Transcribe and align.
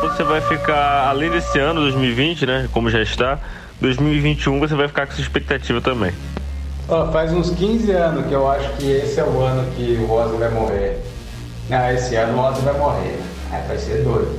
você 0.00 0.24
vai 0.24 0.40
ficar, 0.40 1.08
além 1.08 1.30
desse 1.30 1.58
ano, 1.58 1.80
2020, 1.82 2.46
né? 2.46 2.68
Como 2.72 2.90
já 2.90 3.02
está, 3.02 3.38
2021 3.80 4.58
você 4.58 4.74
vai 4.74 4.88
ficar 4.88 5.06
com 5.06 5.12
essa 5.12 5.20
expectativa 5.20 5.80
também. 5.80 6.12
Oh, 6.88 7.06
faz 7.12 7.32
uns 7.32 7.50
15 7.50 7.92
anos 7.92 8.26
que 8.26 8.32
eu 8.32 8.50
acho 8.50 8.68
que 8.76 8.90
esse 8.90 9.20
é 9.20 9.24
o 9.24 9.40
ano 9.40 9.70
que 9.76 9.96
o 9.96 10.10
Ozzy 10.10 10.36
vai 10.36 10.50
morrer. 10.50 10.98
Não, 11.68 11.90
esse 11.90 12.16
ano 12.16 12.36
o 12.38 12.44
Ozzy 12.44 12.62
vai 12.62 12.78
morrer. 12.78 13.20
Aí 13.52 13.62
vai 13.68 13.78
ser 13.78 14.02
doido. 14.02 14.38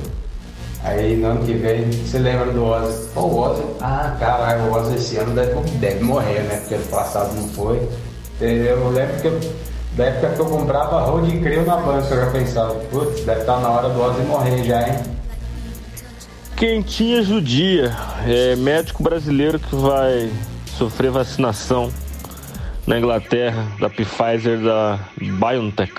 Aí 0.84 1.16
no 1.16 1.28
ano 1.28 1.46
que 1.46 1.54
vem, 1.54 1.90
você 1.90 2.18
lembra 2.18 2.52
do 2.52 2.64
Ozzy? 2.64 3.08
O 3.14 3.38
Ozzy, 3.38 3.62
ah, 3.80 4.16
caralho, 4.18 4.64
o 4.64 4.74
Ozzy 4.74 4.96
esse 4.96 5.16
ano 5.16 5.34
deve, 5.34 5.54
deve 5.78 6.04
morrer, 6.04 6.40
né? 6.40 6.56
Porque 6.56 6.74
ano 6.74 6.86
passado 6.86 7.34
não 7.34 7.48
foi. 7.48 7.80
Eu 8.40 8.90
lembro 8.90 9.20
que 9.20 9.28
eu, 9.28 9.40
da 9.96 10.04
época 10.04 10.34
que 10.34 10.40
eu 10.40 10.46
comprava 10.46 11.00
Road 11.02 11.38
Crew 11.38 11.64
na 11.64 11.76
banca, 11.76 12.14
eu 12.14 12.24
já 12.24 12.30
pensava, 12.32 12.74
putz, 12.90 13.24
deve 13.24 13.40
estar 13.40 13.60
na 13.60 13.70
hora 13.70 13.88
do 13.88 14.00
Ozzy 14.02 14.22
morrer 14.22 14.64
já, 14.64 14.88
hein? 14.88 15.11
Quentinhas 16.62 17.26
do 17.26 17.40
dia. 17.40 17.90
É 18.24 18.54
médico 18.54 19.02
brasileiro 19.02 19.58
que 19.58 19.74
vai 19.74 20.30
sofrer 20.78 21.10
vacinação 21.10 21.92
na 22.86 23.00
Inglaterra 23.00 23.66
da 23.80 23.90
Pfizer 23.90 24.60
da 24.60 24.96
BioNTech. 25.16 25.92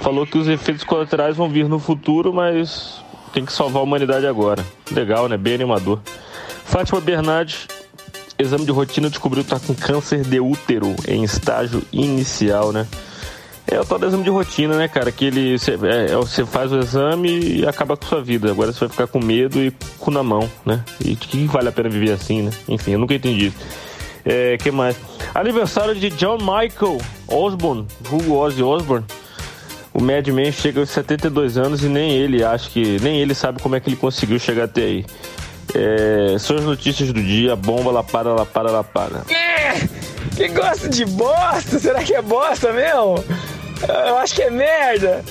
Falou 0.00 0.24
que 0.24 0.38
os 0.38 0.46
efeitos 0.46 0.84
colaterais 0.84 1.36
vão 1.36 1.48
vir 1.48 1.68
no 1.68 1.80
futuro, 1.80 2.32
mas 2.32 3.02
tem 3.32 3.44
que 3.44 3.52
salvar 3.52 3.80
a 3.80 3.82
humanidade 3.82 4.24
agora. 4.24 4.64
Legal, 4.88 5.28
né? 5.28 5.36
Bem 5.36 5.54
animador. 5.54 6.00
Fátima 6.64 7.00
Bernardes, 7.00 7.66
exame 8.38 8.64
de 8.64 8.70
rotina, 8.70 9.10
descobriu 9.10 9.42
que 9.42 9.52
está 9.52 9.66
com 9.66 9.74
câncer 9.74 10.22
de 10.22 10.38
útero 10.38 10.94
em 11.08 11.24
estágio 11.24 11.82
inicial, 11.92 12.70
né? 12.70 12.86
É 13.66 13.80
o 13.80 13.84
tal 13.84 13.98
do 13.98 14.06
exame 14.06 14.24
de 14.24 14.30
rotina, 14.30 14.76
né, 14.76 14.88
cara? 14.88 15.12
Que 15.12 15.26
ele 15.26 15.58
você 15.58 15.72
é, 15.72 16.12
é 16.12 16.46
faz 16.46 16.72
o 16.72 16.78
exame 16.78 17.58
e 17.60 17.66
acaba 17.66 17.96
com 17.96 18.04
sua 18.06 18.20
vida. 18.20 18.50
Agora 18.50 18.72
você 18.72 18.80
vai 18.80 18.88
ficar 18.88 19.06
com 19.06 19.20
medo 19.20 19.58
e 19.62 19.72
com 19.98 20.10
na 20.10 20.22
mão, 20.22 20.50
né? 20.66 20.84
E 21.04 21.14
que 21.14 21.46
vale 21.46 21.68
a 21.68 21.72
pena 21.72 21.88
viver 21.88 22.12
assim, 22.12 22.42
né? 22.42 22.50
Enfim, 22.68 22.92
eu 22.92 22.98
nunca 22.98 23.14
entendi. 23.14 23.52
É, 24.24 24.56
que 24.56 24.70
mais? 24.70 24.96
Aniversário 25.34 25.94
de 25.94 26.10
John 26.10 26.38
Michael 26.38 26.98
Osborne, 27.28 27.86
vulgo 28.00 28.36
Ozzy 28.36 28.62
Osbourne. 28.62 29.06
O 29.94 30.00
Mad 30.00 30.26
Men 30.28 30.50
chega 30.50 30.80
aos 30.80 30.90
72 30.90 31.58
anos 31.58 31.84
e 31.84 31.88
nem 31.88 32.12
ele 32.12 32.42
acha 32.42 32.68
que. 32.70 32.98
Nem 33.00 33.20
ele 33.20 33.34
sabe 33.34 33.60
como 33.60 33.76
é 33.76 33.80
que 33.80 33.88
ele 33.88 33.96
conseguiu 33.96 34.38
chegar 34.38 34.64
até 34.64 34.82
aí. 34.82 35.06
É, 35.74 36.36
são 36.38 36.56
as 36.56 36.64
notícias 36.64 37.12
do 37.12 37.22
dia, 37.22 37.54
bomba, 37.56 38.02
para, 38.02 38.34
lá 38.34 38.44
para. 38.84 39.22
É, 39.30 39.88
que 40.36 40.48
gosta 40.48 40.88
de 40.88 41.04
bosta? 41.04 41.78
Será 41.78 42.02
que 42.02 42.14
é 42.14 42.22
bosta 42.22 42.72
mesmo? 42.72 43.22
Eu 43.88 44.16
acho 44.18 44.34
que 44.34 44.42
é 44.42 44.50
merda. 44.50 45.24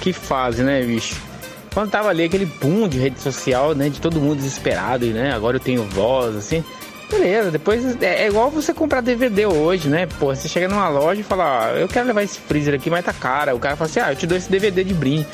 Que 0.00 0.12
fase, 0.12 0.62
né, 0.62 0.82
bicho? 0.82 1.20
Quando 1.74 1.90
tava 1.90 2.08
ali 2.08 2.24
aquele 2.24 2.46
boom 2.46 2.88
de 2.88 2.98
rede 2.98 3.20
social, 3.20 3.74
né? 3.74 3.88
De 3.88 4.00
todo 4.00 4.20
mundo 4.20 4.36
desesperado, 4.36 5.04
e 5.04 5.10
né? 5.10 5.32
Agora 5.32 5.56
eu 5.56 5.60
tenho 5.60 5.84
voz, 5.84 6.36
assim. 6.36 6.64
Beleza, 7.10 7.50
depois 7.50 8.00
é, 8.02 8.24
é, 8.24 8.26
igual 8.28 8.50
você 8.50 8.74
comprar 8.74 9.00
DVD 9.00 9.46
hoje, 9.46 9.88
né? 9.88 10.06
Pô, 10.18 10.34
você 10.34 10.46
chega 10.46 10.68
numa 10.68 10.88
loja 10.88 11.22
e 11.22 11.24
fala, 11.24 11.66
ah, 11.66 11.70
eu 11.72 11.88
quero 11.88 12.06
levar 12.06 12.22
esse 12.22 12.38
freezer 12.38 12.74
aqui, 12.74 12.90
mas 12.90 13.04
tá 13.04 13.12
cara. 13.12 13.54
O 13.54 13.58
cara 13.58 13.76
fala 13.76 13.88
assim, 13.88 14.00
ah, 14.00 14.12
eu 14.12 14.16
te 14.16 14.26
dou 14.26 14.36
esse 14.36 14.50
DVD 14.50 14.84
de 14.84 14.92
brinde. 14.92 15.26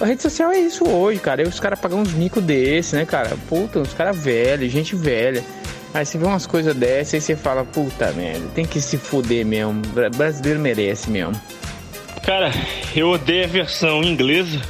A 0.00 0.04
rede 0.04 0.22
social 0.22 0.50
é 0.50 0.58
isso 0.58 0.86
hoje, 0.86 1.20
cara. 1.20 1.42
E 1.42 1.46
os 1.46 1.58
caras 1.58 1.78
pagam 1.78 2.00
uns 2.00 2.12
micos 2.12 2.42
desse, 2.42 2.94
né, 2.94 3.06
cara? 3.06 3.30
Puta, 3.48 3.78
os 3.78 3.94
caras 3.94 4.16
velhos, 4.16 4.70
gente 4.70 4.94
velha. 4.94 5.42
Aí 5.94 6.04
você 6.04 6.18
vê 6.18 6.26
umas 6.26 6.44
coisas 6.44 6.74
dessas 6.74 7.14
e 7.14 7.20
você 7.20 7.36
fala, 7.36 7.64
puta 7.64 8.10
merda, 8.14 8.44
tem 8.52 8.66
que 8.66 8.80
se 8.80 8.98
fuder 8.98 9.46
mesmo. 9.46 9.80
Brasileiro 10.16 10.58
merece 10.58 11.08
mesmo. 11.08 11.40
Cara, 12.24 12.50
eu 12.96 13.10
odeio 13.10 13.44
a 13.44 13.46
versão 13.46 14.02
inglesa, 14.02 14.60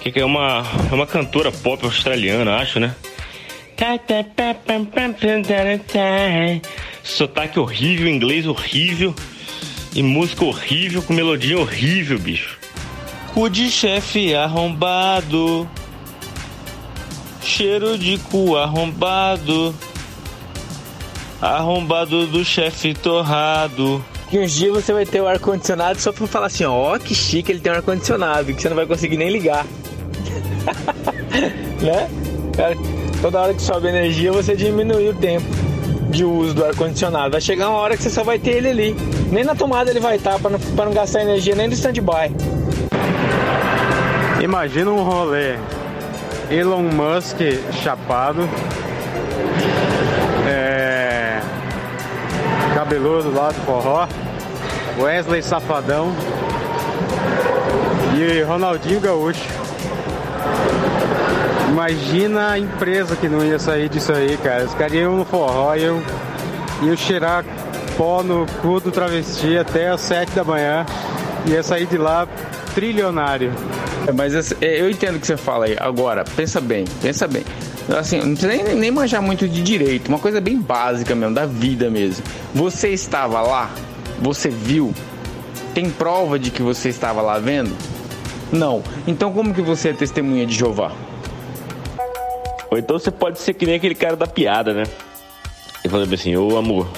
que 0.00 0.20
é 0.20 0.24
uma, 0.24 0.64
é 0.88 0.94
uma 0.94 1.06
cantora 1.06 1.50
pop 1.50 1.84
australiana, 1.84 2.58
acho, 2.58 2.78
né? 2.78 2.94
Sotaque 7.02 7.58
horrível, 7.58 8.06
inglês 8.06 8.46
horrível 8.46 9.12
e 9.92 10.00
música 10.00 10.44
horrível 10.44 11.02
com 11.02 11.12
melodia 11.12 11.58
horrível, 11.58 12.20
bicho. 12.20 12.56
Cu 13.34 13.50
de 13.50 13.68
chefe 13.68 14.32
arrombado, 14.32 15.68
cheiro 17.42 17.98
de 17.98 18.16
cu 18.18 18.56
arrombado, 18.56 19.74
arrombado 21.40 22.26
do 22.26 22.44
chefe 22.44 22.94
torrado. 22.94 24.04
E 24.32 24.38
uns 24.38 24.52
dias 24.52 24.72
você 24.72 24.92
vai 24.92 25.04
ter 25.04 25.20
o 25.20 25.26
ar-condicionado 25.26 26.00
só 26.00 26.12
pra 26.12 26.26
falar 26.26 26.46
assim, 26.46 26.64
ó, 26.64 26.98
que 26.98 27.14
chique 27.14 27.50
ele 27.50 27.60
tem 27.60 27.72
um 27.72 27.76
ar-condicionado, 27.76 28.54
que 28.54 28.62
você 28.62 28.68
não 28.68 28.76
vai 28.76 28.86
conseguir 28.86 29.16
nem 29.16 29.30
ligar. 29.30 29.66
né? 31.82 32.08
Cara, 32.56 32.76
toda 33.20 33.40
hora 33.40 33.54
que 33.54 33.62
sobe 33.62 33.88
a 33.88 33.90
energia, 33.90 34.30
você 34.30 34.54
diminui 34.54 35.08
o 35.08 35.14
tempo 35.14 35.46
de 36.10 36.24
uso 36.24 36.54
do 36.54 36.64
ar-condicionado. 36.64 37.32
Vai 37.32 37.40
chegar 37.40 37.70
uma 37.70 37.78
hora 37.78 37.96
que 37.96 38.02
você 38.02 38.10
só 38.10 38.22
vai 38.22 38.38
ter 38.38 38.50
ele 38.50 38.68
ali. 38.68 38.96
Nem 39.30 39.44
na 39.44 39.54
tomada 39.54 39.90
ele 39.90 40.00
vai 40.00 40.16
estar, 40.16 40.38
para 40.38 40.50
não, 40.50 40.58
pra 40.58 40.84
não 40.84 40.92
gastar 40.92 41.22
energia 41.22 41.54
nem 41.54 41.68
do 41.68 41.74
stand-by. 41.74 42.34
Imagina 44.42 44.90
um 44.90 45.02
rolê. 45.02 45.56
Elon 46.50 46.82
Musk 46.82 47.38
chapado. 47.82 48.48
Cabeludo 52.90 53.32
lá 53.32 53.52
do 53.52 53.60
forró. 53.60 54.08
Wesley 54.98 55.40
Safadão. 55.44 56.12
E 58.18 58.42
Ronaldinho 58.42 58.98
Gaúcho. 58.98 59.44
Imagina 61.68 62.50
a 62.50 62.58
empresa 62.58 63.14
que 63.14 63.28
não 63.28 63.44
ia 63.44 63.60
sair 63.60 63.88
disso 63.88 64.12
aí, 64.12 64.36
cara. 64.38 64.64
Os 64.64 64.74
caras 64.74 64.92
iam 64.94 65.16
no 65.16 65.24
forró, 65.24 65.72
iam, 65.76 66.02
iam 66.82 66.96
cheirar 66.96 67.44
pó 67.96 68.24
no 68.24 68.44
cu 68.60 68.80
do 68.80 68.90
travesti 68.90 69.56
até 69.56 69.90
as 69.90 70.00
sete 70.00 70.32
da 70.32 70.42
manhã. 70.42 70.84
Ia 71.46 71.62
sair 71.62 71.86
de 71.86 71.96
lá 71.96 72.26
trilionário. 72.74 73.52
É, 74.08 74.10
mas 74.10 74.50
é, 74.60 74.80
eu 74.80 74.90
entendo 74.90 75.14
o 75.14 75.20
que 75.20 75.28
você 75.28 75.36
fala 75.36 75.66
aí. 75.66 75.76
Agora, 75.78 76.24
pensa 76.24 76.60
bem, 76.60 76.84
pensa 77.00 77.28
bem. 77.28 77.44
Assim, 77.98 78.18
não 78.18 78.34
precisa 78.34 78.48
nem, 78.48 78.74
nem 78.76 78.90
manjar 78.90 79.20
muito 79.20 79.48
de 79.48 79.62
direito, 79.62 80.08
uma 80.08 80.18
coisa 80.18 80.40
bem 80.40 80.60
básica 80.60 81.14
mesmo, 81.14 81.34
da 81.34 81.44
vida 81.44 81.90
mesmo. 81.90 82.24
Você 82.54 82.90
estava 82.90 83.40
lá? 83.42 83.70
Você 84.20 84.48
viu? 84.48 84.94
Tem 85.74 85.90
prova 85.90 86.38
de 86.38 86.50
que 86.50 86.62
você 86.62 86.88
estava 86.88 87.20
lá 87.20 87.38
vendo? 87.38 87.76
Não. 88.52 88.82
Então 89.06 89.32
como 89.32 89.54
que 89.54 89.62
você 89.62 89.90
é 89.90 89.92
testemunha 89.92 90.46
de 90.46 90.54
Jeová? 90.54 90.92
Ou 92.70 92.78
então 92.78 92.98
você 92.98 93.10
pode 93.10 93.40
ser 93.40 93.54
que 93.54 93.66
nem 93.66 93.74
aquele 93.74 93.94
cara 93.94 94.16
da 94.16 94.26
piada, 94.26 94.72
né? 94.72 94.84
E 95.84 95.88
falando 95.88 96.12
assim, 96.12 96.36
ô 96.36 96.56
amor, 96.56 96.88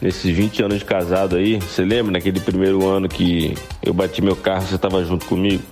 nesses 0.00 0.34
20 0.34 0.62
anos 0.62 0.78
de 0.78 0.84
casado 0.84 1.36
aí, 1.36 1.58
você 1.58 1.84
lembra 1.84 2.12
naquele 2.12 2.40
primeiro 2.40 2.86
ano 2.86 3.08
que 3.08 3.54
eu 3.82 3.92
bati 3.92 4.22
meu 4.22 4.36
carro, 4.36 4.66
você 4.66 4.78
tava 4.78 5.04
junto 5.04 5.26
comigo? 5.26 5.62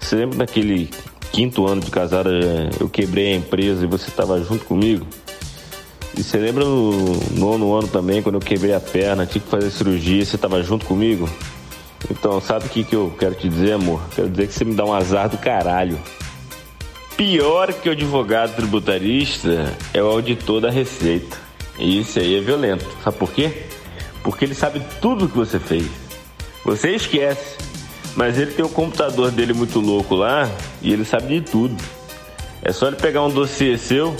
Você 0.00 0.16
lembra 0.16 0.38
naquele 0.38 0.90
quinto 1.38 1.68
ano 1.68 1.80
de 1.80 1.88
casado, 1.88 2.30
é, 2.30 2.68
eu 2.80 2.88
quebrei 2.88 3.32
a 3.32 3.36
empresa 3.36 3.84
e 3.84 3.86
você 3.86 4.10
tava 4.10 4.42
junto 4.42 4.64
comigo? 4.64 5.06
E 6.16 6.20
você 6.20 6.36
lembra 6.36 6.64
no 6.64 7.16
nono 7.36 7.72
ano 7.74 7.86
também, 7.86 8.20
quando 8.20 8.34
eu 8.34 8.40
quebrei 8.40 8.74
a 8.74 8.80
perna, 8.80 9.24
tive 9.24 9.44
que 9.44 9.50
fazer 9.52 9.70
cirurgia, 9.70 10.24
você 10.24 10.36
tava 10.36 10.60
junto 10.64 10.84
comigo? 10.84 11.30
Então, 12.10 12.40
sabe 12.40 12.66
o 12.66 12.68
que, 12.68 12.82
que 12.82 12.96
eu 12.96 13.14
quero 13.16 13.36
te 13.36 13.48
dizer, 13.48 13.74
amor? 13.74 14.02
Quero 14.16 14.28
dizer 14.28 14.48
que 14.48 14.52
você 14.52 14.64
me 14.64 14.74
dá 14.74 14.84
um 14.84 14.92
azar 14.92 15.28
do 15.28 15.38
caralho. 15.38 15.96
Pior 17.16 17.72
que 17.72 17.88
o 17.88 17.92
advogado 17.92 18.56
tributarista 18.56 19.76
é 19.94 20.02
o 20.02 20.08
auditor 20.08 20.60
da 20.60 20.70
Receita. 20.70 21.36
E 21.78 22.00
isso 22.00 22.18
aí 22.18 22.36
é 22.36 22.40
violento. 22.40 22.84
Sabe 23.04 23.16
por 23.16 23.30
quê? 23.30 23.62
Porque 24.24 24.44
ele 24.44 24.54
sabe 24.54 24.82
tudo 25.00 25.26
o 25.26 25.28
que 25.28 25.36
você 25.36 25.60
fez. 25.60 25.86
Você 26.64 26.96
esquece. 26.96 27.67
Mas 28.18 28.36
ele 28.36 28.50
tem 28.50 28.64
o 28.64 28.68
computador 28.68 29.30
dele 29.30 29.52
muito 29.52 29.78
louco 29.78 30.16
lá 30.16 30.50
e 30.82 30.92
ele 30.92 31.04
sabe 31.04 31.38
de 31.38 31.40
tudo. 31.40 31.76
É 32.60 32.72
só 32.72 32.88
ele 32.88 32.96
pegar 32.96 33.22
um 33.22 33.30
dossiê 33.30 33.78
seu, 33.78 34.12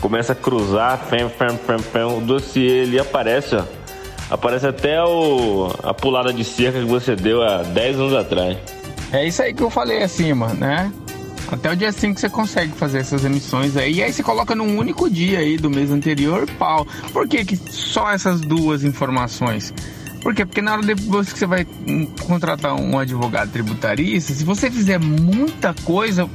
começa 0.00 0.32
a 0.32 0.34
cruzar, 0.34 0.98
fem, 1.08 1.28
fem, 1.28 1.56
fem, 1.56 1.78
fem, 1.78 2.02
o 2.02 2.20
dossiê 2.20 2.82
ele 2.82 2.98
aparece, 2.98 3.54
ó. 3.54 3.62
Aparece 4.28 4.66
até 4.66 5.00
o, 5.04 5.72
a 5.84 5.94
pulada 5.94 6.32
de 6.32 6.42
cerca 6.42 6.80
que 6.80 6.84
você 6.84 7.14
deu 7.14 7.40
há 7.40 7.62
10 7.62 8.00
anos 8.00 8.14
atrás. 8.14 8.58
É 9.12 9.24
isso 9.24 9.40
aí 9.40 9.54
que 9.54 9.62
eu 9.62 9.70
falei 9.70 10.02
acima, 10.02 10.48
né? 10.54 10.92
Até 11.48 11.70
o 11.70 11.76
dia 11.76 11.92
5 11.92 12.18
você 12.18 12.28
consegue 12.28 12.72
fazer 12.72 12.98
essas 12.98 13.24
emissões 13.24 13.76
aí. 13.76 13.94
E 13.94 14.02
aí 14.02 14.12
você 14.12 14.22
coloca 14.22 14.52
num 14.56 14.76
único 14.76 15.08
dia 15.08 15.38
aí 15.38 15.56
do 15.56 15.70
mês 15.70 15.92
anterior, 15.92 16.44
pau. 16.58 16.84
Por 17.12 17.28
que, 17.28 17.44
que 17.44 17.56
só 17.56 18.10
essas 18.10 18.40
duas 18.40 18.82
informações? 18.82 19.72
Por 20.20 20.34
quê? 20.34 20.44
Porque 20.44 20.60
na 20.60 20.72
hora 20.74 20.82
depois 20.82 21.32
que 21.32 21.38
você 21.38 21.46
vai 21.46 21.66
contratar 22.26 22.74
um 22.74 22.98
advogado 22.98 23.50
tributarista, 23.50 24.32
se 24.32 24.44
você 24.44 24.70
fizer 24.70 24.98
muita 24.98 25.74
coisa, 25.84 26.28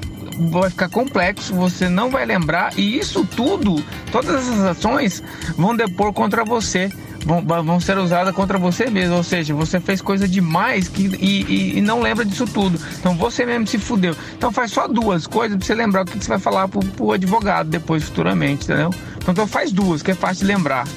vai 0.50 0.70
ficar 0.70 0.90
complexo, 0.90 1.54
você 1.54 1.90
não 1.90 2.10
vai 2.10 2.26
lembrar 2.26 2.78
e 2.78 2.98
isso 2.98 3.26
tudo, 3.36 3.84
todas 4.12 4.36
essas 4.36 4.60
ações 4.62 5.24
vão 5.58 5.76
depor 5.76 6.14
contra 6.14 6.44
você. 6.44 6.90
vão, 7.26 7.42
vão 7.64 7.80
ser 7.80 7.98
usadas 7.98 8.34
contra 8.34 8.58
você 8.58 8.90
mesmo. 8.90 9.16
Ou 9.16 9.24
seja, 9.24 9.54
você 9.54 9.80
fez 9.80 10.02
coisa 10.02 10.28
demais 10.28 10.88
que, 10.88 11.04
e, 11.04 11.44
e, 11.44 11.78
e, 11.78 11.82
não 11.82 12.02
lembra 12.02 12.26
disso 12.26 12.46
tudo. 12.46 12.80
Então 13.00 13.16
você 13.16 13.46
mesmo 13.46 13.68
se 13.68 13.78
fudeu. 13.78 14.16
Então 14.38 14.52
faz 14.52 14.72
só 14.72 14.88
duas 14.88 15.28
coisas 15.28 15.58
pra 15.58 15.66
você 15.66 15.76
lembrar 15.76 16.02
o 16.02 16.06
que, 16.06 16.18
que 16.18 16.24
você 16.24 16.30
vai 16.30 16.40
falar 16.40 16.68
pro, 16.68 16.80
pro 16.80 17.12
advogado 17.12 17.70
depois, 17.70 18.04
futuramente, 18.04 18.66
entendeu? 18.66 18.90
Então 19.28 19.48
faz 19.48 19.72
duas, 19.72 20.02
que 20.02 20.12
é 20.12 20.16
fácil 20.16 20.46
de 20.46 20.54
lembrar. 20.54 20.88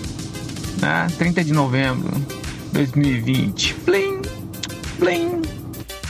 Né? 0.81 1.07
30 1.17 1.43
de 1.45 1.53
novembro 1.53 2.36
2020. 2.77 3.75
Plim, 3.87 4.21
plim. 4.99 5.41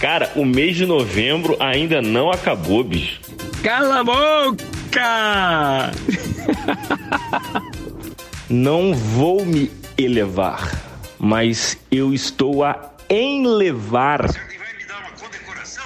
Cara, 0.00 0.32
o 0.34 0.44
mês 0.44 0.76
de 0.76 0.84
novembro 0.84 1.56
ainda 1.60 2.02
não 2.02 2.28
acabou, 2.28 2.82
bicho. 2.82 3.20
Cala 3.62 4.00
a 4.00 4.04
boca! 4.04 5.92
não 8.50 8.92
vou 8.92 9.46
me 9.46 9.70
elevar, 9.96 10.76
mas 11.20 11.78
eu 11.88 12.12
estou 12.12 12.64
a 12.64 12.90
enlevar 13.08 14.28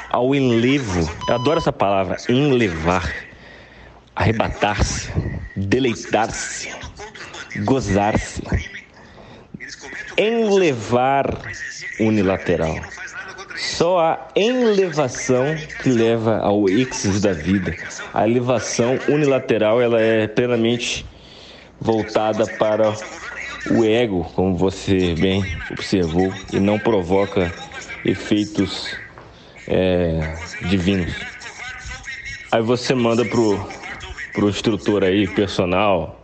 ao 0.08 0.34
enlevo. 0.34 1.10
Eu 1.28 1.34
adoro 1.34 1.58
essa 1.58 1.72
palavra, 1.72 2.16
enlevar. 2.26 3.14
Arrebatar-se, 4.16 5.12
deleitar-se, 5.54 6.70
gozar-se. 7.64 8.69
Enlevar 10.20 11.26
unilateral. 11.98 12.76
Só 13.56 14.00
a 14.00 14.28
elevação 14.36 15.56
que 15.82 15.88
leva 15.88 16.38
ao 16.38 16.68
êxito 16.68 17.20
da 17.20 17.32
vida. 17.32 17.74
A 18.12 18.28
elevação 18.28 18.98
unilateral 19.08 19.80
ela 19.80 19.98
é 19.98 20.26
plenamente 20.26 21.06
voltada 21.80 22.46
para 22.46 22.92
o 23.70 23.82
ego, 23.82 24.30
como 24.34 24.54
você 24.54 25.14
bem 25.14 25.42
observou, 25.70 26.30
e 26.52 26.60
não 26.60 26.78
provoca 26.78 27.50
efeitos 28.04 28.94
é, 29.66 30.34
divinos. 30.68 31.14
Aí 32.52 32.60
você 32.60 32.94
manda 32.94 33.24
pro, 33.24 33.58
pro 34.34 34.50
instrutor 34.50 35.02
aí, 35.02 35.26
personal, 35.28 36.20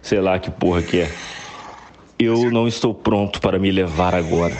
sei 0.00 0.20
lá 0.20 0.38
que 0.38 0.50
porra 0.50 0.80
que 0.80 1.00
é. 1.00 1.10
Eu 2.18 2.50
não 2.50 2.68
estou 2.68 2.94
pronto 2.94 3.40
para 3.40 3.58
me 3.58 3.70
levar 3.70 4.14
agora. 4.14 4.56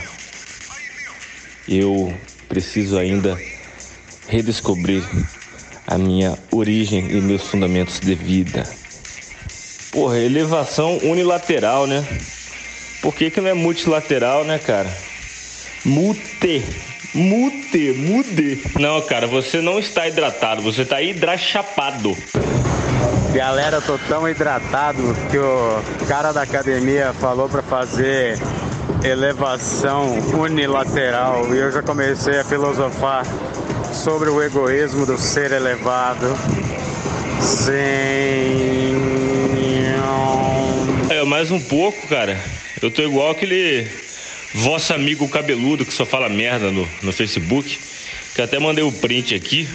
Eu 1.69 2.13
preciso 2.49 2.99
ainda 2.99 3.41
redescobrir 4.29 5.03
a 5.87 5.97
minha 5.97 6.39
origem 6.51 7.11
e 7.11 7.21
meus 7.21 7.43
fundamentos 7.43 8.01
de 8.01 8.15
vida. 8.15 8.69
Porra, 9.91 10.19
elevação 10.19 10.99
unilateral, 10.99 11.87
né? 11.87 12.05
Por 13.01 13.15
que, 13.15 13.31
que 13.31 13.41
não 13.41 13.51
é 13.51 13.55
multilateral, 13.55 14.45
né, 14.45 14.59
cara? 14.59 14.91
Mute. 15.85 16.65
Mute, 17.15 17.93
mude. 17.93 18.63
Não, 18.81 19.01
cara, 19.03 19.29
você 19.29 19.61
não 19.61 19.79
está 19.79 20.09
hidratado, 20.09 20.63
você 20.63 20.83
está 20.83 21.01
hidrachapado. 21.01 22.17
Galera, 23.35 23.81
tô 23.81 23.99
tão 23.99 24.29
hidratado 24.29 25.03
que 25.29 25.37
o 25.37 26.07
cara 26.07 26.31
da 26.31 26.43
academia 26.43 27.13
falou 27.15 27.49
para 27.49 27.63
fazer 27.63 28.39
elevação 29.03 30.17
unilateral 30.39 31.53
e 31.53 31.59
eu 31.59 31.73
já 31.73 31.83
comecei 31.83 32.39
a 32.39 32.45
filosofar 32.45 33.27
sobre 33.93 34.31
o 34.31 34.41
egoísmo 34.41 35.05
do 35.05 35.19
ser 35.19 35.51
elevado. 35.51 36.39
Sim. 37.41 37.73
É, 41.11 41.25
mais 41.25 41.51
um 41.51 41.61
pouco, 41.61 42.07
cara. 42.07 42.39
Eu 42.81 42.89
tô 42.89 43.03
igual 43.03 43.33
aquele 43.33 43.89
vosso 44.55 44.95
amigo 44.95 45.29
cabeludo 45.29 45.85
que 45.85 45.93
só 45.93 46.07
fala 46.07 46.29
merda 46.29 46.71
no, 46.71 46.89
no 47.03 47.13
Facebook. 47.13 47.81
Que 48.33 48.43
até 48.43 48.61
mandei 48.61 48.85
o 48.85 48.89
um 48.89 48.93
print 48.93 49.35
aqui. 49.35 49.69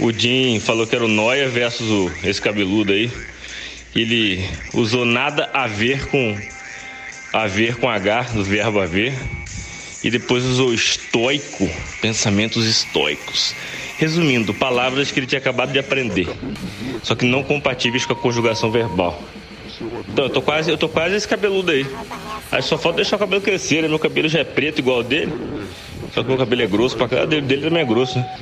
O 0.00 0.12
Jim 0.12 0.60
falou 0.60 0.86
que 0.86 0.94
era 0.94 1.04
o 1.04 1.08
Noia 1.08 1.48
versus 1.48 1.90
o, 1.90 2.10
esse 2.22 2.40
cabeludo 2.40 2.92
aí. 2.92 3.10
Ele 3.96 4.48
usou 4.72 5.04
nada 5.04 5.50
a 5.52 5.66
ver 5.66 6.06
com 6.06 6.38
a 7.32 7.46
ver 7.46 7.76
com 7.76 7.88
H, 7.88 8.22
do 8.34 8.44
verbo 8.44 8.80
haver, 8.80 9.12
e 10.02 10.10
depois 10.10 10.44
usou 10.44 10.72
estoico, 10.72 11.68
pensamentos 12.00 12.64
estoicos. 12.66 13.54
Resumindo, 13.98 14.54
palavras 14.54 15.10
que 15.10 15.18
ele 15.18 15.26
tinha 15.26 15.40
acabado 15.40 15.72
de 15.72 15.78
aprender, 15.78 16.28
só 17.02 17.14
que 17.14 17.26
não 17.26 17.42
compatíveis 17.42 18.06
com 18.06 18.12
a 18.12 18.16
conjugação 18.16 18.70
verbal. 18.70 19.20
Então, 20.08 20.24
eu 20.24 20.30
tô 20.30 20.40
quase, 20.40 20.70
eu 20.70 20.78
tô 20.78 20.88
quase 20.88 21.16
esse 21.16 21.28
cabeludo 21.28 21.70
aí. 21.70 21.86
Aí 22.50 22.62
só 22.62 22.78
falta 22.78 22.96
deixar 22.96 23.16
o 23.16 23.18
cabelo 23.18 23.42
crescer, 23.42 23.82
né? 23.82 23.88
Meu 23.88 23.98
cabelo 23.98 24.28
já 24.28 24.40
é 24.40 24.44
preto 24.44 24.78
igual 24.78 24.98
ao 24.98 25.02
dele. 25.02 25.32
Só 26.14 26.22
que 26.22 26.28
meu 26.28 26.38
cabelo 26.38 26.62
é 26.62 26.66
grosso 26.66 26.96
pra 26.96 27.08
cá, 27.08 27.24
dele, 27.24 27.42
dele 27.42 27.62
também 27.62 27.82
é 27.82 27.84
grosso, 27.84 28.18
né? 28.18 28.38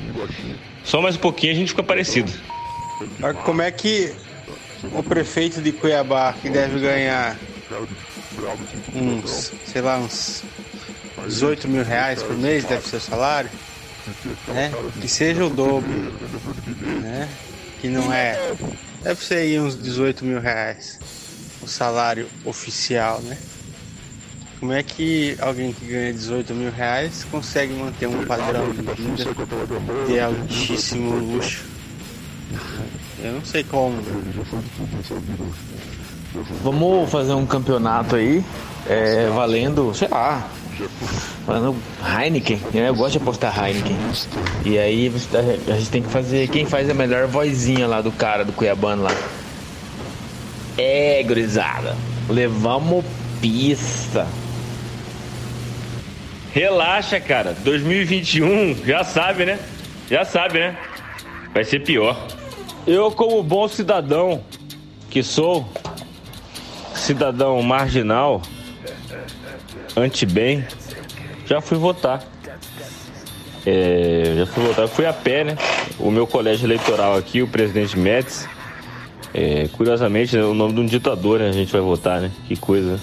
Só 0.87 1.03
mais 1.03 1.17
um 1.17 1.19
pouquinho 1.19 1.53
a 1.53 1.57
gente 1.57 1.71
fica 1.71 1.83
parecido. 1.83 2.33
Como 3.45 3.61
é 3.61 3.71
que 3.73 4.15
o 4.93 5.03
prefeito 5.03 5.61
de 5.61 5.73
Cuiabá, 5.73 6.33
que 6.41 6.49
deve 6.49 6.79
ganhar 6.79 7.37
uns, 8.95 9.53
sei 9.67 9.83
lá, 9.83 9.99
uns 9.99 10.45
18 11.27 11.67
mil 11.67 11.83
reais 11.83 12.23
por 12.23 12.39
mês, 12.39 12.65
deve 12.65 12.87
ser 12.87 12.97
o 12.97 13.01
salário, 13.01 13.51
né? 14.47 14.73
Que 15.01 15.09
seja 15.09 15.45
o 15.45 15.51
dobro, 15.51 15.91
né? 17.03 17.29
Que 17.81 17.89
não 17.89 18.13
é, 18.13 18.55
deve 19.03 19.25
ser 19.25 19.39
aí 19.39 19.59
uns 19.59 19.77
18 19.77 20.25
mil 20.25 20.41
reais 20.41 21.01
o 21.61 21.67
salário 21.67 22.29
oficial, 22.45 23.21
né? 23.23 23.37
Como 24.59 24.73
é 24.73 24.83
que 24.83 25.37
alguém 25.41 25.73
que 25.73 25.85
ganha 25.85 26.13
18 26.13 26.55
mil 26.55 26.71
reais 26.71 27.27
consegue 27.31 27.75
manter 27.75 28.07
um 28.07 28.25
padrão 28.25 28.71
de 28.71 28.81
vida 28.81 29.25
de 30.07 30.19
altíssimo 30.19 31.15
luxo? 31.15 31.65
Eu 33.23 33.33
não 33.33 33.45
sei 33.45 33.63
como. 33.65 33.99
Vamos 36.63 37.11
fazer 37.11 37.35
um 37.35 37.47
campeonato 37.47 38.17
aí, 38.17 38.43
é, 38.89 39.29
valendo, 39.29 39.95
sei 39.95 40.09
lá, 40.09 40.49
valendo 41.47 41.77
Heineken, 42.03 42.61
né? 42.73 42.89
Eu 42.89 42.95
gosto 42.95 43.13
de 43.13 43.19
apostar 43.19 43.59
Heineken. 43.59 43.97
E 44.65 44.79
aí 44.79 45.13
a 45.69 45.73
gente 45.73 45.91
tem 45.91 46.03
que 46.03 46.11
fazer, 46.11 46.49
quem 46.49 46.65
faz 46.67 46.89
a 46.89 46.95
melhor 46.95 47.27
vozinha 47.27 47.87
lá 47.87 48.01
do 48.01 48.13
cara, 48.13 48.45
do 48.45 48.53
Cuiabano 48.53 49.03
lá. 49.03 49.15
É, 50.79 51.23
gurizada, 51.23 51.97
levamos 52.29 53.05
pista. 53.41 54.27
Relaxa, 56.57 57.21
cara. 57.21 57.53
2021, 57.53 58.77
já 58.87 59.05
sabe, 59.05 59.45
né? 59.45 59.59
Já 60.11 60.25
sabe, 60.25 60.59
né? 60.59 60.79
Vai 61.53 61.65
ser 61.65 61.81
pior. 61.81 62.17
Eu, 62.87 63.11
como 63.11 63.43
bom 63.43 63.69
cidadão 63.69 64.43
que 65.11 65.23
sou, 65.23 65.69
cidadão 66.95 67.61
marginal, 67.61 68.41
anti-bem, 69.95 70.65
já 71.45 71.61
fui 71.61 71.77
votar. 71.77 72.25
É, 73.67 74.37
já 74.39 74.47
fui 74.47 74.65
votar, 74.65 74.89
fui 74.89 75.05
a 75.05 75.13
pé, 75.13 75.45
né? 75.45 75.59
O 75.99 76.11
meu 76.11 76.27
colégio 76.27 76.65
eleitoral 76.65 77.19
aqui, 77.19 77.43
o 77.43 77.47
presidente 77.47 77.99
Médici, 77.99 78.49
é, 79.35 79.69
curiosamente, 79.77 80.35
é 80.35 80.43
o 80.43 80.55
nome 80.55 80.73
de 80.73 80.81
um 80.81 80.87
ditador, 80.87 81.39
né? 81.39 81.51
A 81.51 81.53
gente 81.53 81.71
vai 81.71 81.83
votar, 81.83 82.19
né? 82.23 82.31
Que 82.49 82.57
coisa. 82.57 82.99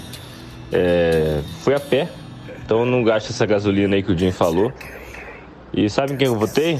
É, 0.71 1.39
fui 1.61 1.75
a 1.75 1.79
pé, 1.79 2.09
então 2.63 2.85
não 2.85 3.03
gasta 3.03 3.31
essa 3.31 3.45
gasolina 3.45 3.95
aí 3.95 4.03
que 4.03 4.11
o 4.11 4.17
Jim 4.17 4.31
falou. 4.31 4.71
E 5.73 5.89
sabe 5.89 6.15
quem 6.15 6.27
eu 6.27 6.35
votei? 6.35 6.79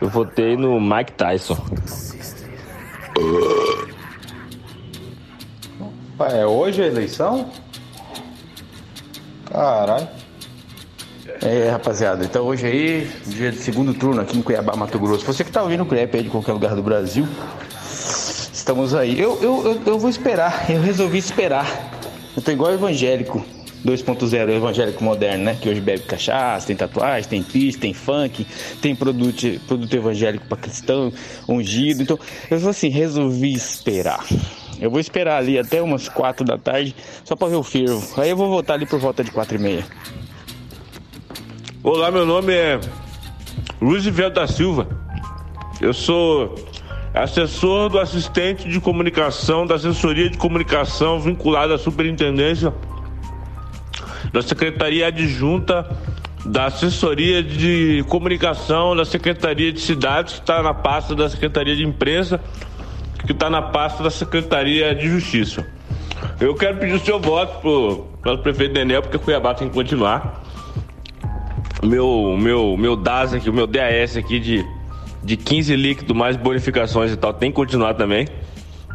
Eu 0.00 0.08
votei 0.08 0.56
no 0.56 0.80
Mike 0.80 1.12
Tyson. 1.12 1.56
É 6.32 6.46
hoje 6.46 6.82
a 6.82 6.86
eleição? 6.86 7.50
Caralho. 9.50 10.08
É, 11.42 11.70
rapaziada, 11.70 12.22
então 12.22 12.44
hoje 12.44 12.66
aí, 12.66 13.10
dia 13.26 13.50
de 13.50 13.56
segundo 13.56 13.94
turno 13.94 14.20
aqui 14.20 14.36
em 14.36 14.42
Cuiabá, 14.42 14.76
Mato 14.76 14.98
Grosso. 14.98 15.24
Você 15.24 15.42
que 15.42 15.50
tá 15.50 15.62
ouvindo 15.62 15.84
o 15.84 15.86
CREP 15.86 16.16
aí 16.16 16.22
de 16.24 16.28
qualquer 16.28 16.52
lugar 16.52 16.74
do 16.74 16.82
Brasil, 16.82 17.26
estamos 18.52 18.94
aí. 18.94 19.18
Eu, 19.18 19.38
eu, 19.40 19.64
eu, 19.64 19.82
eu 19.86 19.98
vou 19.98 20.10
esperar, 20.10 20.70
eu 20.70 20.82
resolvi 20.82 21.16
esperar. 21.16 21.66
Eu 22.36 22.42
tô 22.42 22.50
igual 22.50 22.72
evangélico 22.72 23.42
2.0, 23.84 24.50
evangélico 24.50 25.02
moderno, 25.02 25.44
né? 25.44 25.58
Que 25.60 25.68
hoje 25.68 25.80
bebe 25.80 26.02
cachaça, 26.02 26.66
tem 26.66 26.76
tatuagem, 26.76 27.28
tem 27.28 27.42
pista, 27.42 27.82
tem 27.82 27.94
funk, 27.94 28.46
tem 28.80 28.94
produto, 28.94 29.60
produto 29.66 29.94
evangélico 29.94 30.46
para 30.46 30.58
cristão, 30.58 31.12
ungido. 31.48 32.02
Então, 32.02 32.18
eu 32.50 32.68
assim, 32.68 32.88
resolvi 32.88 33.52
esperar. 33.52 34.24
Eu 34.80 34.90
vou 34.90 35.00
esperar 35.00 35.38
ali 35.38 35.58
até 35.58 35.82
umas 35.82 36.08
quatro 36.08 36.44
da 36.44 36.56
tarde, 36.56 36.94
só 37.24 37.36
para 37.36 37.48
ver 37.48 37.56
o 37.56 37.62
fervo. 37.62 38.20
Aí 38.20 38.30
eu 38.30 38.36
vou 38.36 38.48
voltar 38.48 38.74
ali 38.74 38.86
por 38.86 38.98
volta 38.98 39.22
de 39.22 39.30
quatro 39.30 39.56
e 39.56 39.58
meia. 39.58 39.84
Olá, 41.82 42.10
meu 42.10 42.26
nome 42.26 42.52
é 42.52 42.80
Luiz 43.80 44.04
Velho 44.04 44.32
da 44.32 44.46
Silva. 44.46 44.86
Eu 45.80 45.94
sou 45.94 46.54
assessor 47.14 47.88
do 47.88 47.98
assistente 47.98 48.68
de 48.68 48.80
comunicação, 48.80 49.66
da 49.66 49.74
assessoria 49.74 50.30
de 50.30 50.38
comunicação 50.38 51.20
vinculada 51.20 51.74
à 51.74 51.78
superintendência 51.78 52.72
da 54.32 54.42
Secretaria 54.42 55.08
Adjunta 55.08 55.86
da 56.44 56.66
Assessoria 56.66 57.42
de 57.42 58.04
Comunicação 58.08 58.96
da 58.96 59.04
Secretaria 59.04 59.72
de 59.72 59.80
Cidades, 59.80 60.34
que 60.34 60.40
está 60.40 60.62
na 60.62 60.72
pasta 60.72 61.14
da 61.14 61.28
Secretaria 61.28 61.76
de 61.76 61.84
Imprensa, 61.84 62.40
que 63.26 63.32
está 63.32 63.50
na 63.50 63.60
pasta 63.60 64.02
da 64.02 64.10
Secretaria 64.10 64.94
de 64.94 65.08
Justiça. 65.08 65.66
Eu 66.40 66.54
quero 66.54 66.78
pedir 66.78 66.94
o 66.94 67.00
seu 67.00 67.20
voto 67.20 68.06
para 68.22 68.34
o 68.34 68.38
prefeito 68.38 68.74
Daniel, 68.74 69.02
porque 69.02 69.18
Cuiabá 69.18 69.54
tem 69.54 69.68
que 69.68 69.74
continuar. 69.74 70.42
Meu, 71.82 72.36
meu, 72.38 72.76
meu 72.76 72.96
DAS 72.96 73.34
aqui, 73.34 73.48
o 73.48 73.52
meu 73.52 73.66
DAS 73.66 74.16
aqui 74.16 74.38
de, 74.38 74.64
de 75.22 75.36
15 75.36 75.76
líquido 75.76 76.14
mais 76.14 76.36
bonificações 76.36 77.12
e 77.12 77.16
tal, 77.16 77.32
tem 77.32 77.50
que 77.50 77.56
continuar 77.56 77.94
também. 77.94 78.26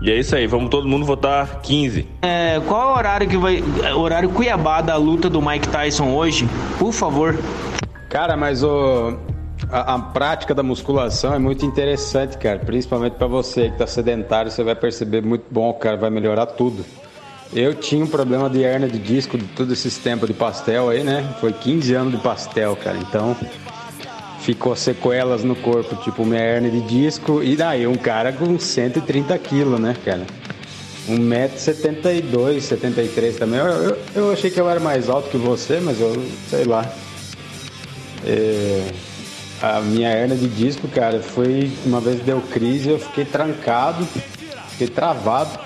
E 0.02 0.12
é 0.12 0.20
isso 0.20 0.36
aí, 0.36 0.46
vamos 0.46 0.70
todo 0.70 0.88
mundo 0.88 1.06
votar 1.06 1.62
15. 1.62 2.08
É, 2.22 2.60
qual 2.68 2.90
é 2.90 2.94
o 2.94 2.98
horário 2.98 3.28
que 3.28 3.38
vai. 3.38 3.64
Horário 3.96 4.30
Cuiabá 4.30 4.82
da 4.82 4.96
luta 4.98 5.30
do 5.30 5.42
Mike 5.42 5.68
Tyson 5.70 6.14
hoje? 6.14 6.48
Por 6.78 6.92
favor. 6.92 7.38
Cara, 8.10 8.36
mas 8.36 8.64
o. 8.64 9.18
A, 9.72 9.96
a, 9.96 10.00
prática 10.00 10.54
da 10.54 10.62
musculação 10.62 11.34
é 11.34 11.40
muito 11.40 11.66
interessante, 11.66 12.38
cara. 12.38 12.60
Principalmente 12.60 13.14
para 13.14 13.26
você 13.26 13.70
que 13.70 13.78
tá 13.78 13.88
sedentário, 13.88 14.52
você 14.52 14.64
vai 14.64 14.76
perceber 14.76 15.22
muito 15.22 15.46
bom, 15.50 15.74
cara. 15.74 15.98
Vai 15.98 16.10
melhorar 16.10 16.46
tudo. 16.46 16.86
Eu 17.54 17.74
tinha 17.74 18.04
um 18.04 18.08
problema 18.08 18.50
de 18.50 18.62
hernia 18.64 18.90
de 18.90 19.00
disco 19.00 19.38
de 19.38 19.46
todos 19.46 19.72
esses 19.72 19.98
tempos 19.98 20.28
de 20.28 20.34
pastel 20.34 20.90
aí, 20.90 21.04
né? 21.04 21.26
Foi 21.40 21.54
15 21.54 21.94
anos 21.94 22.14
de 22.14 22.20
pastel, 22.20 22.76
cara. 22.76 22.98
Então, 22.98 23.36
ficou 24.46 24.76
sequelas 24.76 25.44
no 25.44 25.56
corpo, 25.56 25.96
tipo 26.04 26.24
minha 26.24 26.40
hernia 26.40 26.70
de 26.70 26.82
disco, 26.82 27.42
e 27.42 27.56
daí 27.56 27.88
um 27.88 27.96
cara 27.96 28.32
com 28.32 28.60
130 28.60 29.36
quilos, 29.40 29.80
né, 29.80 29.96
cara? 30.06 30.22
1,72m, 31.10 32.62
73 32.62 33.38
também. 33.38 33.60
Eu, 33.60 33.66
eu, 33.66 33.98
eu, 34.16 34.32
achei 34.32 34.52
que 34.52 34.60
eu 34.60 34.70
era 34.70 34.80
mais 34.80 35.10
alto 35.10 35.30
que 35.30 35.38
você, 35.38 35.80
mas 35.80 36.00
eu 36.00 36.24
sei 36.48 36.64
lá. 36.64 36.88
É, 38.24 38.92
a 39.62 39.82
minha 39.82 40.12
hernia 40.12 40.38
de 40.38 40.48
disco, 40.48 40.88
cara, 40.88 41.22
foi 41.22 41.72
uma 41.84 42.00
vez 42.00 42.20
deu 42.22 42.40
crise, 42.40 42.90
eu 42.90 43.00
fiquei 43.00 43.26
trancado, 43.26 44.06
fiquei 44.70 44.88
travado. 44.88 45.60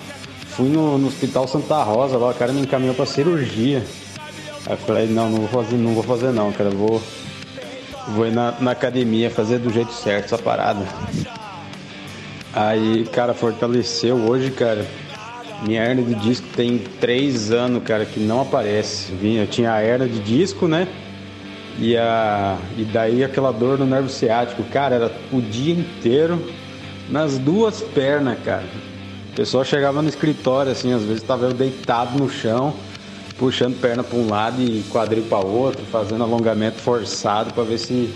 Fui 0.52 0.70
no, 0.70 0.98
no 0.98 1.08
hospital 1.08 1.48
Santa 1.48 1.82
Rosa, 1.84 2.18
lá 2.18 2.30
o 2.30 2.34
cara 2.34 2.54
me 2.54 2.62
encaminhou 2.62 2.96
para 2.96 3.06
cirurgia. 3.06 3.84
Aí 4.66 4.74
eu 4.74 4.78
falei, 4.78 5.08
não, 5.08 5.30
não 5.30 5.40
vou 5.40 5.64
fazer, 5.64 5.76
não 5.76 5.94
vou 5.94 6.04
fazer 6.04 6.32
não, 6.32 6.52
cara, 6.52 6.70
eu 6.70 6.78
vou 6.78 7.02
Vou 8.08 8.26
ir 8.26 8.32
na, 8.32 8.54
na 8.60 8.72
academia 8.72 9.30
fazer 9.30 9.60
do 9.60 9.72
jeito 9.72 9.94
certo 9.94 10.26
essa 10.26 10.38
parada. 10.38 10.86
Aí, 12.54 13.06
cara, 13.12 13.34
fortaleceu 13.34 14.16
hoje, 14.16 14.52
cara. 14.52 14.86
Minha 15.62 15.84
hernia 15.84 16.06
de 16.06 16.16
disco 16.16 16.48
tem 16.56 16.80
três 17.00 17.52
anos, 17.52 17.84
cara, 17.84 18.06
que 18.06 18.20
não 18.20 18.42
aparece. 18.42 19.14
Eu 19.22 19.46
tinha 19.46 19.74
a 19.74 19.84
hernia 19.84 20.08
de 20.08 20.20
disco, 20.20 20.68
né? 20.68 20.88
E, 21.78 21.96
a, 21.96 22.58
e 22.78 22.84
daí 22.84 23.24
aquela 23.24 23.52
dor 23.52 23.78
no 23.78 23.86
nervo 23.86 24.10
ciático. 24.10 24.64
Cara, 24.64 24.96
era 24.96 25.12
o 25.32 25.42
dia 25.42 25.74
inteiro 25.74 26.42
nas 27.10 27.38
duas 27.38 27.82
pernas, 27.82 28.38
cara. 28.44 28.66
O 29.32 29.36
pessoal 29.36 29.64
chegava 29.64 30.02
no 30.02 30.10
escritório, 30.10 30.72
assim, 30.72 30.94
às 30.94 31.04
vezes 31.04 31.24
tava 31.24 31.46
eu 31.46 31.54
deitado 31.54 32.18
no 32.18 32.30
chão 32.30 32.74
puxando 33.40 33.80
perna 33.80 34.04
para 34.04 34.18
um 34.20 34.30
lado 34.30 34.62
e 34.62 34.84
quadril 34.92 35.24
para 35.24 35.40
outro, 35.40 35.84
fazendo 35.86 36.24
alongamento 36.24 36.78
forçado 36.78 37.54
para 37.54 37.64
ver 37.64 37.78
se 37.78 38.14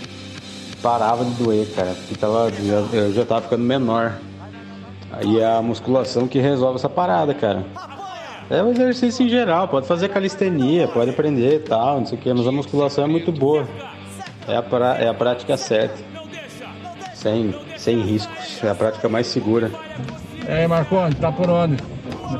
parava 0.82 1.24
de 1.24 1.30
doer, 1.42 1.66
cara. 1.74 1.94
Porque 1.94 2.14
tava, 2.14 2.52
eu 2.92 3.12
já 3.12 3.24
tava 3.24 3.40
ficando 3.40 3.64
menor. 3.64 4.18
Aí 5.10 5.40
é 5.40 5.46
a 5.46 5.62
musculação 5.62 6.28
que 6.28 6.38
resolve 6.38 6.76
essa 6.76 6.88
parada, 6.88 7.32
cara. 7.32 7.64
É 8.50 8.62
o 8.62 8.70
exercício 8.70 9.24
em 9.24 9.28
geral, 9.28 9.66
pode 9.66 9.86
fazer 9.86 10.10
calistenia, 10.10 10.86
pode 10.86 11.10
aprender 11.10 11.54
e 11.54 11.60
tal, 11.60 12.00
não 12.00 12.06
sei 12.06 12.18
o 12.18 12.20
que, 12.20 12.32
mas 12.32 12.46
a 12.46 12.52
musculação 12.52 13.04
é 13.04 13.06
muito 13.06 13.32
boa. 13.32 13.66
É 14.46 14.56
a, 14.56 14.62
pra, 14.62 14.96
é 14.98 15.08
a 15.08 15.14
prática 15.14 15.56
certa. 15.56 15.96
Sem, 17.14 17.54
sem 17.78 18.02
riscos. 18.02 18.62
É 18.62 18.68
a 18.68 18.74
prática 18.74 19.08
mais 19.08 19.26
segura. 19.28 19.70
É, 20.46 20.66
Marconi, 20.66 21.14
tá 21.14 21.32
por 21.32 21.48
onde? 21.48 21.82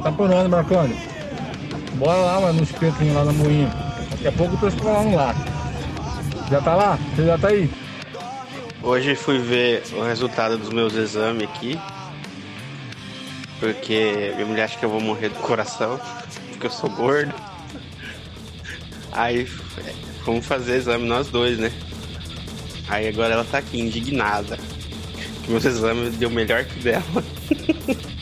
Tá 0.02 0.12
por 0.12 0.30
onde, 0.30 0.48
Marconi? 0.48 1.13
Bora 1.94 2.18
lá, 2.18 2.40
mano, 2.40 2.54
no 2.54 2.64
espetinho 2.64 3.14
lá 3.14 3.24
na 3.24 3.32
moinha. 3.32 3.68
Daqui 4.10 4.26
a 4.26 4.32
pouco 4.32 4.54
eu 4.54 4.60
tô 4.60 4.68
esperando 4.68 5.14
lá. 5.14 5.34
Já 6.50 6.60
tá 6.60 6.74
lá? 6.74 6.98
Você 7.14 7.24
já 7.24 7.38
tá 7.38 7.48
aí? 7.48 7.70
Hoje 8.82 9.14
fui 9.14 9.38
ver 9.38 9.82
o 9.92 10.02
resultado 10.02 10.58
dos 10.58 10.70
meus 10.70 10.94
exames 10.94 11.44
aqui. 11.44 11.78
Porque 13.60 14.32
minha 14.34 14.46
mulher 14.46 14.64
acha 14.64 14.78
que 14.78 14.84
eu 14.84 14.90
vou 14.90 15.00
morrer 15.00 15.28
do 15.28 15.38
coração. 15.38 16.00
Porque 16.50 16.66
eu 16.66 16.70
sou 16.70 16.90
gordo. 16.90 17.32
Aí 19.12 19.48
vamos 20.26 20.44
fazer 20.44 20.76
exame 20.76 21.06
nós 21.06 21.28
dois, 21.28 21.58
né? 21.58 21.70
Aí 22.88 23.08
agora 23.08 23.34
ela 23.34 23.44
tá 23.44 23.58
aqui 23.58 23.78
indignada. 23.78 24.58
Que 25.44 25.50
meus 25.50 25.64
exames 25.64 26.16
deu 26.16 26.28
melhor 26.28 26.64
que 26.64 26.80
dela. 26.80 27.04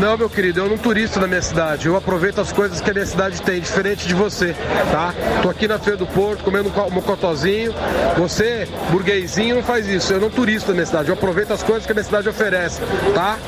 Não, 0.00 0.16
meu 0.16 0.28
querido, 0.28 0.60
eu 0.60 0.68
não 0.68 0.78
turista 0.78 1.20
na 1.20 1.26
minha 1.26 1.42
cidade. 1.42 1.86
Eu 1.86 1.96
aproveito 1.96 2.40
as 2.40 2.52
coisas 2.52 2.80
que 2.80 2.90
a 2.90 2.92
minha 2.92 3.06
cidade 3.06 3.40
tem, 3.42 3.60
diferente 3.60 4.06
de 4.06 4.14
você, 4.14 4.54
tá? 4.90 5.14
Tô 5.42 5.48
aqui 5.48 5.68
na 5.68 5.78
Feira 5.78 5.98
do 5.98 6.06
Porto 6.06 6.42
comendo 6.42 6.70
um 6.70 6.90
mocotozinho. 6.90 7.74
Você, 8.16 8.66
burguesinho, 8.90 9.56
não 9.56 9.62
faz 9.62 9.86
isso. 9.88 10.12
Eu 10.12 10.20
não 10.20 10.30
turista 10.30 10.68
na 10.68 10.74
minha 10.74 10.86
cidade. 10.86 11.08
Eu 11.08 11.14
aproveito 11.14 11.52
as 11.52 11.62
coisas 11.62 11.86
que 11.86 11.92
a 11.92 11.94
minha 11.94 12.04
cidade 12.04 12.28
oferece, 12.28 12.80
tá? 13.14 13.38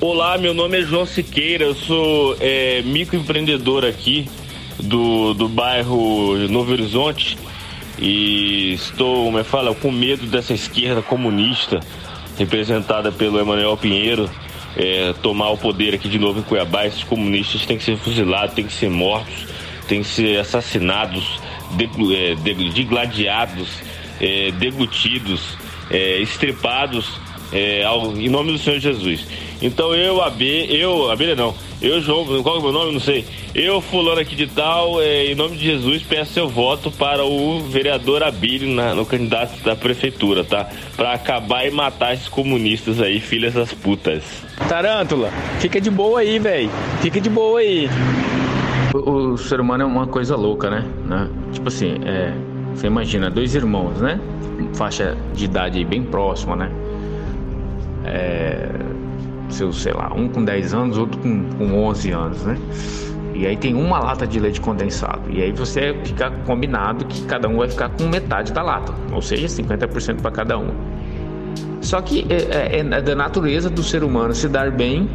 Olá, 0.00 0.36
meu 0.36 0.52
nome 0.52 0.80
é 0.80 0.82
João 0.82 1.06
Siqueira, 1.06 1.64
eu 1.64 1.74
sou 1.74 2.36
é, 2.38 2.82
microempreendedor 2.82 3.84
aqui 3.84 4.28
do, 4.78 5.32
do 5.32 5.48
bairro 5.48 6.36
Novo 6.48 6.72
Horizonte 6.72 7.38
e 7.98 8.74
estou, 8.74 9.24
como 9.24 9.38
é 9.38 9.44
fala, 9.44 9.74
com 9.74 9.90
medo 9.90 10.26
dessa 10.26 10.52
esquerda 10.52 11.00
comunista 11.00 11.80
representada 12.36 13.10
pelo 13.10 13.38
Emanuel 13.38 13.76
Pinheiro 13.76 14.28
é, 14.76 15.12
tomar 15.22 15.50
o 15.50 15.58
poder 15.58 15.94
aqui 15.94 16.08
de 16.08 16.18
novo 16.18 16.40
em 16.40 16.42
Cuiabá, 16.42 16.86
esses 16.86 17.04
comunistas 17.04 17.64
têm 17.64 17.78
que 17.78 17.84
ser 17.84 17.96
fuzilados, 17.96 18.54
têm 18.54 18.66
que 18.66 18.72
ser 18.72 18.90
mortos, 18.90 19.46
têm 19.88 20.02
que 20.02 20.08
ser 20.08 20.38
assassinados, 20.38 21.40
é, 21.72 22.34
degladiados, 22.72 23.68
é, 24.20 24.50
deglutidos, 24.52 25.56
é, 25.90 26.18
estripados 26.18 27.20
é, 27.52 27.84
em 28.16 28.28
nome 28.28 28.52
do 28.52 28.58
Senhor 28.58 28.80
Jesus. 28.80 29.26
Então 29.64 29.94
eu, 29.94 30.20
AB, 30.20 30.66
eu, 30.68 31.10
Abelha 31.10 31.34
não, 31.34 31.54
eu, 31.80 31.98
João, 31.98 32.26
qual 32.42 32.56
é 32.56 32.58
o 32.58 32.62
meu 32.62 32.70
nome? 32.70 32.92
Não 32.92 33.00
sei. 33.00 33.24
Eu, 33.54 33.80
fulano 33.80 34.20
aqui 34.20 34.36
de 34.36 34.46
tal, 34.46 35.00
é, 35.00 35.32
em 35.32 35.34
nome 35.34 35.56
de 35.56 35.64
Jesus, 35.64 36.02
peço 36.02 36.34
seu 36.34 36.46
voto 36.46 36.90
para 36.90 37.24
o 37.24 37.60
vereador 37.60 38.22
Abílio 38.22 38.68
na, 38.68 38.94
no 38.94 39.06
candidato 39.06 39.58
da 39.64 39.74
prefeitura, 39.74 40.44
tá? 40.44 40.68
Para 40.94 41.14
acabar 41.14 41.66
e 41.66 41.70
matar 41.70 42.12
esses 42.12 42.28
comunistas 42.28 43.00
aí, 43.00 43.20
filhas 43.20 43.54
das 43.54 43.72
putas. 43.72 44.22
Tarântula, 44.68 45.30
fica 45.60 45.80
de 45.80 45.90
boa 45.90 46.20
aí, 46.20 46.38
velho. 46.38 46.70
Fica 47.00 47.18
de 47.18 47.30
boa 47.30 47.60
aí. 47.60 47.88
O, 48.92 49.32
o, 49.32 49.38
ser 49.38 49.60
humano 49.60 49.82
é 49.82 49.86
uma 49.86 50.06
coisa 50.06 50.36
louca, 50.36 50.68
né? 50.68 50.84
né? 51.06 51.30
Tipo 51.54 51.68
assim, 51.68 51.94
é, 52.04 52.34
você 52.74 52.86
imagina, 52.86 53.30
dois 53.30 53.54
irmãos, 53.54 53.98
né? 53.98 54.20
Faixa 54.74 55.16
de 55.32 55.46
idade 55.46 55.82
bem 55.86 56.02
próxima, 56.02 56.54
né? 56.54 56.70
É, 58.04 58.83
seus, 59.48 59.82
sei 59.82 59.92
lá, 59.92 60.12
um 60.14 60.28
com 60.28 60.44
10 60.44 60.74
anos, 60.74 60.98
outro 60.98 61.20
com, 61.20 61.44
com 61.50 61.84
11 61.84 62.10
anos, 62.10 62.44
né? 62.44 62.56
E 63.34 63.46
aí 63.46 63.56
tem 63.56 63.74
uma 63.74 63.98
lata 63.98 64.26
de 64.26 64.38
leite 64.38 64.60
condensado. 64.60 65.22
E 65.28 65.42
aí 65.42 65.52
você 65.52 65.94
fica 66.04 66.30
combinado 66.46 67.04
que 67.04 67.24
cada 67.24 67.48
um 67.48 67.58
vai 67.58 67.68
ficar 67.68 67.88
com 67.88 68.04
metade 68.04 68.52
da 68.52 68.62
lata, 68.62 68.94
ou 69.12 69.20
seja, 69.20 69.46
50% 69.46 70.20
para 70.20 70.30
cada 70.30 70.56
um. 70.56 70.70
Só 71.80 72.00
que 72.00 72.26
é, 72.30 72.76
é, 72.76 72.80
é, 72.80 73.02
da 73.02 73.14
natureza 73.14 73.68
do 73.68 73.82
ser 73.82 74.04
humano 74.04 74.34
se 74.34 74.48
dar 74.48 74.70
bem 74.70 75.08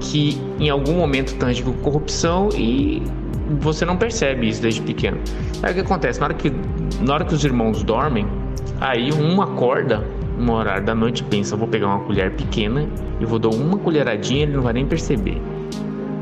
que 0.00 0.40
em 0.58 0.70
algum 0.70 0.94
momento 0.94 1.36
tange 1.36 1.62
com 1.62 1.72
corrupção 1.74 2.48
e 2.54 3.02
você 3.60 3.84
não 3.84 3.96
percebe 3.96 4.48
isso 4.48 4.62
desde 4.62 4.80
pequeno. 4.80 5.18
Aí 5.62 5.72
o 5.72 5.74
que 5.74 5.80
acontece? 5.80 6.18
Na 6.20 6.26
hora 6.26 6.34
que, 6.34 6.52
na 7.00 7.14
hora 7.14 7.24
que 7.24 7.34
os 7.34 7.44
irmãos 7.44 7.82
dormem, 7.82 8.26
aí 8.80 9.12
um 9.12 9.40
acorda 9.42 10.04
no 10.38 10.54
horário 10.54 10.84
da 10.84 10.94
noite 10.94 11.22
pensa, 11.24 11.56
vou 11.56 11.68
pegar 11.68 11.88
uma 11.88 12.00
colher 12.00 12.32
pequena 12.32 12.86
e 13.20 13.24
vou 13.24 13.38
dar 13.38 13.48
uma 13.48 13.76
colheradinha, 13.78 14.44
ele 14.44 14.52
não 14.52 14.62
vai 14.62 14.72
nem 14.72 14.86
perceber. 14.86 15.40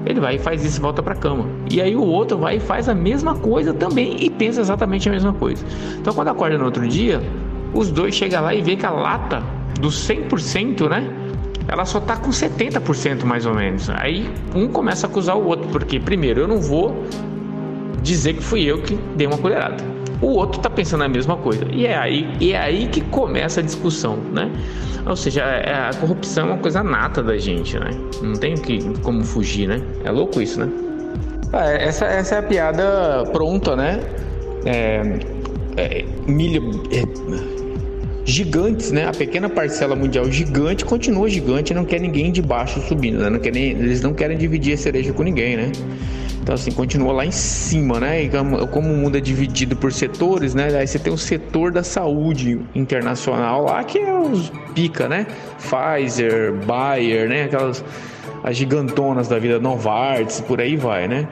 Ele 0.04 0.20
vai 0.20 0.36
e 0.36 0.38
faz 0.38 0.64
isso 0.64 0.78
e 0.78 0.80
volta 0.80 1.02
para 1.02 1.14
cama. 1.14 1.46
E 1.70 1.80
aí 1.80 1.96
o 1.96 2.02
outro 2.02 2.38
vai 2.38 2.56
e 2.56 2.60
faz 2.60 2.88
a 2.88 2.94
mesma 2.94 3.34
coisa 3.34 3.74
também 3.74 4.16
e 4.20 4.30
pensa 4.30 4.60
exatamente 4.60 5.08
a 5.08 5.12
mesma 5.12 5.32
coisa. 5.32 5.64
Então 5.98 6.14
quando 6.14 6.28
acorda 6.28 6.56
no 6.56 6.64
outro 6.64 6.86
dia, 6.86 7.20
os 7.74 7.90
dois 7.90 8.14
chegam 8.14 8.42
lá 8.42 8.54
e 8.54 8.62
vê 8.62 8.76
que 8.76 8.86
a 8.86 8.90
lata 8.90 9.42
do 9.80 9.88
100%, 9.88 10.88
né? 10.88 11.04
Ela 11.68 11.84
só 11.84 11.98
tá 11.98 12.16
com 12.16 12.30
70% 12.30 13.24
mais 13.24 13.44
ou 13.44 13.54
menos. 13.54 13.90
Aí 13.90 14.30
um 14.54 14.68
começa 14.68 15.06
a 15.06 15.10
acusar 15.10 15.36
o 15.36 15.44
outro, 15.44 15.68
porque 15.70 15.98
primeiro 15.98 16.40
eu 16.40 16.48
não 16.48 16.60
vou 16.60 17.04
dizer 18.02 18.34
que 18.34 18.42
fui 18.42 18.62
eu 18.62 18.80
que 18.82 18.94
dei 19.16 19.26
uma 19.26 19.38
colherada. 19.38 19.95
O 20.20 20.26
outro 20.26 20.58
está 20.58 20.70
pensando 20.70 21.04
a 21.04 21.08
mesma 21.08 21.36
coisa. 21.36 21.64
E 21.70 21.86
é 21.86 21.96
aí, 21.96 22.26
é 22.40 22.56
aí 22.56 22.88
que 22.88 23.00
começa 23.00 23.60
a 23.60 23.62
discussão, 23.62 24.16
né? 24.16 24.50
Ou 25.06 25.14
seja, 25.14 25.42
é, 25.42 25.88
a 25.88 25.90
corrupção 26.00 26.48
é 26.48 26.52
uma 26.52 26.58
coisa 26.58 26.82
nata 26.82 27.22
da 27.22 27.36
gente, 27.38 27.78
né? 27.78 27.90
Não 28.22 28.34
tem 28.34 28.54
que, 28.54 28.78
como 29.00 29.22
fugir, 29.24 29.68
né? 29.68 29.80
É 30.04 30.10
louco 30.10 30.40
isso, 30.40 30.58
né? 30.58 30.68
Ah, 31.52 31.70
essa, 31.70 32.06
essa 32.06 32.36
é 32.36 32.38
a 32.38 32.42
piada 32.42 33.24
pronta, 33.32 33.76
né? 33.76 34.00
É, 34.64 35.02
é, 35.76 36.04
milha, 36.26 36.60
é, 36.90 37.04
gigantes, 38.24 38.90
né? 38.90 39.06
A 39.06 39.12
pequena 39.12 39.48
parcela 39.48 39.94
mundial 39.94 40.30
gigante 40.30 40.84
continua 40.84 41.28
gigante, 41.28 41.72
não 41.72 41.84
quer 41.84 42.00
ninguém 42.00 42.32
de 42.32 42.42
baixo 42.42 42.80
subindo, 42.80 43.18
né? 43.18 43.30
Não 43.30 43.38
quer 43.38 43.52
nem, 43.52 43.70
eles 43.70 44.02
não 44.02 44.12
querem 44.12 44.36
dividir 44.36 44.74
a 44.74 44.76
cereja 44.76 45.12
com 45.12 45.22
ninguém, 45.22 45.56
né? 45.56 45.72
Então, 46.46 46.54
assim, 46.54 46.70
continua 46.70 47.12
lá 47.12 47.26
em 47.26 47.32
cima, 47.32 47.98
né? 47.98 48.22
E 48.22 48.30
como 48.70 48.92
o 48.92 48.96
mundo 48.96 49.18
é 49.18 49.20
dividido 49.20 49.74
por 49.74 49.92
setores, 49.92 50.54
né? 50.54 50.68
Aí 50.78 50.86
você 50.86 50.96
tem 50.96 51.12
o 51.12 51.18
setor 51.18 51.72
da 51.72 51.82
saúde 51.82 52.60
internacional 52.72 53.64
lá, 53.64 53.82
que 53.82 53.98
é 53.98 54.16
os 54.16 54.52
pica, 54.72 55.08
né? 55.08 55.26
Pfizer, 55.58 56.54
Bayer, 56.64 57.28
né? 57.28 57.46
Aquelas 57.46 57.84
as 58.44 58.56
gigantonas 58.56 59.26
da 59.26 59.40
vida, 59.40 59.58
Novartis, 59.58 60.40
por 60.40 60.60
aí 60.60 60.76
vai, 60.76 61.08
né? 61.08 61.26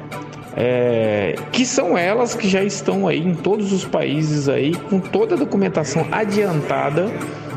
É, 0.57 1.37
que 1.53 1.65
são 1.65 1.97
elas 1.97 2.35
que 2.35 2.49
já 2.49 2.65
estão 2.65 3.07
aí 3.07 3.25
em 3.25 3.37
todos 3.37 3.73
os 3.73 3.85
países 3.85 4.49
aí 4.49 4.75
com 4.75 4.99
toda 4.99 5.37
a 5.37 5.39
documentação 5.39 6.09
adiantada 6.11 7.07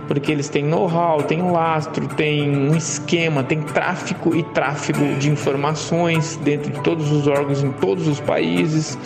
porque 0.07 0.31
eles 0.31 0.49
têm 0.49 0.63
know-how, 0.63 1.21
têm 1.23 1.41
lastro, 1.51 2.07
têm 2.07 2.49
um 2.49 2.75
esquema, 2.75 3.43
tem 3.43 3.61
tráfico 3.61 4.35
e 4.35 4.43
tráfego 4.43 5.15
de 5.15 5.29
informações 5.29 6.37
dentro 6.43 6.71
de 6.71 6.81
todos 6.81 7.11
os 7.11 7.27
órgãos 7.27 7.63
em 7.63 7.71
todos 7.73 8.07
os 8.07 8.19
países, 8.19 8.97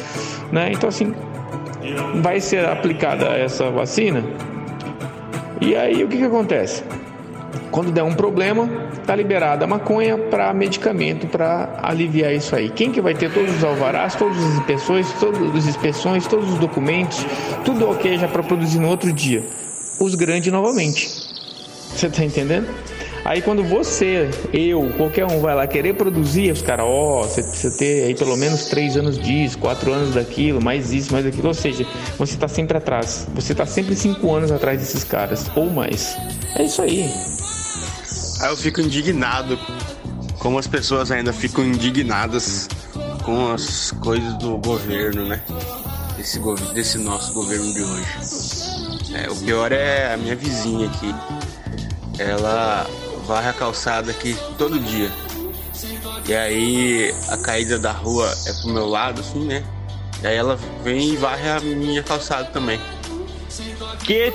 né? 0.52 0.72
Então 0.72 0.90
assim, 0.90 1.14
vai 2.22 2.40
ser 2.40 2.66
aplicada 2.66 3.26
essa 3.28 3.70
vacina. 3.70 4.24
E 5.60 5.76
aí 5.76 6.04
o 6.04 6.08
que 6.08 6.18
que 6.18 6.24
acontece? 6.24 6.84
Quando 7.72 7.92
der 7.92 8.04
um 8.04 8.14
problema, 8.14 8.68
tá 9.06 9.16
liberada 9.16 9.64
a 9.64 9.68
maconha 9.68 10.18
para 10.18 10.54
medicamento 10.54 11.28
para 11.28 11.80
aliviar 11.82 12.34
isso 12.34 12.56
aí. 12.56 12.70
Quem 12.70 12.92
que 12.92 13.00
vai 13.00 13.14
ter 13.14 13.32
todos 13.32 13.56
os 13.56 13.64
alvarás, 13.64 14.16
todas 14.16 14.38
as 14.38 14.58
inspeções, 14.58 15.12
todas 15.14 15.56
as 15.56 15.68
inspeções, 15.68 16.28
todos 16.28 16.52
os 16.52 16.60
documentos, 16.60 17.26
tudo 17.64 17.90
ok 17.90 18.18
já 18.18 18.28
para 18.28 18.44
produzir 18.44 18.80
no 18.80 18.90
outro 18.90 19.12
dia? 19.14 19.44
Os 20.04 20.16
grandes 20.16 20.52
novamente. 20.52 21.10
Você 21.96 22.10
tá 22.10 22.24
entendendo? 22.24 22.68
Aí 23.24 23.42
quando 23.42 23.64
você, 23.64 24.30
eu, 24.52 24.92
qualquer 24.98 25.26
um 25.26 25.42
vai 25.42 25.54
lá 25.54 25.68
querer 25.68 25.94
produzir, 25.94 26.52
os 26.52 26.62
caras, 26.62 26.86
ó, 26.88 27.22
oh, 27.22 27.24
você 27.24 27.44
precisa 27.44 27.78
ter 27.78 28.06
aí 28.06 28.16
pelo 28.16 28.36
menos 28.36 28.66
três 28.66 28.98
anos 28.98 29.20
disso, 29.20 29.60
quatro 29.60 29.94
anos 29.94 30.16
daquilo, 30.16 30.60
mais 30.60 30.92
isso, 30.92 31.14
mais 31.14 31.26
aquilo. 31.26 31.48
Ou 31.48 31.54
seja, 31.54 31.86
você 32.18 32.36
tá 32.36 32.48
sempre 32.48 32.78
atrás. 32.78 33.28
Você 33.36 33.54
tá 33.54 33.66
sempre 33.66 33.96
cinco 33.96 34.34
anos 34.34 34.52
atrás 34.52 34.80
desses 34.80 35.04
caras, 35.04 35.46
ou 35.56 35.70
mais. 35.70 36.18
É 36.56 36.64
isso 36.64 36.82
aí. 36.82 37.12
Aí 38.42 38.50
eu 38.50 38.58
fico 38.58 38.82
indignado 38.82 39.58
como 40.40 40.58
as 40.58 40.66
pessoas 40.66 41.12
ainda 41.12 41.32
ficam 41.32 41.64
indignadas 41.64 42.68
com 43.24 43.52
as 43.52 43.92
coisas 43.92 44.34
do 44.40 44.58
governo, 44.58 45.28
né? 45.28 45.40
Desse, 46.18 46.40
desse 46.74 46.98
nosso 46.98 47.34
governo 47.34 47.72
de 47.72 47.84
hoje. 47.84 48.61
É, 49.14 49.30
o 49.30 49.36
pior 49.36 49.72
é 49.72 50.14
a 50.14 50.18
minha 50.18 50.36
vizinha 50.36 50.88
aqui. 50.88 51.14
Ela 52.18 52.88
varre 53.26 53.50
a 53.50 53.54
calçada 53.54 54.12
aqui 54.12 54.36
todo 54.58 54.80
dia. 54.80 55.12
E 56.28 56.34
aí 56.34 57.16
a 57.30 57.38
caída 57.38 57.80
da 57.80 57.92
rua 57.92 58.32
é 58.46 58.54
pro 58.54 58.74
meu 58.74 58.88
lado, 58.88 59.22
assim, 59.22 59.46
né? 59.46 59.64
E 60.22 60.28
aí 60.28 60.36
ela 60.36 60.58
vem 60.84 61.14
e 61.14 61.18
varre 61.18 61.50
a 61.50 61.60
minha 61.60 62.04
calçada 62.04 62.46
também. 62.46 62.80
Que 64.04 64.32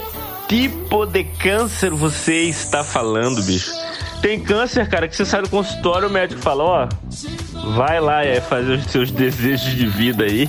tipo 0.48 1.06
de 1.06 1.24
câncer 1.24 1.90
você 1.90 2.42
está 2.42 2.82
falando, 2.84 3.42
bicho? 3.42 3.72
Tem 4.20 4.40
câncer, 4.40 4.88
cara, 4.88 5.06
que 5.06 5.14
você 5.14 5.24
sai 5.24 5.42
do 5.42 5.48
consultório, 5.48 6.08
o 6.08 6.10
médico 6.10 6.40
fala, 6.40 6.64
ó, 6.64 6.88
vai 7.76 8.00
lá 8.00 8.24
é, 8.24 8.40
fazer 8.40 8.78
os 8.78 8.86
seus 8.86 9.10
desejos 9.12 9.74
de 9.74 9.86
vida 9.86 10.24
aí, 10.24 10.48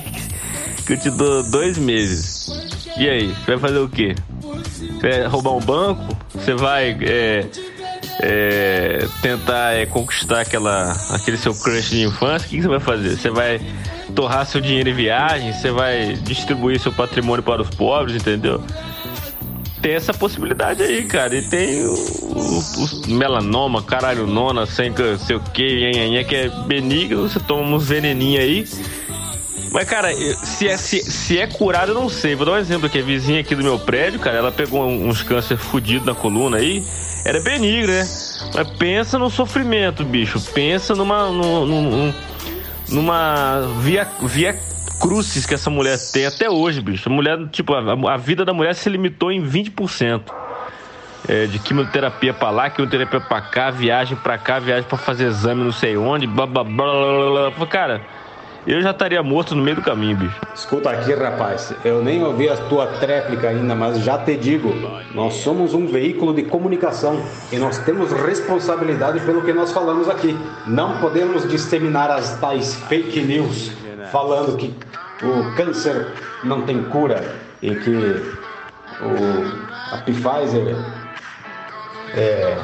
que 0.86 0.94
eu 0.94 0.98
te 0.98 1.10
dou 1.10 1.42
dois 1.50 1.78
meses. 1.78 2.67
E 2.98 3.08
aí, 3.08 3.28
você 3.28 3.52
vai 3.52 3.58
fazer 3.58 3.78
o 3.78 3.88
quê? 3.88 4.16
Você 4.40 5.08
vai 5.08 5.26
roubar 5.26 5.52
um 5.52 5.60
banco? 5.60 6.16
Você 6.34 6.52
vai 6.54 6.98
é, 7.00 7.46
é, 8.20 9.06
tentar 9.22 9.74
é, 9.74 9.86
conquistar 9.86 10.40
aquela, 10.40 10.92
aquele 11.12 11.36
seu 11.36 11.54
crush 11.54 11.90
de 11.90 12.02
infância? 12.02 12.46
O 12.48 12.50
que, 12.50 12.60
você 12.60 12.66
vai 12.66 12.80
fazer? 12.80 13.16
Você 13.16 13.30
vai 13.30 13.60
torrar 14.16 14.44
seu 14.46 14.60
dinheiro 14.60 14.88
em 14.88 14.94
viagem? 14.94 15.52
Você 15.52 15.70
vai 15.70 16.14
distribuir 16.14 16.80
seu 16.80 16.92
patrimônio 16.92 17.42
para 17.42 17.62
os 17.62 17.70
pobres, 17.70 18.16
entendeu? 18.16 18.60
Tem 19.80 19.94
essa 19.94 20.12
possibilidade 20.12 20.82
aí, 20.82 21.04
cara. 21.04 21.36
E 21.36 21.48
tem 21.48 21.86
o, 21.86 21.92
o, 21.92 22.58
o 22.58 23.10
melanoma, 23.14 23.80
caralho, 23.80 24.26
nona, 24.26 24.66
sem 24.66 24.92
sei 25.18 25.36
o 25.36 25.40
que, 25.40 26.24
que 26.24 26.34
é 26.34 26.48
benigno. 26.66 27.28
Você 27.28 27.38
toma 27.38 27.76
uns 27.76 27.88
veneninhos 27.88 28.42
aí 28.42 28.97
mas, 29.70 29.88
cara, 29.88 30.12
se 30.14 30.66
é, 30.66 30.76
se, 30.76 31.02
se 31.02 31.38
é 31.38 31.46
curado, 31.46 31.92
eu 31.92 31.94
não 31.94 32.08
sei. 32.08 32.34
Vou 32.34 32.46
dar 32.46 32.52
um 32.52 32.56
exemplo 32.56 32.86
aqui. 32.86 32.98
A 32.98 33.02
vizinha 33.02 33.40
aqui 33.40 33.54
do 33.54 33.62
meu 33.62 33.78
prédio, 33.78 34.18
cara, 34.18 34.38
ela 34.38 34.52
pegou 34.52 34.86
uns 34.86 35.22
câncer 35.22 35.56
fudido 35.56 36.06
na 36.06 36.14
coluna 36.14 36.58
aí. 36.58 36.82
Era 37.24 37.40
benigno, 37.40 37.92
né? 37.92 38.06
Mas 38.54 38.70
pensa 38.78 39.18
no 39.18 39.28
sofrimento, 39.28 40.04
bicho. 40.04 40.40
Pensa 40.52 40.94
numa. 40.94 41.30
numa, 41.30 42.14
numa 42.88 43.60
via, 43.80 44.08
via 44.22 44.58
crucis 45.00 45.44
que 45.44 45.54
essa 45.54 45.68
mulher 45.70 45.98
tem 46.12 46.26
até 46.26 46.48
hoje, 46.48 46.80
bicho. 46.80 47.08
A 47.08 47.12
mulher, 47.12 47.38
tipo, 47.50 47.74
a, 47.74 48.14
a 48.14 48.16
vida 48.16 48.44
da 48.44 48.54
mulher 48.54 48.74
se 48.74 48.88
limitou 48.88 49.30
em 49.30 49.42
20%. 49.42 50.22
É, 51.28 51.46
de 51.46 51.58
quimioterapia 51.58 52.32
pra 52.32 52.48
lá, 52.50 52.70
quimioterapia 52.70 53.20
pra 53.20 53.40
cá, 53.40 53.70
viagem 53.70 54.16
pra 54.16 54.38
cá, 54.38 54.58
viagem 54.58 54.84
pra 54.88 54.96
fazer 54.96 55.26
exame 55.26 55.62
não 55.62 55.72
sei 55.72 55.96
onde, 55.96 56.26
blá 56.26 56.46
blá 56.46 56.64
blá 56.64 56.84
blá 56.84 57.50
blá. 57.50 57.66
Cara 57.66 58.00
eu 58.68 58.82
já 58.82 58.90
estaria 58.90 59.22
morto 59.22 59.54
no 59.54 59.62
meio 59.62 59.76
do 59.76 59.82
caminho, 59.82 60.14
bicho. 60.14 60.38
Escuta 60.54 60.90
aqui, 60.90 61.14
rapaz. 61.14 61.72
Eu 61.82 62.04
nem 62.04 62.22
ouvi 62.22 62.50
a 62.50 62.56
tua 62.68 62.86
tréplica 62.86 63.48
ainda, 63.48 63.74
mas 63.74 64.00
já 64.00 64.18
te 64.18 64.36
digo: 64.36 64.74
nós 65.14 65.36
somos 65.36 65.72
um 65.72 65.86
veículo 65.86 66.34
de 66.34 66.42
comunicação 66.42 67.18
e 67.50 67.56
nós 67.56 67.78
temos 67.78 68.12
responsabilidade 68.12 69.20
pelo 69.20 69.40
que 69.40 69.54
nós 69.54 69.72
falamos 69.72 70.06
aqui. 70.06 70.36
Não 70.66 70.98
podemos 70.98 71.48
disseminar 71.48 72.10
as 72.10 72.38
tais 72.40 72.74
fake 72.74 73.22
news 73.22 73.72
falando 74.12 74.54
que 74.58 74.74
o 75.22 75.56
câncer 75.56 76.12
não 76.44 76.60
tem 76.62 76.82
cura 76.84 77.36
e 77.62 77.74
que 77.74 77.90
o, 79.00 79.94
a 79.94 79.98
Pfizer 80.04 80.76
é. 82.14 82.58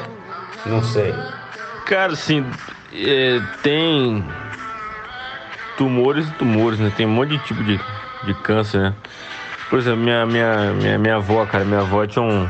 não 0.67 0.83
sei. 0.83 1.15
Cara, 1.87 2.13
assim, 2.13 2.45
é, 2.93 3.41
tem 3.63 4.23
tumores 5.77 6.29
e 6.29 6.33
tumores, 6.33 6.79
né? 6.79 6.93
Tem 6.97 7.07
um 7.07 7.11
monte 7.11 7.31
de 7.31 7.39
tipo 7.45 7.63
de, 7.63 7.81
de 8.25 8.35
câncer, 8.35 8.81
né? 8.81 8.95
Por 9.69 9.79
exemplo, 9.79 10.01
minha, 10.01 10.27
minha, 10.27 10.73
minha, 10.73 10.99
minha 10.99 11.17
avó, 11.17 11.45
cara, 11.47 11.65
minha 11.65 11.81
avó 11.81 12.07
tinha 12.07 12.23
um, 12.23 12.49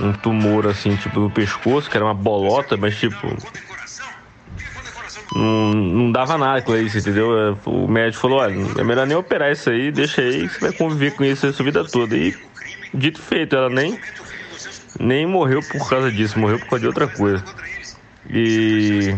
um 0.00 0.12
tumor 0.12 0.66
assim, 0.66 0.96
tipo, 0.96 1.20
no 1.20 1.30
pescoço, 1.30 1.90
que 1.90 1.96
era 1.96 2.04
uma 2.04 2.14
bolota, 2.14 2.76
mas 2.76 2.96
tipo. 2.98 3.36
Não, 5.34 5.74
não 5.74 6.12
dava 6.12 6.38
nada 6.38 6.62
com 6.62 6.76
isso, 6.76 6.98
entendeu? 6.98 7.58
O 7.66 7.88
médico 7.88 8.22
falou: 8.22 8.38
olha, 8.38 8.54
é 8.78 8.84
melhor 8.84 9.06
nem 9.06 9.16
operar 9.16 9.50
isso 9.50 9.68
aí, 9.68 9.90
deixa 9.90 10.22
aí, 10.22 10.48
você 10.48 10.60
vai 10.60 10.72
conviver 10.72 11.10
com 11.12 11.24
isso 11.24 11.46
a 11.46 11.52
sua 11.52 11.64
vida 11.64 11.84
toda. 11.84 12.16
E 12.16 12.34
dito 12.92 13.20
feito, 13.20 13.56
ela 13.56 13.68
nem, 13.68 13.98
nem 14.98 15.26
morreu 15.26 15.60
por 15.60 15.88
causa 15.88 16.10
disso, 16.10 16.38
morreu 16.38 16.58
por 16.60 16.68
causa 16.68 16.80
de 16.80 16.86
outra 16.86 17.08
coisa. 17.08 17.42
E 18.30 19.14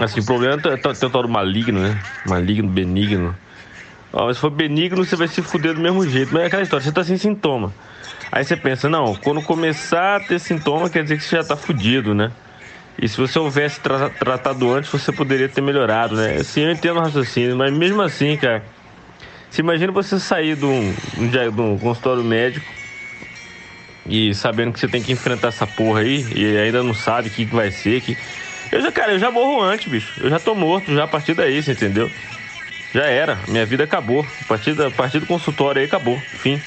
Assim, 0.00 0.20
o 0.20 0.24
problema 0.24 0.54
é 0.54 0.76
ter 0.76 1.08
do 1.08 1.28
maligno, 1.28 1.80
né? 1.80 1.98
Maligno, 2.26 2.68
benigno. 2.68 3.36
Ó, 4.12 4.26
mas 4.26 4.36
se 4.36 4.40
for 4.40 4.50
benigno, 4.50 5.04
você 5.04 5.14
vai 5.14 5.28
se 5.28 5.42
fuder 5.42 5.74
do 5.74 5.80
mesmo 5.80 6.08
jeito. 6.08 6.32
Mas 6.32 6.44
é 6.44 6.46
aquela 6.46 6.62
história, 6.62 6.82
você 6.82 6.92
tá 6.92 7.04
sem 7.04 7.16
sintoma. 7.16 7.72
Aí 8.32 8.44
você 8.44 8.56
pensa, 8.56 8.88
não, 8.88 9.14
quando 9.14 9.42
começar 9.42 10.16
a 10.16 10.20
ter 10.20 10.38
sintoma, 10.38 10.88
quer 10.88 11.02
dizer 11.02 11.16
que 11.18 11.24
você 11.24 11.36
já 11.36 11.44
tá 11.44 11.56
fudido, 11.56 12.14
né? 12.14 12.30
E 13.00 13.08
se 13.08 13.16
você 13.16 13.38
houvesse 13.38 13.80
tra 13.80 14.08
tratado 14.10 14.72
antes, 14.72 14.90
você 14.90 15.10
poderia 15.12 15.48
ter 15.48 15.60
melhorado, 15.60 16.16
né? 16.16 16.36
Assim, 16.40 16.62
eu 16.62 16.70
entendo 16.70 16.98
o 16.98 17.00
raciocínio, 17.00 17.56
mas 17.56 17.72
mesmo 17.72 18.02
assim, 18.02 18.36
cara, 18.36 18.62
se 19.50 19.60
imagina 19.60 19.90
você 19.92 20.18
sair 20.18 20.54
de 20.54 20.64
um, 20.64 20.94
de 21.28 21.60
um 21.60 21.78
consultório 21.78 22.22
médico 22.22 22.66
e 24.06 24.34
sabendo 24.34 24.72
que 24.72 24.80
você 24.80 24.88
tem 24.88 25.02
que 25.02 25.12
enfrentar 25.12 25.48
essa 25.48 25.66
porra 25.66 26.00
aí 26.00 26.26
e 26.34 26.58
ainda 26.58 26.82
não 26.82 26.94
sabe 26.94 27.28
o 27.28 27.30
que, 27.30 27.46
que 27.46 27.54
vai 27.54 27.70
ser, 27.70 28.00
que 28.00 28.16
eu 28.72 28.80
já, 28.80 28.92
cara, 28.92 29.12
eu 29.12 29.18
já 29.18 29.30
morro 29.30 29.60
antes, 29.60 29.88
bicho. 29.88 30.12
Eu 30.20 30.30
já 30.30 30.38
tô 30.38 30.54
morto 30.54 30.94
já 30.94 31.04
a 31.04 31.08
partir 31.08 31.34
daí, 31.34 31.62
você 31.62 31.72
entendeu? 31.72 32.10
Já 32.94 33.04
era. 33.04 33.38
Minha 33.48 33.66
vida 33.66 33.84
acabou. 33.84 34.26
A 34.42 34.44
partir, 34.44 34.74
da, 34.74 34.88
a 34.88 34.90
partir 34.90 35.20
do 35.20 35.26
consultório 35.26 35.80
aí 35.80 35.86
acabou. 35.86 36.20
Fim. 36.38 36.60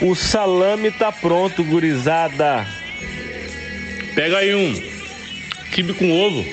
O 0.00 0.14
salame 0.14 0.90
tá 0.92 1.10
pronto, 1.10 1.64
gurizada. 1.64 2.66
Pega 4.14 4.38
aí 4.38 4.54
um 4.54 4.98
quibe 5.70 5.94
com 5.94 6.10
ovo 6.10 6.44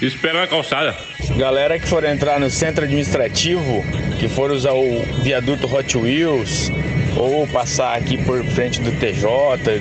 espera 0.00 0.40
na 0.40 0.46
calçada. 0.46 0.96
Galera 1.36 1.78
que 1.78 1.86
for 1.86 2.04
entrar 2.04 2.38
no 2.38 2.50
centro 2.50 2.84
administrativo, 2.84 3.84
que 4.18 4.28
for 4.28 4.50
usar 4.50 4.72
o 4.72 5.02
viaduto 5.22 5.72
Hot 5.72 5.96
Wheels, 5.96 6.70
ou 7.16 7.46
passar 7.46 7.96
aqui 7.96 8.16
por 8.16 8.44
frente 8.44 8.80
do 8.80 8.92
TJ, 8.92 9.80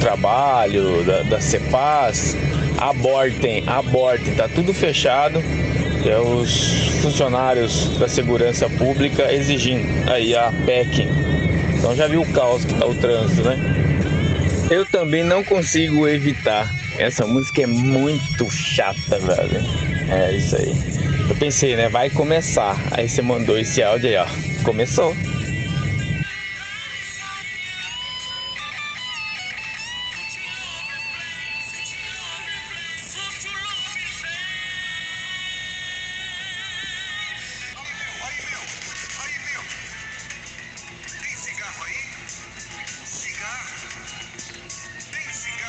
trabalho, 0.00 1.04
da, 1.04 1.22
da 1.22 1.40
CEPAS, 1.40 2.36
abortem, 2.78 3.62
abortem, 3.66 4.34
tá 4.34 4.48
tudo 4.48 4.74
fechado. 4.74 5.42
É 6.06 6.18
os 6.18 7.00
funcionários 7.00 7.96
da 7.98 8.06
segurança 8.06 8.68
pública 8.68 9.32
exigindo 9.32 9.86
aí 10.10 10.36
a 10.36 10.52
PEC. 10.66 11.08
Então 11.78 11.96
já 11.96 12.06
viu 12.06 12.20
o 12.20 12.32
caos 12.32 12.64
que 12.64 12.74
tá 12.74 12.84
o 12.84 12.94
trânsito, 12.94 13.42
né? 13.42 13.56
Eu 14.70 14.84
também 14.84 15.24
não 15.24 15.42
consigo 15.42 16.06
evitar. 16.06 16.70
Essa 16.98 17.26
música 17.26 17.62
é 17.62 17.66
muito 17.66 18.50
chata, 18.50 19.18
velho. 19.18 19.60
É 20.10 20.32
isso 20.32 20.56
aí. 20.56 20.72
Eu 21.28 21.36
pensei, 21.36 21.76
né? 21.76 21.88
Vai 21.88 22.08
começar. 22.10 22.76
Aí 22.92 23.08
você 23.08 23.20
mandou 23.20 23.58
esse 23.58 23.82
áudio 23.82 24.08
aí, 24.08 24.16
ó. 24.16 24.26
Começou. 24.64 25.14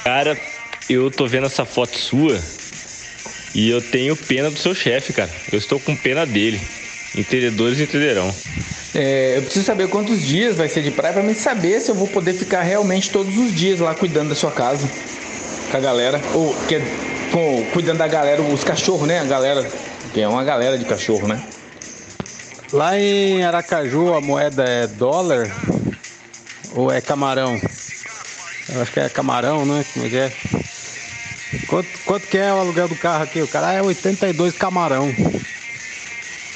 Cara, 0.04 0.38
eu 0.90 1.10
tô 1.10 1.28
vendo 1.28 1.46
essa 1.46 1.66
foto 1.66 1.98
sua 1.98 2.40
e 3.54 3.70
eu 3.70 3.82
tenho 3.82 4.16
pena 4.16 4.52
do 4.52 4.60
seu 4.60 4.76
chefe, 4.76 5.14
cara. 5.14 5.30
Eu 5.52 5.58
estou 5.58 5.80
com 5.80 5.96
pena 5.96 6.26
dele. 6.26 6.62
Entendedores 7.16 7.80
entenderão. 7.80 8.34
É, 8.94 9.38
eu 9.38 9.44
preciso 9.44 9.66
saber 9.66 9.88
quantos 9.88 10.22
dias 10.22 10.58
vai 10.58 10.68
ser 10.68 10.84
de 10.84 10.92
praia 10.92 11.14
pra 11.14 11.24
mim 11.24 11.34
saber 11.34 11.80
se 11.80 11.90
eu 11.90 11.96
vou 11.96 12.08
poder 12.08 12.34
ficar 12.34 12.62
realmente 12.62 13.10
todos 13.10 13.36
os 13.38 13.54
dias 13.54 13.80
lá 13.80 13.96
cuidando 13.96 14.30
da 14.30 14.36
sua 14.36 14.52
casa. 14.52 14.90
Com 15.72 15.78
a 15.78 15.80
galera. 15.80 16.22
Ou 16.34 16.54
que, 16.68 16.82
com, 17.32 17.66
cuidando 17.72 18.00
da 18.00 18.08
galera, 18.08 18.42
os 18.42 18.64
cachorros, 18.64 19.08
né? 19.08 19.20
A 19.20 19.24
galera. 19.24 19.66
Que 20.14 20.22
é 20.22 20.28
uma 20.28 20.44
galera 20.44 20.78
de 20.78 20.86
cachorro, 20.86 21.28
né? 21.28 21.42
Lá 22.74 23.00
em 23.00 23.44
Aracaju 23.44 24.14
a 24.16 24.22
moeda 24.22 24.64
é 24.64 24.88
dólar 24.88 25.50
ou 26.74 26.92
é 26.92 27.00
camarão? 27.00 27.60
Eu 28.68 28.82
acho 28.82 28.92
que 28.92 29.00
é 29.00 29.08
camarão, 29.08 29.66
né? 29.66 29.86
Como 29.94 30.06
é 30.06 30.10
que 30.10 30.18
é? 30.18 30.32
Quanto, 31.76 31.90
quanto 32.06 32.28
que 32.28 32.38
é 32.38 32.54
o 32.54 32.60
aluguel 32.60 32.88
do 32.88 32.96
carro 32.96 33.24
aqui? 33.24 33.42
O 33.42 33.48
cara 33.50 33.74
é 33.74 33.82
82 33.82 34.58
camarão. 34.58 35.14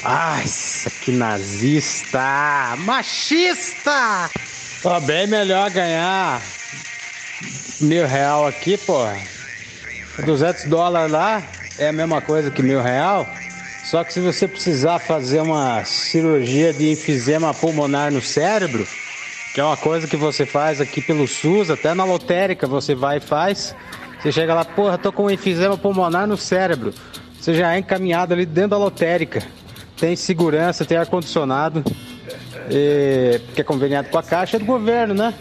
Ai, 0.01 0.45
aqui 0.85 1.11
nazista! 1.11 2.73
Machista! 2.77 4.29
Ó, 4.81 4.99
bem 5.01 5.27
melhor 5.27 5.69
ganhar 5.71 6.41
mil 7.81 8.07
real 8.07 8.47
aqui, 8.47 8.77
pô. 8.77 9.05
200 10.23 10.63
dólares 10.67 11.11
lá 11.11 11.43
é 11.77 11.89
a 11.89 11.93
mesma 11.93 12.21
coisa 12.21 12.49
que 12.49 12.63
mil 12.63 12.81
real. 12.81 13.27
Só 13.83 14.05
que 14.05 14.13
se 14.13 14.21
você 14.21 14.47
precisar 14.47 14.99
fazer 14.99 15.41
uma 15.41 15.83
cirurgia 15.83 16.71
de 16.71 16.93
enfisema 16.93 17.53
pulmonar 17.53 18.09
no 18.09 18.21
cérebro, 18.21 18.87
que 19.53 19.59
é 19.59 19.63
uma 19.65 19.75
coisa 19.75 20.07
que 20.07 20.15
você 20.15 20.45
faz 20.45 20.79
aqui 20.79 21.01
pelo 21.01 21.27
SUS, 21.27 21.69
até 21.69 21.93
na 21.93 22.05
lotérica 22.05 22.65
você 22.65 22.95
vai 22.95 23.17
e 23.17 23.19
faz. 23.19 23.75
Você 24.19 24.31
chega 24.31 24.53
lá, 24.53 24.65
porra, 24.65 24.97
tô 24.97 25.11
com 25.11 25.31
enfisema 25.31 25.77
pulmonar 25.77 26.27
no 26.27 26.35
cérebro. 26.35 26.93
Você 27.39 27.53
já 27.53 27.73
é 27.73 27.79
encaminhado 27.79 28.33
ali 28.33 28.45
dentro 28.45 28.71
da 28.71 28.77
lotérica. 28.77 29.41
Tem 29.97 30.15
segurança, 30.15 30.85
tem 30.85 30.97
ar-condicionado, 30.97 31.83
que 33.53 33.61
é 33.61 33.63
conveniado 33.63 34.09
com 34.09 34.17
a 34.17 34.23
caixa 34.23 34.57
é 34.57 34.59
do 34.59 34.65
governo, 34.65 35.13
né? 35.13 35.33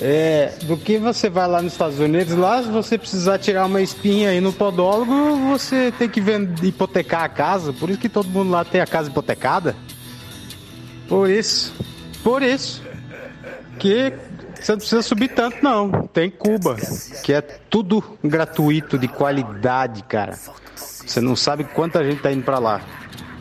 É, 0.00 0.54
do 0.62 0.76
que 0.76 0.98
você 0.98 1.28
vai 1.28 1.48
lá 1.48 1.60
nos 1.60 1.72
Estados 1.72 1.98
Unidos, 1.98 2.34
lá, 2.34 2.62
se 2.62 2.68
você 2.68 2.96
precisar 2.96 3.38
tirar 3.38 3.66
uma 3.66 3.80
espinha 3.80 4.30
aí 4.30 4.40
no 4.40 4.52
podólogo, 4.52 5.36
você 5.48 5.92
tem 5.98 6.08
que 6.08 6.20
vender, 6.20 6.64
hipotecar 6.64 7.24
a 7.24 7.28
casa. 7.28 7.72
Por 7.72 7.90
isso 7.90 7.98
que 7.98 8.08
todo 8.08 8.28
mundo 8.28 8.50
lá 8.50 8.64
tem 8.64 8.80
a 8.80 8.86
casa 8.86 9.08
hipotecada. 9.08 9.74
Por 11.08 11.28
isso. 11.28 11.72
Por 12.22 12.42
isso. 12.42 12.82
Que 13.78 14.12
você 14.60 14.72
não 14.72 14.78
precisa 14.78 15.02
subir 15.02 15.28
tanto, 15.28 15.56
não. 15.62 15.90
Tem 16.08 16.30
Cuba, 16.30 16.76
que 17.22 17.32
é 17.32 17.40
tudo 17.40 18.02
gratuito, 18.22 18.98
de 18.98 19.08
qualidade, 19.08 20.02
cara. 20.04 20.38
Você 20.74 21.20
não 21.20 21.34
sabe 21.34 21.64
quanta 21.64 22.04
gente 22.04 22.22
tá 22.22 22.30
indo 22.30 22.44
pra 22.44 22.58
lá. 22.58 22.80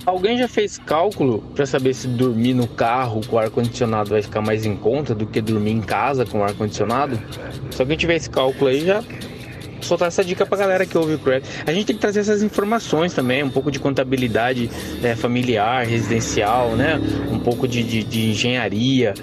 Alguém 0.05 0.37
já 0.37 0.47
fez 0.47 0.77
cálculo 0.79 1.41
para 1.53 1.65
saber 1.65 1.93
se 1.93 2.07
dormir 2.07 2.53
no 2.53 2.67
carro 2.67 3.21
com 3.27 3.37
ar 3.37 3.49
condicionado 3.49 4.09
vai 4.09 4.21
ficar 4.21 4.41
mais 4.41 4.65
em 4.65 4.75
conta 4.75 5.13
do 5.13 5.27
que 5.27 5.41
dormir 5.41 5.71
em 5.71 5.81
casa 5.81 6.25
com 6.25 6.43
ar 6.43 6.53
condicionado? 6.53 7.19
Se 7.69 7.81
alguém 7.81 7.97
tiver 7.97 8.15
esse 8.15 8.29
cálculo 8.29 8.69
aí, 8.69 8.85
já 8.85 9.03
soltar 9.81 10.07
essa 10.07 10.23
dica 10.23 10.45
pra 10.45 10.57
galera 10.57 10.85
que 10.85 10.97
ouve 10.97 11.13
o 11.13 11.19
Crack. 11.19 11.47
A 11.65 11.73
gente 11.73 11.85
tem 11.85 11.95
que 11.95 12.01
trazer 12.01 12.21
essas 12.21 12.43
informações 12.43 13.13
também, 13.13 13.43
um 13.43 13.49
pouco 13.49 13.71
de 13.71 13.79
contabilidade 13.79 14.69
né, 15.01 15.15
familiar, 15.15 15.85
residencial, 15.85 16.75
né? 16.75 16.99
Um 17.31 17.39
pouco 17.39 17.67
de, 17.67 17.83
de, 17.83 18.03
de 18.03 18.29
engenharia, 18.31 19.13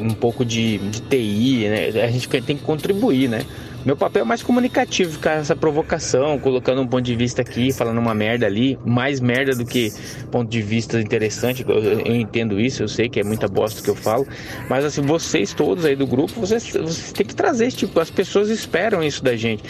um 0.00 0.14
pouco 0.14 0.44
de, 0.44 0.78
de 0.78 1.00
TI, 1.02 1.68
né? 1.68 2.02
A 2.02 2.10
gente 2.10 2.28
tem 2.28 2.56
que 2.56 2.62
contribuir, 2.62 3.28
né? 3.28 3.44
Meu 3.84 3.96
papel 3.96 4.22
é 4.22 4.24
mais 4.26 4.42
comunicativo, 4.42 5.12
ficar 5.12 5.38
essa 5.38 5.56
provocação, 5.56 6.38
colocando 6.38 6.82
um 6.82 6.86
ponto 6.86 7.00
de 7.00 7.16
vista 7.16 7.40
aqui, 7.40 7.72
falando 7.72 7.96
uma 7.96 8.14
merda 8.14 8.44
ali, 8.44 8.78
mais 8.84 9.20
merda 9.20 9.56
do 9.56 9.64
que 9.64 9.90
ponto 10.30 10.50
de 10.50 10.60
vista 10.60 11.00
interessante. 11.00 11.64
Eu, 11.66 11.82
eu 11.82 12.14
entendo 12.14 12.60
isso, 12.60 12.82
eu 12.82 12.88
sei 12.88 13.08
que 13.08 13.20
é 13.20 13.24
muita 13.24 13.48
bosta 13.48 13.82
que 13.82 13.88
eu 13.88 13.94
falo, 13.94 14.28
mas 14.68 14.84
assim, 14.84 15.00
vocês 15.00 15.54
todos 15.54 15.86
aí 15.86 15.96
do 15.96 16.06
grupo, 16.06 16.40
vocês, 16.40 16.70
vocês 16.70 17.12
têm 17.12 17.24
que 17.24 17.34
trazer 17.34 17.72
tipo, 17.72 17.98
as 17.98 18.10
pessoas 18.10 18.50
esperam 18.50 19.02
isso 19.02 19.24
da 19.24 19.34
gente. 19.34 19.62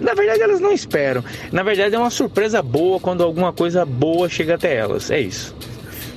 Na 0.00 0.12
verdade, 0.12 0.42
elas 0.42 0.58
não 0.58 0.72
esperam. 0.72 1.22
Na 1.52 1.62
verdade, 1.62 1.94
é 1.94 1.98
uma 1.98 2.10
surpresa 2.10 2.60
boa 2.62 2.98
quando 2.98 3.22
alguma 3.22 3.52
coisa 3.52 3.84
boa 3.84 4.28
chega 4.28 4.56
até 4.56 4.74
elas. 4.74 5.08
É 5.08 5.20
isso. 5.20 5.54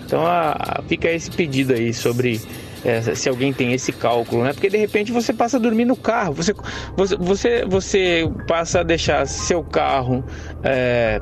Então, 0.06 0.26
a, 0.26 0.52
a, 0.52 0.84
fica 0.88 1.12
esse 1.12 1.30
pedido 1.30 1.74
aí 1.74 1.94
sobre 1.94 2.42
é, 2.86 3.02
se 3.16 3.28
alguém 3.28 3.52
tem 3.52 3.74
esse 3.74 3.92
cálculo, 3.92 4.44
né? 4.44 4.54
Porque 4.54 4.70
de 4.70 4.78
repente 4.78 5.12
você 5.12 5.34
passa 5.34 5.58
a 5.58 5.60
dormir 5.60 5.86
no 5.86 5.96
carro, 5.96 6.34
você, 6.34 6.54
você, 6.96 7.16
você, 7.18 7.66
você 7.66 8.32
passa 8.48 8.82
a 8.82 8.84
deixar 8.84 9.26
seu 9.26 9.64
carro 9.64 10.24
é, 10.64 11.20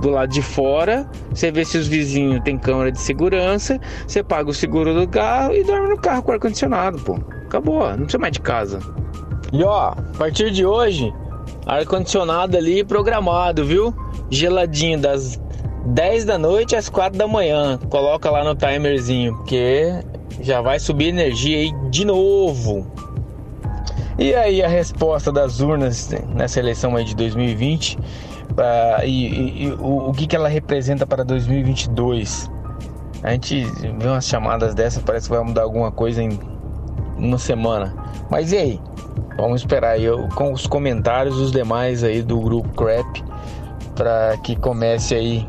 do 0.00 0.08
lado 0.08 0.32
de 0.32 0.40
fora, 0.40 1.10
você 1.30 1.50
vê 1.50 1.64
se 1.64 1.76
os 1.76 1.88
vizinhos 1.88 2.40
têm 2.44 2.56
câmera 2.56 2.92
de 2.92 3.00
segurança, 3.00 3.80
você 4.06 4.22
paga 4.22 4.50
o 4.50 4.54
seguro 4.54 4.94
do 4.94 5.08
carro 5.08 5.52
e 5.52 5.64
dorme 5.64 5.88
no 5.88 5.98
carro 5.98 6.22
com 6.22 6.30
ar-condicionado, 6.30 7.00
pô. 7.00 7.18
Acabou, 7.44 7.80
não 7.90 8.04
precisa 8.04 8.18
mais 8.18 8.32
de 8.32 8.40
casa. 8.40 8.78
E 9.52 9.64
ó, 9.64 9.88
a 9.88 10.16
partir 10.16 10.52
de 10.52 10.64
hoje, 10.64 11.12
ar-condicionado 11.66 12.56
ali 12.56 12.84
programado, 12.84 13.64
viu? 13.64 13.92
Geladinho 14.30 15.00
das 15.00 15.40
10 15.86 16.24
da 16.24 16.38
noite 16.38 16.76
às 16.76 16.88
4 16.88 17.18
da 17.18 17.26
manhã. 17.26 17.78
Coloca 17.88 18.30
lá 18.30 18.44
no 18.44 18.54
timerzinho, 18.54 19.34
porque 19.38 19.92
já 20.40 20.60
vai 20.60 20.78
subir 20.78 21.08
energia 21.08 21.58
aí 21.58 21.72
de 21.90 22.04
novo. 22.04 22.86
E 24.18 24.34
aí 24.34 24.62
a 24.62 24.68
resposta 24.68 25.32
das 25.32 25.60
urnas 25.60 26.10
nessa 26.34 26.60
eleição 26.60 26.94
aí 26.94 27.04
de 27.04 27.16
2020 27.16 27.94
uh, 27.94 29.04
e, 29.04 29.28
e, 29.28 29.64
e 29.64 29.72
o, 29.72 30.10
o, 30.10 30.12
que, 30.12 30.26
que 30.26 30.36
ela 30.36 30.48
representa 30.48 31.06
para 31.06 31.24
2022? 31.24 32.50
A 33.22 33.32
gente 33.32 33.64
vê 33.64 34.08
umas 34.08 34.26
chamadas 34.26 34.74
dessa, 34.74 35.00
parece 35.00 35.28
que 35.28 35.34
vai 35.34 35.44
mudar 35.44 35.62
alguma 35.62 35.90
coisa 35.90 36.22
em 36.22 36.38
uma 37.16 37.38
semana. 37.38 37.94
Mas 38.30 38.52
e 38.52 38.56
aí? 38.56 38.80
Vamos 39.36 39.62
esperar 39.62 39.92
aí 39.92 40.04
com 40.34 40.52
os 40.52 40.66
comentários 40.66 41.38
os 41.38 41.50
demais 41.50 42.04
aí 42.04 42.22
do 42.22 42.38
grupo 42.40 42.68
Crap 42.74 43.24
para 43.94 44.36
que 44.38 44.56
comece 44.56 45.14
aí 45.14 45.48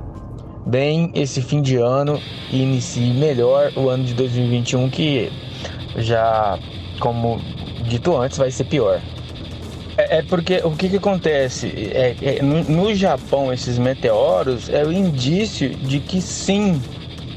bem 0.66 1.12
esse 1.14 1.42
fim 1.42 1.62
de 1.62 1.78
ano 1.78 2.20
e 2.52 2.62
inicie 2.62 3.14
melhor 3.14 3.72
o 3.76 3.90
ano 3.90 4.04
de 4.04 4.14
2021 4.14 4.90
que 4.90 5.32
já, 5.98 6.58
como 7.00 7.42
dito 7.88 8.16
antes, 8.16 8.38
vai 8.38 8.52
ser 8.52 8.66
pior. 8.66 9.02
É, 9.98 10.18
é 10.18 10.22
porque 10.24 10.62
o 10.64 10.72
que, 10.72 10.90
que 10.90 10.98
acontece? 10.98 11.68
É, 11.94 12.16
é, 12.22 12.42
no, 12.42 12.64
no 12.64 12.96
Japão, 12.96 13.52
esses 13.52 13.78
meteoros 13.78 14.70
é 14.70 14.84
o 14.84 14.92
indício 14.92 15.70
de 15.70 16.00
que 16.00 16.22
sim, 16.22 16.82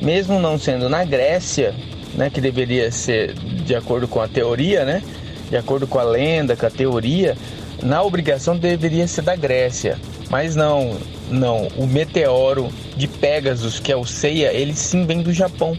mesmo 0.01 0.39
não 0.39 0.59
sendo 0.59 0.89
na 0.89 1.05
Grécia, 1.05 1.75
né, 2.15 2.31
que 2.31 2.41
deveria 2.41 2.91
ser 2.93 3.35
de 3.35 3.75
acordo 3.75 4.07
com 4.07 4.21
a 4.21 4.29
teoria, 4.29 4.85
né, 4.85 5.03
de 5.51 5.57
acordo 5.57 5.87
com 5.87 5.99
a 5.99 6.05
lenda, 6.05 6.57
com 6.57 6.67
a 6.67 6.71
teoria, 6.71 7.37
na 7.83 8.03
obrigação 8.03 8.57
deveria 8.57 9.07
ser 9.07 9.23
da 9.23 9.35
Grécia. 9.37 9.99
Mas 10.35 10.57
não, 10.57 10.99
não. 11.31 11.69
O 11.77 11.87
meteoro 11.87 12.69
de 12.97 13.07
Pegasus, 13.07 13.79
que 13.79 13.93
é 13.93 13.97
o 13.97 14.05
Seiya, 14.05 14.53
ele 14.53 14.75
sim 14.75 15.07
vem 15.07 15.23
do 15.23 15.33
Japão. 15.33 15.79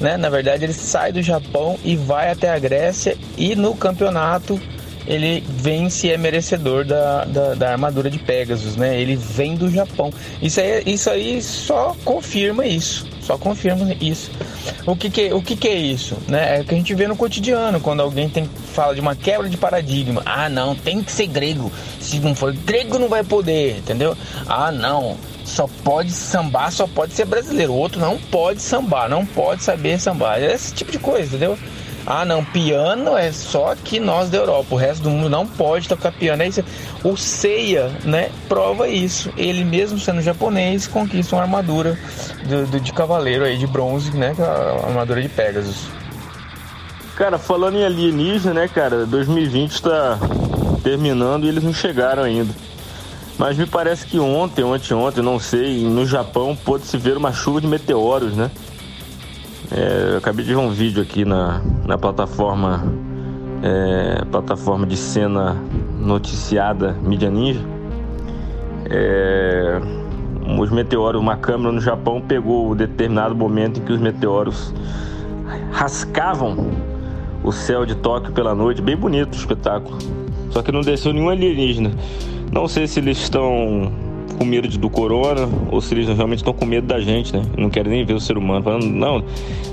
Né? 0.00 0.16
Na 0.16 0.30
verdade, 0.30 0.62
ele 0.62 0.72
sai 0.72 1.10
do 1.10 1.20
Japão 1.20 1.76
e 1.84 1.96
vai 1.96 2.30
até 2.30 2.48
a 2.48 2.60
Grécia 2.60 3.16
e 3.36 3.56
no 3.56 3.74
campeonato 3.74 4.60
ele 5.04 5.42
vence 5.48 6.06
e 6.06 6.12
é 6.12 6.16
merecedor 6.16 6.84
da, 6.84 7.24
da, 7.24 7.54
da, 7.54 7.72
armadura 7.72 8.08
de 8.08 8.20
Pegasus, 8.20 8.76
né? 8.76 9.00
Ele 9.00 9.16
vem 9.16 9.56
do 9.56 9.68
Japão. 9.68 10.12
Isso 10.40 10.60
aí, 10.60 10.84
isso 10.86 11.10
aí 11.10 11.42
só 11.42 11.96
confirma 12.04 12.64
isso. 12.64 13.04
Só 13.28 13.36
confirma 13.36 13.94
isso. 14.00 14.30
O 14.86 14.96
que, 14.96 15.10
que, 15.10 15.30
o 15.34 15.42
que, 15.42 15.54
que 15.54 15.68
é 15.68 15.76
isso? 15.76 16.16
Né? 16.26 16.56
É 16.56 16.60
o 16.62 16.64
que 16.64 16.74
a 16.74 16.78
gente 16.78 16.94
vê 16.94 17.06
no 17.06 17.14
cotidiano, 17.14 17.78
quando 17.78 18.00
alguém 18.00 18.26
tem, 18.26 18.48
fala 18.72 18.94
de 18.94 19.02
uma 19.02 19.14
quebra 19.14 19.50
de 19.50 19.56
paradigma. 19.58 20.22
Ah, 20.24 20.48
não, 20.48 20.74
tem 20.74 21.02
que 21.02 21.12
ser 21.12 21.26
grego. 21.26 21.70
Se 22.00 22.18
não 22.20 22.34
for 22.34 22.54
grego, 22.54 22.98
não 22.98 23.06
vai 23.06 23.22
poder, 23.22 23.80
entendeu? 23.80 24.16
Ah, 24.48 24.72
não, 24.72 25.18
só 25.44 25.68
pode 25.84 26.10
sambar, 26.10 26.72
só 26.72 26.86
pode 26.86 27.12
ser 27.12 27.26
brasileiro. 27.26 27.74
O 27.74 27.76
outro 27.76 28.00
não 28.00 28.16
pode 28.16 28.62
sambar, 28.62 29.10
não 29.10 29.26
pode 29.26 29.62
saber 29.62 30.00
sambar. 30.00 30.38
É 30.38 30.54
esse 30.54 30.72
tipo 30.72 30.90
de 30.90 30.98
coisa, 30.98 31.28
entendeu? 31.28 31.58
Ah, 32.10 32.24
não, 32.24 32.42
piano 32.42 33.18
é 33.18 33.30
só 33.30 33.72
aqui 33.72 34.00
nós 34.00 34.30
da 34.30 34.38
Europa, 34.38 34.74
o 34.74 34.78
resto 34.78 35.02
do 35.02 35.10
mundo 35.10 35.28
não 35.28 35.46
pode 35.46 35.86
tocar 35.86 36.10
piano. 36.10 36.42
É 36.42 36.48
isso. 36.48 36.64
O 37.04 37.18
Seiya, 37.18 37.92
né, 38.02 38.30
prova 38.48 38.88
isso. 38.88 39.30
Ele 39.36 39.62
mesmo 39.62 39.98
sendo 39.98 40.22
japonês, 40.22 40.86
conquista 40.86 41.36
uma 41.36 41.42
armadura 41.42 41.98
do, 42.48 42.66
do 42.66 42.80
de 42.80 42.94
cavaleiro 42.94 43.44
aí 43.44 43.58
de 43.58 43.66
bronze, 43.66 44.10
né, 44.16 44.34
é 44.38 44.42
a 44.42 44.86
armadura 44.86 45.20
de 45.20 45.28
Pegasus. 45.28 45.86
Cara, 47.14 47.36
falando 47.36 47.76
em 47.76 47.84
alienígena, 47.84 48.54
né, 48.54 48.68
cara, 48.68 49.04
2020 49.04 49.70
está 49.70 50.18
terminando 50.82 51.44
e 51.44 51.48
eles 51.48 51.62
não 51.62 51.74
chegaram 51.74 52.22
ainda. 52.22 52.54
Mas 53.36 53.58
me 53.58 53.66
parece 53.66 54.06
que 54.06 54.18
ontem, 54.18 54.64
ontem, 54.64 54.94
ontem, 54.94 55.20
não 55.20 55.38
sei, 55.38 55.82
no 55.82 56.06
Japão 56.06 56.56
pôde-se 56.56 56.96
ver 56.96 57.18
uma 57.18 57.34
chuva 57.34 57.60
de 57.60 57.66
meteoros, 57.66 58.32
né? 58.34 58.50
É, 59.70 60.12
eu 60.12 60.18
acabei 60.18 60.44
de 60.44 60.52
ver 60.52 60.58
um 60.58 60.70
vídeo 60.70 61.02
aqui 61.02 61.24
na, 61.24 61.60
na 61.86 61.98
plataforma 61.98 62.82
é, 63.62 64.24
plataforma 64.30 64.86
de 64.86 64.96
cena 64.96 65.56
noticiada 65.98 66.92
Mídia 67.02 67.30
Ninja. 67.30 67.60
É, 68.88 69.80
os 70.58 70.70
meteoros, 70.70 71.20
uma 71.20 71.36
câmera 71.36 71.70
no 71.72 71.80
Japão 71.80 72.20
pegou 72.20 72.70
o 72.70 72.74
determinado 72.74 73.34
momento 73.34 73.80
em 73.80 73.82
que 73.82 73.92
os 73.92 74.00
meteoros 74.00 74.72
rascavam 75.70 76.70
o 77.44 77.52
céu 77.52 77.84
de 77.84 77.94
Tóquio 77.94 78.32
pela 78.32 78.54
noite, 78.54 78.80
bem 78.80 78.96
bonito 78.96 79.34
o 79.34 79.36
espetáculo. 79.36 79.98
Só 80.50 80.62
que 80.62 80.72
não 80.72 80.80
desceu 80.80 81.12
nenhum 81.12 81.28
alienígena. 81.28 81.90
Não 82.50 82.66
sei 82.66 82.86
se 82.86 83.00
eles 83.00 83.18
estão 83.18 83.92
com 84.38 84.44
medo 84.44 84.68
do 84.78 84.88
corona 84.88 85.48
ou 85.70 85.80
se 85.80 85.94
eles 85.94 86.06
realmente 86.06 86.38
estão 86.38 86.54
com 86.54 86.64
medo 86.64 86.86
da 86.86 87.00
gente, 87.00 87.36
né? 87.36 87.42
Não 87.56 87.68
querem 87.68 87.90
nem 87.90 88.04
ver 88.04 88.14
o 88.14 88.20
ser 88.20 88.38
humano. 88.38 88.62
Falando, 88.62 88.86
não, 88.86 89.24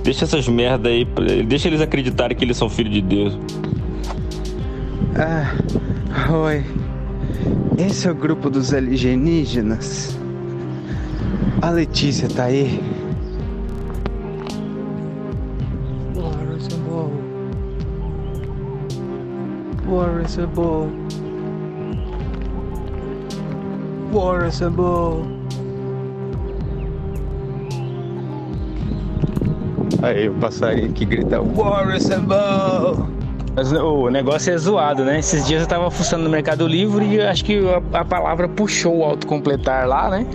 deixa 0.03 0.25
essas 0.25 0.47
merda 0.47 0.89
aí, 0.89 1.05
deixa 1.45 1.67
eles 1.67 1.81
acreditarem 1.81 2.35
que 2.35 2.43
eles 2.43 2.57
são 2.57 2.69
filhos 2.69 2.93
de 2.93 3.01
Deus. 3.01 3.37
Ah, 5.15 5.53
oi. 6.33 6.63
Esse 7.77 8.07
é 8.07 8.11
o 8.11 8.15
grupo 8.15 8.49
dos 8.49 8.73
alienígenas. 8.73 10.17
A 11.61 11.69
Letícia 11.69 12.27
tá 12.27 12.45
aí. 12.45 12.79
Boris 19.85 20.37
é 20.37 20.45
bom. 20.47 20.89
War 24.15 24.45
Assemble! 24.45 25.27
Aí 30.01 30.29
o 30.29 30.33
passarinho 30.35 30.93
que 30.93 31.03
grita 31.03 31.41
War 31.41 31.93
Assemble! 31.93 33.13
Mas 33.53 33.73
o 33.73 34.09
negócio 34.09 34.53
é 34.53 34.57
zoado, 34.57 35.03
né? 35.03 35.19
Esses 35.19 35.45
dias 35.45 35.63
eu 35.63 35.67
tava 35.67 35.91
fuçando 35.91 36.23
no 36.23 36.29
Mercado 36.29 36.65
Livre 36.65 37.05
e 37.05 37.21
acho 37.21 37.43
que 37.43 37.59
a, 37.67 37.99
a 37.99 38.05
palavra 38.05 38.47
puxou 38.47 38.99
o 38.99 39.03
autocompletar 39.03 39.85
lá, 39.85 40.09
né? 40.09 40.25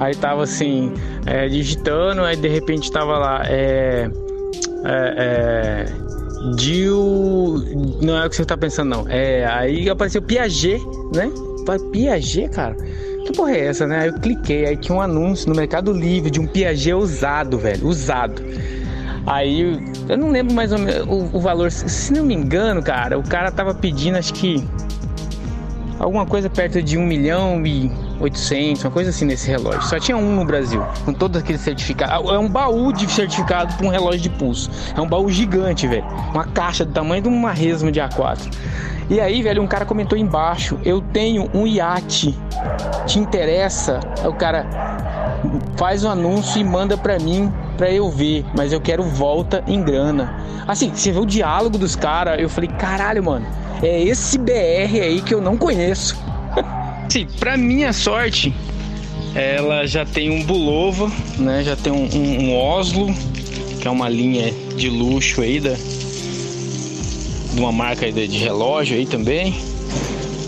Aí 0.00 0.14
tava 0.14 0.42
assim, 0.42 0.94
é, 1.26 1.46
digitando, 1.46 2.22
aí 2.22 2.36
de 2.36 2.48
repente 2.48 2.90
tava 2.90 3.18
lá, 3.18 3.42
é. 3.44 4.10
É. 4.84 5.84
é 5.92 6.06
Dil. 6.54 7.64
Não 8.00 8.16
é 8.16 8.26
o 8.26 8.30
que 8.30 8.36
você 8.36 8.44
tá 8.44 8.56
pensando, 8.56 8.90
não. 8.90 9.08
É, 9.08 9.44
aí 9.46 9.90
apareceu 9.90 10.22
Piaget, 10.22 10.80
né? 11.14 11.30
Piaget, 11.92 12.48
cara? 12.50 12.76
Que 13.26 13.32
porra 13.32 13.52
é 13.52 13.66
essa, 13.66 13.86
né? 13.86 14.00
Aí 14.00 14.08
eu 14.08 14.14
cliquei, 14.14 14.66
aí 14.66 14.76
tinha 14.76 14.96
um 14.96 15.00
anúncio 15.00 15.48
no 15.48 15.54
Mercado 15.54 15.92
Livre 15.92 16.30
de 16.30 16.40
um 16.40 16.46
Piaget 16.46 16.94
usado, 16.94 17.58
velho, 17.58 17.86
usado. 17.86 18.42
Aí 19.26 19.80
eu 20.08 20.16
não 20.16 20.30
lembro 20.30 20.54
mais 20.54 20.70
ou 20.70 20.78
menos 20.78 21.06
o, 21.06 21.36
o, 21.36 21.40
valor, 21.40 21.70
se 21.70 22.12
não 22.12 22.24
me 22.24 22.34
engano, 22.34 22.80
cara, 22.82 23.18
o 23.18 23.22
cara 23.24 23.50
tava 23.50 23.74
pedindo 23.74 24.16
acho 24.16 24.32
que 24.32 24.64
alguma 25.98 26.24
coisa 26.24 26.48
perto 26.48 26.80
de 26.80 26.96
1 26.96 27.04
milhão 27.04 27.66
e 27.66 27.90
800, 28.20 28.84
uma 28.84 28.90
coisa 28.90 29.10
assim 29.10 29.24
nesse 29.24 29.48
relógio. 29.48 29.82
Só 29.82 29.98
tinha 29.98 30.16
um 30.16 30.36
no 30.36 30.44
Brasil, 30.44 30.80
com 31.04 31.12
todos 31.12 31.42
aqueles 31.42 31.60
certificados. 31.60 32.30
É 32.30 32.38
um 32.38 32.48
baú 32.48 32.92
de 32.92 33.10
certificado 33.10 33.74
para 33.74 33.86
um 33.86 33.90
relógio 33.90 34.20
de 34.20 34.30
pulso. 34.30 34.70
É 34.96 35.00
um 35.00 35.08
baú 35.08 35.28
gigante, 35.28 35.88
velho. 35.88 36.06
Uma 36.32 36.44
caixa 36.44 36.84
do 36.84 36.92
tamanho 36.92 37.22
de 37.22 37.28
uma 37.28 37.52
resma 37.52 37.90
de 37.90 38.00
A4. 38.00 38.48
E 39.08 39.20
aí, 39.20 39.40
velho, 39.40 39.62
um 39.62 39.66
cara 39.66 39.84
comentou 39.84 40.18
embaixo: 40.18 40.78
Eu 40.84 41.00
tenho 41.00 41.48
um 41.54 41.66
iate. 41.66 42.36
Te 43.06 43.18
interessa? 43.18 44.00
Aí 44.20 44.28
o 44.28 44.34
cara 44.34 44.66
faz 45.76 46.04
um 46.04 46.10
anúncio 46.10 46.60
e 46.60 46.64
manda 46.64 46.96
pra 46.96 47.18
mim 47.18 47.52
pra 47.76 47.90
eu 47.90 48.10
ver, 48.10 48.44
mas 48.56 48.72
eu 48.72 48.80
quero 48.80 49.02
volta 49.04 49.62
em 49.66 49.82
grana. 49.82 50.44
Assim, 50.66 50.90
você 50.92 51.12
vê 51.12 51.18
o 51.18 51.26
diálogo 51.26 51.78
dos 51.78 51.94
caras, 51.94 52.40
eu 52.40 52.48
falei: 52.48 52.68
Caralho, 52.70 53.22
mano, 53.22 53.46
é 53.82 54.02
esse 54.02 54.38
BR 54.38 55.00
aí 55.00 55.22
que 55.22 55.32
eu 55.32 55.40
não 55.40 55.56
conheço. 55.56 56.16
Sim, 57.08 57.28
pra 57.38 57.56
minha 57.56 57.92
sorte, 57.92 58.52
ela 59.36 59.86
já 59.86 60.04
tem 60.04 60.30
um 60.30 60.42
Bulova, 60.42 61.08
né? 61.38 61.62
Já 61.62 61.76
tem 61.76 61.92
um, 61.92 62.08
um, 62.12 62.44
um 62.46 62.58
Oslo, 62.58 63.14
que 63.80 63.86
é 63.86 63.90
uma 63.90 64.08
linha 64.08 64.52
de 64.76 64.88
luxo 64.90 65.42
aí 65.42 65.60
da, 65.60 65.76
de 67.56 67.60
uma 67.62 67.72
marca 67.72 68.12
de 68.12 68.36
relógio 68.36 68.98
aí 68.98 69.06
também. 69.06 69.58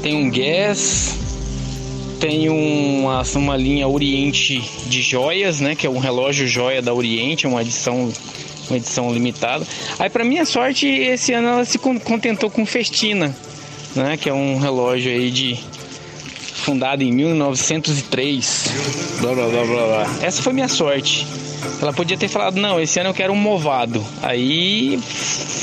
Tem 0.02 0.14
um 0.14 0.30
Guess, 0.30 1.16
tem 2.20 2.50
uma, 2.50 3.22
uma 3.34 3.56
linha 3.56 3.88
Oriente 3.88 4.62
de 4.86 5.00
joias, 5.00 5.58
né? 5.58 5.74
Que 5.74 5.86
é 5.86 5.90
um 5.90 5.98
relógio 5.98 6.46
joia 6.46 6.82
da 6.82 6.92
Oriente, 6.92 7.46
uma 7.46 7.62
edição 7.62 8.12
uma 8.68 8.76
edição 8.76 9.10
limitada. 9.10 9.66
Aí 9.98 10.10
para 10.10 10.22
minha 10.22 10.44
sorte 10.44 10.86
esse 10.86 11.32
ano 11.32 11.48
ela 11.48 11.64
se 11.64 11.78
contentou 11.78 12.50
com 12.50 12.66
Festina, 12.66 13.34
né? 13.96 14.18
Que 14.18 14.28
é 14.28 14.34
um 14.34 14.58
relógio 14.58 15.10
aí 15.10 15.30
de 15.30 15.58
fundado 16.52 17.02
em 17.02 17.10
1903. 17.10 18.70
Blá 19.22 19.32
blá 19.32 19.48
blá 19.48 19.64
blá 19.64 19.86
blá. 19.86 20.16
Essa 20.20 20.42
foi 20.42 20.52
minha 20.52 20.68
sorte. 20.68 21.26
Ela 21.80 21.92
podia 21.92 22.16
ter 22.16 22.28
falado, 22.28 22.56
não, 22.56 22.80
esse 22.80 22.98
ano 22.98 23.10
eu 23.10 23.14
quero 23.14 23.32
um 23.32 23.36
movado. 23.36 24.04
Aí. 24.22 24.98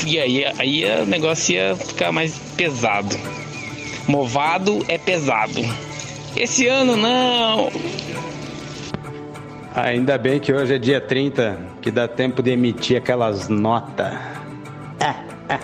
E 0.06 0.18
aí, 0.18 0.44
aí 0.58 1.02
o 1.02 1.06
negócio 1.06 1.54
ia 1.54 1.76
ficar 1.76 2.12
mais 2.12 2.38
pesado. 2.56 3.16
Movado 4.08 4.84
é 4.88 4.96
pesado. 4.98 5.60
Esse 6.36 6.66
ano 6.66 6.96
não. 6.96 7.70
Ainda 9.74 10.16
bem 10.16 10.40
que 10.40 10.52
hoje 10.52 10.74
é 10.74 10.78
dia 10.78 11.00
30, 11.00 11.58
que 11.82 11.90
dá 11.90 12.08
tempo 12.08 12.42
de 12.42 12.50
emitir 12.50 12.96
aquelas 12.96 13.48
notas. 13.48 14.14
É, 14.98 15.52
é. 15.52 15.60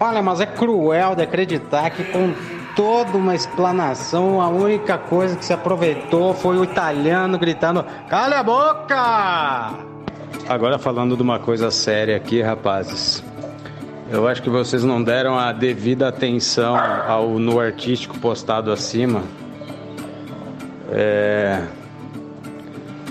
Olha, 0.00 0.20
mas 0.20 0.40
é 0.40 0.46
cruel 0.46 1.14
de 1.14 1.22
acreditar 1.22 1.88
que 1.90 2.02
com 2.02 2.34
toda 2.76 3.16
uma 3.16 3.34
explanação, 3.34 4.40
a 4.40 4.48
única 4.48 4.98
coisa 4.98 5.34
que 5.34 5.44
se 5.44 5.52
aproveitou 5.52 6.34
foi 6.34 6.58
o 6.58 6.62
italiano 6.62 7.38
gritando: 7.38 7.84
Cala 8.08 8.38
a 8.38 8.42
boca! 8.42 9.74
Agora 10.48 10.78
falando 10.78 11.16
de 11.16 11.22
uma 11.22 11.40
coisa 11.40 11.70
séria 11.70 12.16
aqui, 12.16 12.42
rapazes. 12.42 13.24
Eu 14.08 14.28
acho 14.28 14.40
que 14.40 14.50
vocês 14.50 14.84
não 14.84 15.02
deram 15.02 15.36
a 15.36 15.50
devida 15.50 16.06
atenção 16.06 16.76
ao 16.76 17.40
no 17.40 17.58
artístico 17.58 18.16
postado 18.18 18.70
acima. 18.70 19.22
É, 20.92 21.64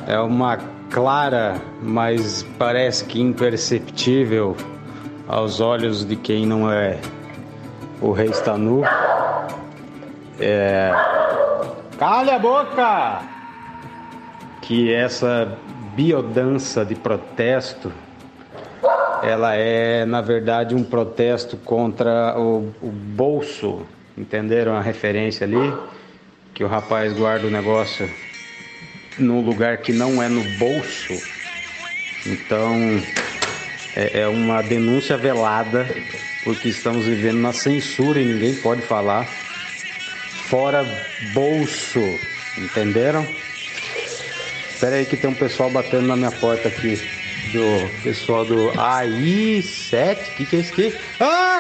é 0.08 0.18
uma 0.20 0.58
clara, 0.90 1.56
mas 1.82 2.44
parece 2.58 3.04
que 3.04 3.20
imperceptível 3.20 4.56
aos 5.28 5.60
olhos 5.60 6.06
de 6.06 6.16
quem 6.16 6.46
não 6.46 6.72
é 6.72 6.98
o 8.00 8.14
rei 8.14 8.30
está 8.30 8.58
nu 8.58 8.84
é... 10.40 10.92
Cale 11.98 12.32
a 12.32 12.40
boca! 12.40 13.22
Que 14.62 14.94
essa 14.94 15.58
biodança 15.96 16.84
de 16.84 16.96
protesto, 16.96 17.92
ela 19.24 19.56
é, 19.56 20.06
na 20.06 20.22
verdade, 20.22 20.76
um 20.76 20.84
protesto 20.84 21.56
contra 21.58 22.38
o, 22.38 22.74
o 22.82 22.90
bolso. 22.90 23.86
Entenderam 24.18 24.76
a 24.76 24.82
referência 24.82 25.46
ali? 25.46 25.74
Que 26.54 26.64
o 26.64 26.68
rapaz 26.68 27.14
guarda 27.14 27.48
o 27.48 27.52
negócio 27.52 28.10
num 29.18 29.42
lugar 29.42 29.78
que 29.78 29.94
não 29.94 30.22
é 30.22 30.28
no 30.28 30.44
bolso. 30.58 31.14
Então, 32.26 32.76
é, 33.96 34.22
é 34.22 34.28
uma 34.28 34.62
denúncia 34.62 35.16
velada 35.16 35.88
porque 36.44 36.70
estamos 36.70 37.06
vivendo 37.06 37.40
na 37.40 37.54
censura 37.54 38.20
e 38.20 38.26
ninguém 38.26 38.56
pode 38.56 38.82
falar 38.82 39.28
fora 40.50 40.86
bolso, 41.34 42.20
entenderam? 42.58 43.28
Espera 44.70 44.98
aí 44.98 45.06
que 45.06 45.18
tem 45.18 45.30
um 45.30 45.34
pessoal 45.34 45.70
batendo 45.70 46.08
na 46.08 46.16
minha 46.16 46.32
porta 46.32 46.68
aqui, 46.68 47.02
do 47.52 47.90
pessoal 48.04 48.46
do 48.46 48.72
AI7, 48.72 50.18
o 50.18 50.36
que, 50.36 50.46
que 50.46 50.56
é 50.56 50.60
isso 50.60 50.74
aqui? 50.74 50.94
Ah! 51.20 51.60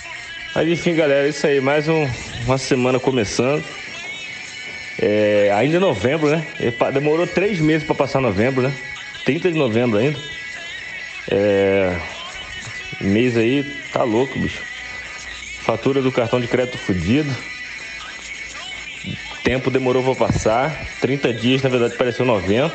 Mas 0.54 0.67
enfim, 0.67 0.93
galera, 0.95 1.26
é 1.26 1.30
isso 1.30 1.45
aí, 1.45 1.60
mais 1.60 1.88
um, 1.88 2.08
uma 2.45 2.58
semana 2.58 3.00
começando. 3.00 3.63
É, 5.02 5.52
ainda 5.56 5.78
é 5.78 5.80
novembro, 5.80 6.30
né? 6.30 6.45
Demorou 6.93 7.28
três 7.28 7.60
meses 7.60 7.86
para 7.86 7.95
passar 7.95 8.21
novembro, 8.21 8.62
né? 8.62 8.74
30 9.26 9.52
de 9.52 9.58
novembro 9.58 10.00
ainda. 10.00 10.17
É, 11.30 11.98
mês 13.02 13.36
aí 13.36 13.63
tá 13.91 14.04
louco, 14.04 14.39
bicho. 14.39 14.62
Fatura 15.62 16.02
do 16.02 16.12
cartão 16.12 16.39
de 16.39 16.48
crédito 16.48 16.78
fudido. 16.78 17.36
Tempo 19.45 19.69
demorou 19.69 20.03
para 20.03 20.27
passar. 20.27 20.88
30 20.99 21.31
dias, 21.31 21.62
na 21.62 21.69
verdade, 21.69 21.95
pareceu 21.95 22.25
90. 22.25 22.73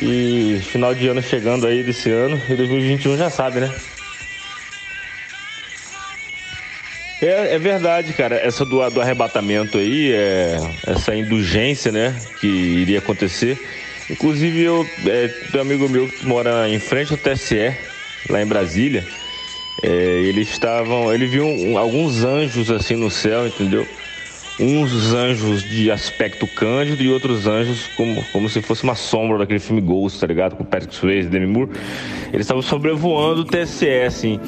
E 0.00 0.60
final 0.62 0.94
de 0.94 1.08
ano 1.08 1.20
chegando 1.20 1.66
aí 1.66 1.82
desse 1.82 2.08
ano. 2.12 2.40
E 2.48 2.54
2021 2.54 3.16
já 3.16 3.28
sabe, 3.28 3.58
né? 3.58 3.74
É, 7.20 7.56
é 7.56 7.58
verdade, 7.58 8.12
cara. 8.12 8.36
Essa 8.36 8.64
do, 8.64 8.88
do 8.88 9.00
arrebatamento 9.00 9.78
aí, 9.78 10.12
é, 10.12 10.60
essa 10.86 11.12
indulgência, 11.12 11.90
né, 11.90 12.14
que 12.36 12.46
iria 12.46 13.00
acontecer. 13.00 13.58
Inclusive, 14.08 14.62
eu 14.62 14.88
é, 15.08 15.28
um 15.58 15.60
amigo 15.60 15.88
meu 15.88 16.06
que 16.06 16.24
mora 16.24 16.68
em 16.68 16.78
frente 16.78 17.10
ao 17.10 17.18
TSE, 17.18 17.74
lá 18.28 18.40
em 18.40 18.46
Brasília. 18.46 19.04
É, 19.82 19.88
eles 19.88 20.48
estavam. 20.50 21.12
Ele 21.12 21.26
viu 21.26 21.48
um, 21.48 21.76
alguns 21.76 22.22
anjos 22.22 22.70
assim 22.70 22.94
no 22.94 23.10
céu, 23.10 23.44
entendeu? 23.44 23.88
Uns 24.58 25.12
anjos 25.12 25.62
de 25.62 25.90
aspecto 25.90 26.46
cândido 26.46 27.02
e 27.02 27.10
outros 27.10 27.46
anjos 27.46 27.88
como, 27.96 28.24
como 28.32 28.48
se 28.48 28.62
fosse 28.62 28.84
uma 28.84 28.94
sombra 28.94 29.38
daquele 29.38 29.58
filme 29.58 29.82
Ghost, 29.82 30.18
tá 30.18 30.26
ligado? 30.26 30.56
Com 30.56 30.64
Patrick 30.64 30.94
Swayze 30.94 31.28
e 31.28 31.30
Demi 31.30 31.46
Moore. 31.46 31.70
Eles 32.32 32.46
estavam 32.46 32.62
sobrevoando 32.62 33.42
o 33.42 33.44
TSE, 33.44 33.88
assim. 34.06 34.40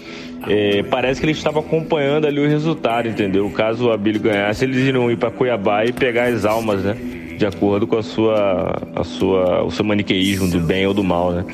É, 0.46 0.82
parece 0.84 1.20
que 1.20 1.26
eles 1.26 1.36
estavam 1.36 1.60
acompanhando 1.60 2.26
ali 2.26 2.40
o 2.40 2.48
resultado, 2.48 3.08
entendeu? 3.08 3.50
Caso 3.50 3.88
o 3.88 3.92
Abílio 3.92 4.20
ganhasse, 4.20 4.64
eles 4.64 4.78
iriam 4.78 5.10
ir 5.10 5.16
para 5.16 5.30
Cuiabá 5.30 5.84
e 5.84 5.92
pegar 5.92 6.28
as 6.28 6.44
almas, 6.44 6.82
né? 6.82 6.96
De 7.36 7.44
acordo 7.44 7.86
com 7.86 7.98
a 7.98 8.02
sua, 8.02 8.82
a 8.96 9.04
sua, 9.04 9.62
o 9.64 9.70
seu 9.70 9.84
maniqueísmo 9.84 10.48
do 10.48 10.60
bem 10.60 10.86
ou 10.86 10.94
do 10.94 11.04
mal, 11.04 11.32
né? 11.32 11.44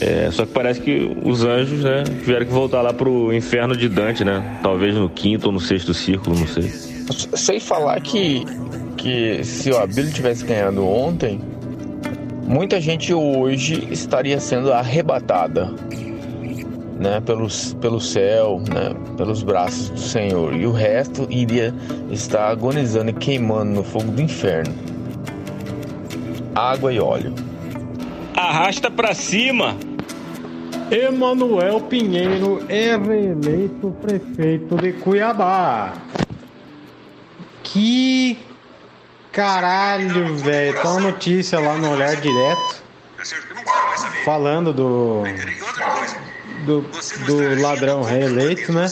É, 0.00 0.30
só 0.30 0.46
que 0.46 0.52
parece 0.52 0.80
que 0.80 1.10
os 1.24 1.44
anjos, 1.44 1.82
né, 1.82 2.04
tiveram 2.04 2.46
que 2.46 2.52
voltar 2.52 2.80
lá 2.82 2.92
pro 2.92 3.32
inferno 3.32 3.76
de 3.76 3.88
Dante, 3.88 4.24
né? 4.24 4.58
Talvez 4.62 4.94
no 4.94 5.08
quinto 5.08 5.46
ou 5.46 5.52
no 5.52 5.60
sexto 5.60 5.92
círculo, 5.92 6.38
não 6.38 6.46
sei. 6.46 6.89
Sei 7.10 7.58
falar 7.58 8.00
que, 8.00 8.44
que 8.96 9.42
se 9.44 9.70
o 9.70 9.78
Abílio 9.78 10.12
tivesse 10.12 10.44
ganhado 10.44 10.86
ontem, 10.86 11.40
muita 12.46 12.80
gente 12.80 13.12
hoje 13.12 13.88
estaria 13.90 14.38
sendo 14.38 14.72
arrebatada 14.72 15.74
né, 17.00 17.18
pelos, 17.20 17.72
pelo 17.80 17.98
céu, 17.98 18.60
né, 18.68 18.94
pelos 19.16 19.42
braços 19.42 19.88
do 19.88 19.98
Senhor, 19.98 20.54
e 20.54 20.66
o 20.66 20.70
resto 20.70 21.26
iria 21.30 21.74
estar 22.10 22.50
agonizando 22.50 23.10
e 23.10 23.14
queimando 23.14 23.72
no 23.72 23.82
fogo 23.82 24.12
do 24.12 24.20
inferno. 24.20 24.74
Água 26.54 26.92
e 26.92 27.00
óleo. 27.00 27.34
Arrasta 28.36 28.90
para 28.90 29.14
cima. 29.14 29.76
Emanuel 30.90 31.80
Pinheiro 31.82 32.62
é 32.68 32.96
reeleito 32.96 33.94
prefeito 34.02 34.76
de 34.76 34.92
Cuiabá. 34.92 35.94
Que 37.72 38.38
caralho, 39.32 40.36
velho. 40.36 40.80
Tá 40.82 40.90
uma 40.90 41.00
notícia 41.00 41.58
lá 41.60 41.76
no 41.76 41.92
Olhar 41.92 42.16
Direto 42.16 42.82
falando 44.24 44.72
do 44.72 45.24
do, 46.64 46.80
do 47.26 47.60
ladrão 47.60 48.02
reeleito, 48.02 48.72
né? 48.72 48.86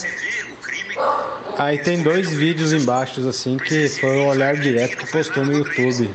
Aí 1.57 1.77
tem 1.77 2.01
dois 2.01 2.29
vídeos 2.29 2.71
embaixo, 2.73 3.27
assim, 3.27 3.57
que 3.57 3.89
foi 3.89 4.17
o 4.17 4.27
olhar 4.27 4.55
direto 4.55 4.97
que 4.97 5.11
postou 5.11 5.45
no 5.45 5.53
YouTube 5.53 6.09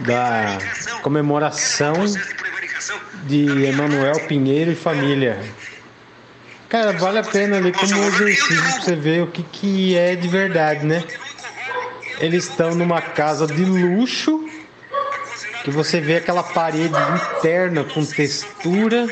da 0.00 0.58
comemoração 1.02 1.94
de 3.24 3.64
Emanuel 3.64 4.20
Pinheiro 4.26 4.72
e 4.72 4.74
família. 4.74 5.40
Cara, 6.68 6.92
vale 6.92 7.20
a 7.20 7.22
pena 7.22 7.58
ali 7.58 7.72
como 7.72 7.94
exercício 8.04 8.62
pra 8.62 8.80
você 8.80 8.96
ver 8.96 9.22
o 9.22 9.28
que, 9.28 9.42
que 9.44 9.96
é 9.96 10.16
de 10.16 10.26
verdade, 10.26 10.84
né? 10.84 11.04
Eles 12.20 12.48
estão 12.48 12.74
numa 12.74 13.00
casa 13.00 13.46
de 13.46 13.64
luxo, 13.64 14.48
que 15.64 15.70
você 15.70 16.00
vê 16.00 16.16
aquela 16.16 16.42
parede 16.42 16.94
interna 17.38 17.84
com 17.84 18.04
textura 18.04 19.06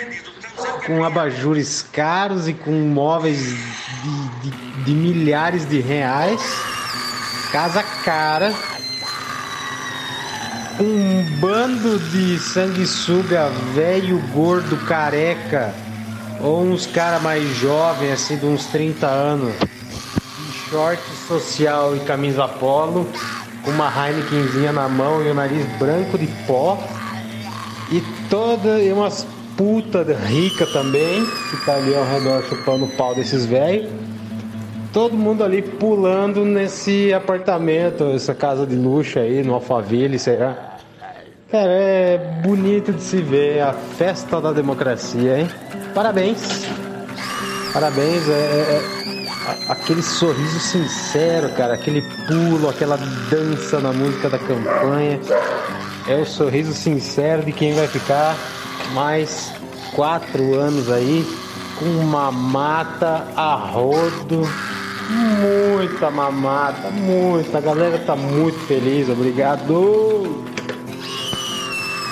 com 0.87 1.05
abajures 1.05 1.83
caros 1.83 2.49
e 2.49 2.53
com 2.53 2.73
móveis 2.73 3.38
de, 4.03 4.51
de, 4.51 4.85
de 4.85 4.93
milhares 4.93 5.69
de 5.69 5.81
reais, 5.81 6.41
casa 7.53 7.83
cara, 8.05 8.53
um 10.81 11.23
bando 11.38 11.99
de 12.11 12.38
sanguessuga 12.38 13.49
velho, 13.75 14.19
gordo, 14.33 14.77
careca, 14.87 15.73
ou 16.41 16.65
uns 16.65 16.87
cara 16.87 17.21
mais 17.21 17.49
jovem, 17.57 18.11
assim, 18.11 18.37
de 18.37 18.47
uns 18.47 18.67
30 18.67 19.07
anos, 19.07 19.55
short 20.73 21.03
social 21.29 21.95
e 21.95 22.01
camisa 22.01 22.49
polo, 22.49 23.07
com 23.63 23.71
uma 23.71 23.93
Heinekenzinha 23.95 24.73
na 24.73 24.89
mão 24.89 25.23
e 25.23 25.31
o 25.31 25.35
nariz 25.35 25.67
branco 25.79 26.17
de 26.17 26.27
pó, 26.47 26.83
e 27.91 28.03
toda 28.31 28.81
e 28.81 28.91
umas 28.91 29.27
puta 29.55 30.03
rica 30.03 30.67
também, 30.67 31.27
que 31.51 31.67
tá 31.67 31.75
ali 31.75 31.95
ao 31.95 32.05
redor 32.05 32.43
chupando 32.45 32.87
o 32.87 32.89
pau 32.89 33.15
desses 33.15 33.45
velhos. 33.45 33.91
Todo 34.95 35.15
mundo 35.15 35.45
ali 35.45 35.61
pulando 35.61 36.43
nesse 36.43 37.13
apartamento, 37.13 38.05
essa 38.05 38.35
casa 38.35 38.67
de 38.67 38.75
luxo 38.75 39.19
aí, 39.19 39.43
no 39.43 39.55
Alphaville, 39.55 40.19
será? 40.19 40.79
Cara, 41.51 41.71
é 41.71 42.41
bonito 42.43 42.95
de 42.95 43.03
se 43.03 43.19
ver 43.19 43.61
a 43.61 43.75
festa 43.75 44.41
da 44.41 44.53
democracia, 44.53 45.39
hein? 45.39 45.49
Parabéns! 45.95 46.67
Parabéns, 47.73 48.29
é, 48.29 48.33
é, 48.33 48.99
é 48.99 49.02
aquele 49.68 50.02
sorriso 50.02 50.61
sincero, 50.61 51.50
cara, 51.50 51.74
aquele 51.74 52.02
pulo, 52.26 52.68
aquela 52.68 52.96
dança 53.31 53.81
na 53.81 53.92
música 53.92 54.28
da 54.28 54.38
campanha. 54.38 55.20
É 56.07 56.16
o 56.16 56.26
sorriso 56.26 56.72
sincero 56.72 57.44
de 57.44 57.52
quem 57.52 57.74
vai 57.74 57.87
ficar 57.87 58.37
mais 58.92 59.52
quatro 59.94 60.55
anos 60.55 60.90
aí 60.90 61.26
com 61.78 62.05
mamata 62.05 63.26
a 63.37 63.55
rodo, 63.55 64.48
muita 65.11 66.11
mamata, 66.11 66.90
muita. 66.90 67.59
A 67.59 67.61
galera 67.61 67.98
tá 67.98 68.14
muito 68.16 68.59
feliz, 68.66 69.09
obrigado. 69.09 70.44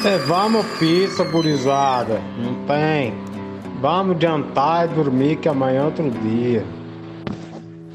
É, 0.05 0.17
vamos 0.19 0.65
pizza, 0.79 1.25
burizada. 1.25 2.21
Não 2.39 2.55
tem. 2.67 3.15
Vamos 3.81 4.21
jantar 4.21 4.87
e 4.87 4.95
dormir 4.95 5.37
que 5.37 5.49
amanhã 5.49 5.83
é 5.83 5.85
outro 5.85 6.11
dia. 6.11 6.65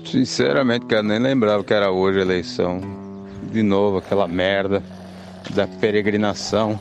Sinceramente, 0.05 0.85
cara, 0.85 1.03
nem 1.03 1.19
lembrava 1.19 1.63
que 1.63 1.73
era 1.73 1.91
hoje 1.91 2.19
a 2.19 2.21
eleição. 2.21 2.79
De 3.51 3.63
novo, 3.63 3.97
aquela 3.97 4.27
merda 4.27 4.83
da 5.53 5.67
peregrinação. 5.67 6.79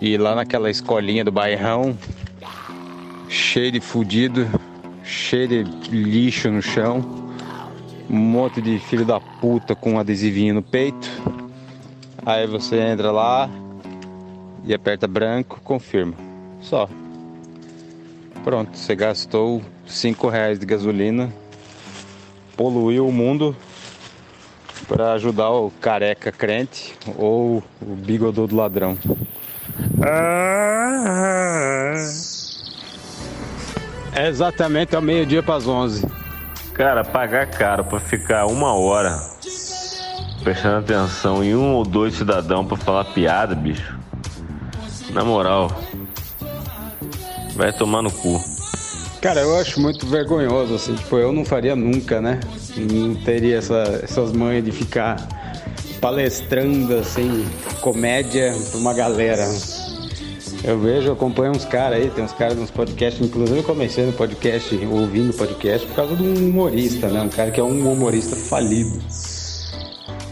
E 0.00 0.16
lá 0.16 0.34
naquela 0.34 0.70
escolinha 0.70 1.24
do 1.24 1.32
bairrão, 1.32 1.96
cheio 3.28 3.72
de 3.72 3.80
fudido, 3.80 4.46
cheio 5.02 5.48
de 5.48 5.90
lixo 5.90 6.50
no 6.50 6.62
chão, 6.62 7.04
um 8.08 8.16
monte 8.16 8.60
de 8.60 8.78
filho 8.78 9.04
da 9.04 9.18
puta 9.18 9.74
com 9.74 9.94
um 9.94 9.98
adesivinho 9.98 10.54
no 10.54 10.62
peito. 10.62 11.08
Aí 12.24 12.46
você 12.46 12.78
entra 12.78 13.10
lá 13.10 13.48
e 14.64 14.74
aperta 14.74 15.06
branco, 15.06 15.60
confirma. 15.64 16.14
Só. 16.60 16.88
Pronto, 18.44 18.76
você 18.76 18.94
gastou 18.94 19.62
5 19.86 20.28
reais 20.28 20.58
de 20.58 20.66
gasolina, 20.66 21.32
poluiu 22.56 23.06
o 23.06 23.12
mundo 23.12 23.54
para 24.88 25.12
ajudar 25.12 25.50
o 25.50 25.70
careca 25.80 26.32
crente 26.32 26.94
ou 27.16 27.62
o 27.80 27.94
bigodô 27.94 28.46
do 28.46 28.56
ladrão. 28.56 28.96
É 34.14 34.28
exatamente 34.28 34.96
ao 34.96 35.02
meio-dia 35.02 35.42
para 35.42 35.56
as 35.56 35.66
11. 35.66 36.06
Cara, 36.72 37.04
pagar 37.04 37.46
caro 37.50 37.84
para 37.84 38.00
ficar 38.00 38.46
uma 38.46 38.74
hora 38.74 39.18
prestando 40.46 40.78
atenção 40.78 41.42
em 41.42 41.56
um 41.56 41.74
ou 41.74 41.84
dois 41.84 42.14
cidadãos 42.14 42.68
para 42.68 42.76
falar 42.76 43.04
piada, 43.06 43.52
bicho. 43.52 43.98
Na 45.10 45.24
moral, 45.24 45.68
vai 47.56 47.72
tomar 47.72 48.00
no 48.00 48.12
cu. 48.12 48.40
Cara, 49.26 49.40
eu 49.40 49.58
acho 49.58 49.80
muito 49.80 50.06
vergonhoso, 50.06 50.76
assim, 50.76 50.94
tipo, 50.94 51.18
eu 51.18 51.32
não 51.32 51.44
faria 51.44 51.74
nunca, 51.74 52.20
né? 52.20 52.38
Não 52.76 53.12
teria 53.16 53.58
essa, 53.58 54.00
essas 54.00 54.30
manhas 54.30 54.64
de 54.64 54.70
ficar 54.70 55.16
palestrando, 56.00 56.94
assim, 56.94 57.44
comédia 57.80 58.54
pra 58.70 58.78
uma 58.78 58.94
galera. 58.94 59.44
Eu 60.62 60.78
vejo, 60.78 61.10
acompanho 61.10 61.50
uns 61.50 61.64
caras 61.64 61.98
aí, 61.98 62.08
tem 62.08 62.22
uns 62.22 62.32
caras 62.34 62.56
nos 62.56 62.70
podcasts, 62.70 63.20
inclusive 63.20 63.58
eu 63.58 63.64
comecei 63.64 64.06
no 64.06 64.12
podcast, 64.12 64.76
ouvindo 64.86 65.34
podcast, 65.34 65.84
por 65.88 65.96
causa 65.96 66.14
de 66.14 66.22
um 66.22 66.48
humorista, 66.48 67.08
né? 67.08 67.20
Um 67.20 67.28
cara 67.28 67.50
que 67.50 67.58
é 67.58 67.64
um 67.64 67.92
humorista 67.92 68.36
falido. 68.36 68.96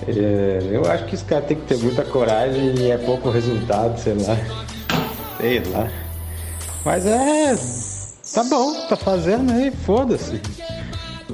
É, 0.07 0.69
eu 0.71 0.89
acho 0.89 1.07
que 1.07 1.17
esse 1.17 1.25
cara 1.25 1.43
tem 1.43 1.57
que 1.57 1.67
ter 1.67 1.79
muita 1.79 2.05
coragem 2.05 2.77
e 2.79 2.93
é 2.93 2.99
pouco 2.99 3.29
resultado, 3.29 3.99
sei 3.99 4.15
lá. 4.15 4.39
Sei 5.41 5.63
lá. 5.73 5.91
Mas 6.85 7.05
é. 7.07 7.94
Tá 8.35 8.43
bom, 8.43 8.75
tá 8.89 8.97
fazendo 8.97 9.53
aí, 9.53 9.71
foda-se. 9.71 10.41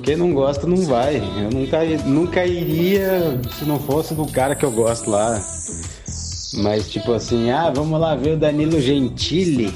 Quem 0.03 0.17
não 0.17 0.35
gosta 0.35 0.67
não 0.67 0.85
vai. 0.85 1.17
Eu 1.17 1.51
nunca, 1.51 1.85
nunca 2.05 2.47
iria 2.47 3.41
se 3.59 3.65
não 3.65 3.79
fosse 3.79 4.13
do 4.15 4.27
cara 4.27 4.55
que 4.55 4.65
eu 4.65 4.71
gosto 4.71 5.11
lá. 5.11 5.43
Mas 6.55 6.91
tipo 6.91 7.13
assim, 7.15 7.51
ah, 7.51 7.73
vamos 7.75 7.99
lá 7.99 8.15
ver 8.15 8.35
o 8.35 8.37
Danilo 8.37 8.79
Gentili. 8.81 9.73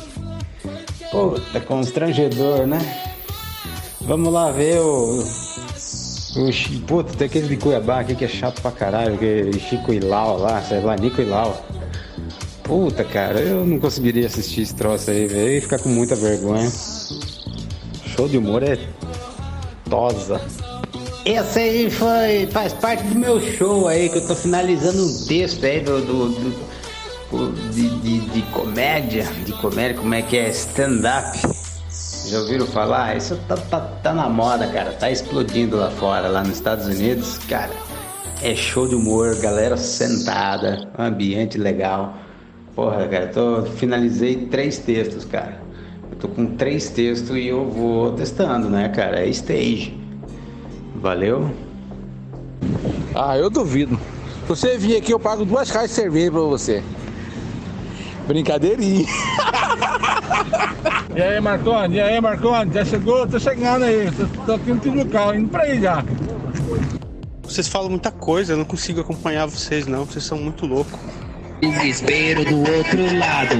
Puta, 1.10 1.60
constrangedor, 1.60 2.66
né? 2.66 2.78
Vamos 4.02 4.30
lá 4.30 4.50
ver 4.50 4.80
o. 4.80 5.24
O 6.36 6.80
puta, 6.86 7.16
tem 7.16 7.26
aquele 7.26 7.48
de 7.48 7.56
Cuiabá 7.56 8.00
aqui 8.00 8.14
que 8.14 8.24
é 8.24 8.28
chato 8.28 8.60
pra 8.60 8.72
caralho, 8.72 9.16
que 9.16 9.24
é 9.24 9.58
Chico 9.58 9.94
Ilau 9.94 10.36
lá, 10.36 10.60
sei 10.60 10.80
lá, 10.80 10.96
Nico 10.96 11.22
Ilau. 11.22 11.64
Puta, 12.64 13.04
cara, 13.04 13.40
eu 13.40 13.64
não 13.64 13.78
conseguiria 13.78 14.26
assistir 14.26 14.62
esse 14.62 14.74
troço 14.74 15.10
aí, 15.10 15.26
velho. 15.26 15.58
e 15.58 15.60
ficar 15.60 15.78
com 15.78 15.88
muita 15.88 16.16
vergonha. 16.16 16.68
Show 18.14 18.28
de 18.28 18.38
humor 18.38 18.62
é 18.62 18.78
tosa. 19.90 20.40
Esse 21.24 21.58
aí 21.58 21.90
foi. 21.90 22.46
faz 22.52 22.72
parte 22.72 23.02
do 23.04 23.14
meu 23.16 23.40
show 23.40 23.88
aí, 23.88 24.08
que 24.08 24.18
eu 24.18 24.26
tô 24.26 24.36
finalizando 24.36 25.04
um 25.04 25.26
texto 25.26 25.64
aí 25.64 25.80
do. 25.80 26.00
do, 26.00 26.28
do 26.28 27.54
de, 27.72 27.88
de, 27.98 28.20
de, 28.20 28.42
comédia. 28.52 29.24
De 29.44 29.52
comédia, 29.54 29.96
como 29.96 30.14
é 30.14 30.22
que 30.22 30.36
é? 30.36 30.48
Stand-up. 30.50 31.36
Já 32.28 32.38
ouviram 32.38 32.66
falar? 32.66 33.16
Isso 33.16 33.36
tá, 33.48 33.56
tá, 33.56 33.80
tá 33.80 34.12
na 34.12 34.28
moda, 34.28 34.68
cara. 34.68 34.92
Tá 34.92 35.10
explodindo 35.10 35.76
lá 35.76 35.90
fora, 35.90 36.28
lá 36.28 36.42
nos 36.42 36.52
Estados 36.52 36.86
Unidos. 36.86 37.38
Cara, 37.48 37.72
é 38.40 38.54
show 38.54 38.86
de 38.86 38.94
humor, 38.94 39.34
galera 39.40 39.76
sentada, 39.76 40.88
ambiente 40.96 41.58
legal. 41.58 42.16
Porra, 42.76 43.08
cara, 43.08 43.26
tô, 43.26 43.62
finalizei 43.62 44.46
três 44.46 44.78
textos, 44.78 45.24
cara. 45.24 45.64
Eu 46.14 46.20
tô 46.20 46.28
com 46.28 46.46
três 46.46 46.90
textos 46.90 47.36
e 47.36 47.48
eu 47.48 47.68
vou 47.68 48.12
testando, 48.12 48.70
né, 48.70 48.88
cara? 48.88 49.20
É 49.20 49.28
stage. 49.28 49.98
Valeu? 50.94 51.50
Ah, 53.14 53.36
eu 53.36 53.50
duvido. 53.50 53.98
Se 54.42 54.48
você 54.48 54.78
vir 54.78 54.96
aqui, 54.96 55.12
eu 55.12 55.18
pago 55.18 55.44
duas 55.44 55.70
caixas 55.70 55.90
de 55.90 55.96
cerveja 55.96 56.30
pra 56.30 56.40
você. 56.42 56.82
Brincadeirinha. 58.28 59.06
e 61.14 61.20
aí, 61.20 61.40
Marconi? 61.40 61.96
E 61.96 62.00
aí, 62.00 62.20
Marconi? 62.20 62.72
Já 62.72 62.84
chegou? 62.84 63.26
Tô 63.26 63.38
chegando 63.38 63.84
aí. 63.84 64.08
Tô 64.46 64.54
aqui 64.54 64.72
no 64.72 64.78
Tijucal, 64.78 65.34
indo 65.34 65.48
pra 65.48 65.64
aí 65.64 65.80
já. 65.80 66.04
Vocês 67.42 67.68
falam 67.68 67.90
muita 67.90 68.12
coisa, 68.12 68.52
eu 68.52 68.56
não 68.56 68.64
consigo 68.64 69.00
acompanhar 69.00 69.46
vocês 69.46 69.86
não, 69.86 70.04
vocês 70.04 70.24
são 70.24 70.38
muito 70.38 70.64
loucos. 70.64 70.98
Desespero 71.60 72.44
do 72.44 72.58
outro 72.58 73.16
lado. 73.18 73.54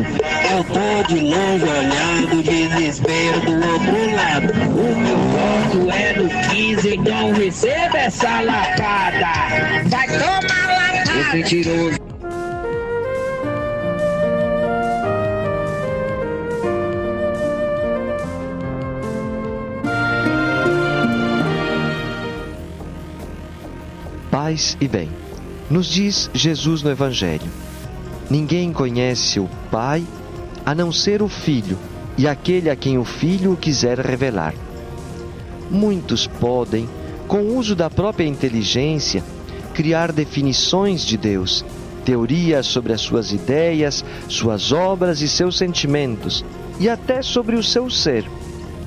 Eu 0.50 0.64
tô 0.64 1.14
de 1.14 1.20
longe 1.20 1.64
olhando, 1.64 2.42
desespero 2.42 3.40
do 3.40 3.54
outro 3.54 4.14
lado. 4.14 4.52
O 4.74 4.96
meu 4.96 5.16
voto 5.16 5.90
é 5.90 6.12
do 6.14 6.28
15, 6.50 6.96
então 6.96 7.32
receba 7.32 7.98
essa 7.98 8.40
lapada. 8.40 9.32
Vai 9.86 10.06
tomar 10.08 10.68
lapada. 10.68 11.20
Esse 11.20 11.36
mentiroso. 11.36 12.04
Paz 24.30 24.76
e 24.80 24.88
bem. 24.88 25.08
Nos 25.70 25.86
diz 25.86 26.28
Jesus 26.34 26.82
no 26.82 26.90
Evangelho. 26.90 27.50
Ninguém 28.30 28.72
conhece 28.72 29.38
o 29.38 29.48
Pai 29.70 30.04
a 30.64 30.74
não 30.74 30.90
ser 30.90 31.22
o 31.22 31.28
Filho 31.28 31.78
e 32.16 32.26
aquele 32.26 32.70
a 32.70 32.76
quem 32.76 32.96
o 32.96 33.04
Filho 33.04 33.52
o 33.52 33.56
quiser 33.56 33.98
revelar. 33.98 34.54
Muitos 35.70 36.26
podem, 36.26 36.88
com 37.26 37.38
o 37.38 37.56
uso 37.56 37.74
da 37.74 37.90
própria 37.90 38.26
inteligência, 38.26 39.22
criar 39.74 40.12
definições 40.12 41.04
de 41.04 41.16
Deus, 41.16 41.64
teorias 42.04 42.66
sobre 42.66 42.92
as 42.92 43.00
suas 43.00 43.32
ideias, 43.32 44.04
suas 44.28 44.72
obras 44.72 45.20
e 45.20 45.28
seus 45.28 45.58
sentimentos, 45.58 46.44
e 46.78 46.88
até 46.88 47.22
sobre 47.22 47.56
o 47.56 47.62
seu 47.62 47.90
ser. 47.90 48.24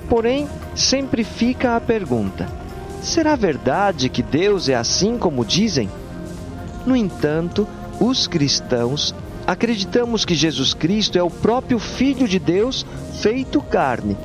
Porém, 0.10 0.48
sempre 0.76 1.24
fica 1.24 1.76
a 1.76 1.82
pergunta: 1.82 2.48
será 3.02 3.36
verdade 3.36 4.10
que 4.10 4.24
Deus 4.24 4.70
é 4.70 4.76
assim 4.76 5.18
como 5.18 5.44
dizem? 5.44 5.90
No 6.86 6.96
entanto, 6.96 7.68
os 8.00 8.28
cristãos 8.28 9.14
acreditamos 9.48 10.26
que 10.26 10.36
Jesus 10.36 10.74
Cristo 10.74 11.18
é 11.18 11.24
o 11.24 11.32
próprio 11.32 11.80
Filho 11.80 12.28
de 12.28 12.38
Deus 12.38 12.86
feito 13.22 13.62
carne 13.62 14.18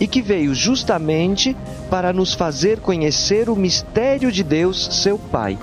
e 0.00 0.06
que 0.06 0.22
veio 0.22 0.54
justamente 0.54 1.54
para 1.90 2.14
nos 2.14 2.32
fazer 2.32 2.80
conhecer 2.80 3.50
o 3.50 3.54
mistério 3.54 4.32
de 4.32 4.42
Deus, 4.42 5.02
seu 5.02 5.18
Pai. 5.18 5.58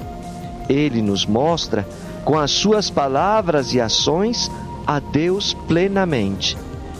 Ele 0.69 1.01
nos 1.01 1.25
mostra, 1.25 1.87
com 2.23 2.37
as 2.37 2.51
suas 2.51 2.91
palavras 2.91 3.73
e 3.73 3.81
ações, 3.81 4.51
a 4.85 4.99
Deus 4.99 5.55
plenamente. 5.67 6.55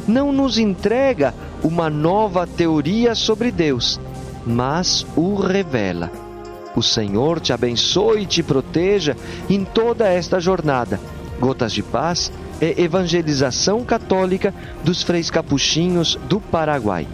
Não 0.07 0.32
nos 0.32 0.57
entrega 0.57 1.36
uma 1.63 1.89
nova 1.89 2.47
teoria 2.47 3.13
sobre 3.13 3.51
Deus, 3.51 3.99
mas 4.43 5.05
o 5.15 5.36
revela. 5.36 6.11
O 6.76 6.82
Senhor 6.82 7.39
te 7.39 7.53
abençoe 7.53 8.24
e 8.24 8.26
te 8.26 8.41
proteja 8.41 9.15
em 9.47 9.63
toda 9.63 10.07
esta 10.07 10.39
jornada 10.39 10.99
Gotas 11.40 11.72
de 11.72 11.84
Paz 11.84 12.32
é 12.60 12.82
evangelização 12.82 13.84
católica 13.84 14.54
dos 14.84 15.04
freis 15.04 15.30
capuchinhos 15.30 16.18
do 16.28 16.40
Paraguai. 16.40 17.08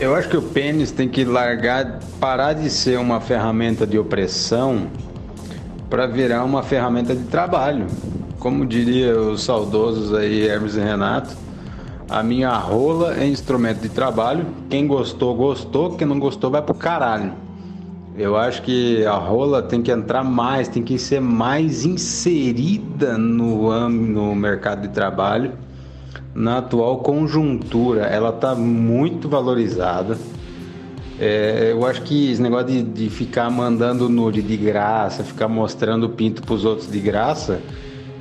Eu 0.00 0.14
acho 0.14 0.28
que 0.28 0.36
o 0.36 0.42
pênis 0.42 0.92
tem 0.92 1.08
que 1.08 1.24
largar, 1.24 1.98
parar 2.20 2.52
de 2.52 2.70
ser 2.70 2.98
uma 3.00 3.20
ferramenta 3.20 3.84
de 3.84 3.98
opressão 3.98 4.86
para 5.88 6.06
virar 6.06 6.44
uma 6.44 6.62
ferramenta 6.62 7.14
de 7.14 7.24
trabalho. 7.24 7.86
Como 8.38 8.64
diria 8.64 9.18
os 9.18 9.42
saudosos 9.42 10.14
aí 10.14 10.46
Hermes 10.46 10.76
e 10.76 10.80
Renato, 10.80 11.36
a 12.08 12.22
minha 12.22 12.56
rola 12.56 13.16
é 13.16 13.26
instrumento 13.26 13.80
de 13.80 13.88
trabalho. 13.88 14.46
Quem 14.70 14.86
gostou, 14.86 15.34
gostou. 15.34 15.96
Quem 15.96 16.06
não 16.06 16.18
gostou, 16.18 16.50
vai 16.50 16.62
pro 16.62 16.74
caralho. 16.74 17.32
Eu 18.16 18.36
acho 18.36 18.62
que 18.62 19.04
a 19.06 19.14
rola 19.14 19.62
tem 19.62 19.82
que 19.82 19.92
entrar 19.92 20.24
mais, 20.24 20.68
tem 20.68 20.82
que 20.82 20.98
ser 20.98 21.20
mais 21.20 21.84
inserida 21.84 23.16
no, 23.16 23.88
no 23.88 24.34
mercado 24.34 24.82
de 24.82 24.88
trabalho. 24.88 25.52
Na 26.34 26.58
atual 26.58 26.98
conjuntura, 26.98 28.02
ela 28.02 28.30
está 28.30 28.54
muito 28.54 29.28
valorizada 29.28 30.16
é, 31.20 31.70
eu 31.72 31.84
acho 31.84 32.02
que 32.02 32.30
esse 32.30 32.40
negócio 32.40 32.68
de, 32.68 32.82
de, 32.82 33.10
ficar 33.10 33.50
mandando 33.50 34.08
nude 34.08 34.40
de 34.40 34.56
graça, 34.56 35.24
ficar 35.24 35.48
mostrando 35.48 36.04
o 36.04 36.10
pinto 36.10 36.42
pros 36.42 36.64
outros 36.64 36.90
de 36.90 37.00
graça, 37.00 37.60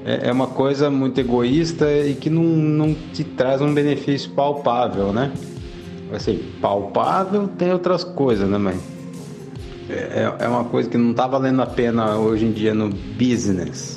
é, 0.04 0.30
é, 0.30 0.32
uma 0.32 0.48
coisa 0.48 0.89
muito 0.89 1.20
egoísta 1.20 1.86
e 1.91 2.16
que 2.16 2.30
não, 2.30 2.43
não 2.43 2.95
te 3.14 3.24
traz 3.24 3.62
um 3.62 3.74
benefício 3.74 4.32
palpável, 4.32 5.14
né? 5.14 5.32
Assim, 6.12 6.41
palpável 6.62 7.48
tem 7.48 7.72
outras 7.72 8.04
coisas, 8.04 8.50
né, 8.50 8.58
mãe? 8.58 8.80
É, 9.89 10.34
é 10.39 10.48
uma 10.48 10.64
coisa 10.64 10.89
que 10.89 10.98
não 10.98 11.14
tá 11.14 11.28
valendo 11.28 11.62
a 11.62 11.66
pena 11.66 12.18
hoje 12.18 12.45
em 12.45 12.52
dia 12.52 12.74
no 12.74 12.89
business. 12.89 13.97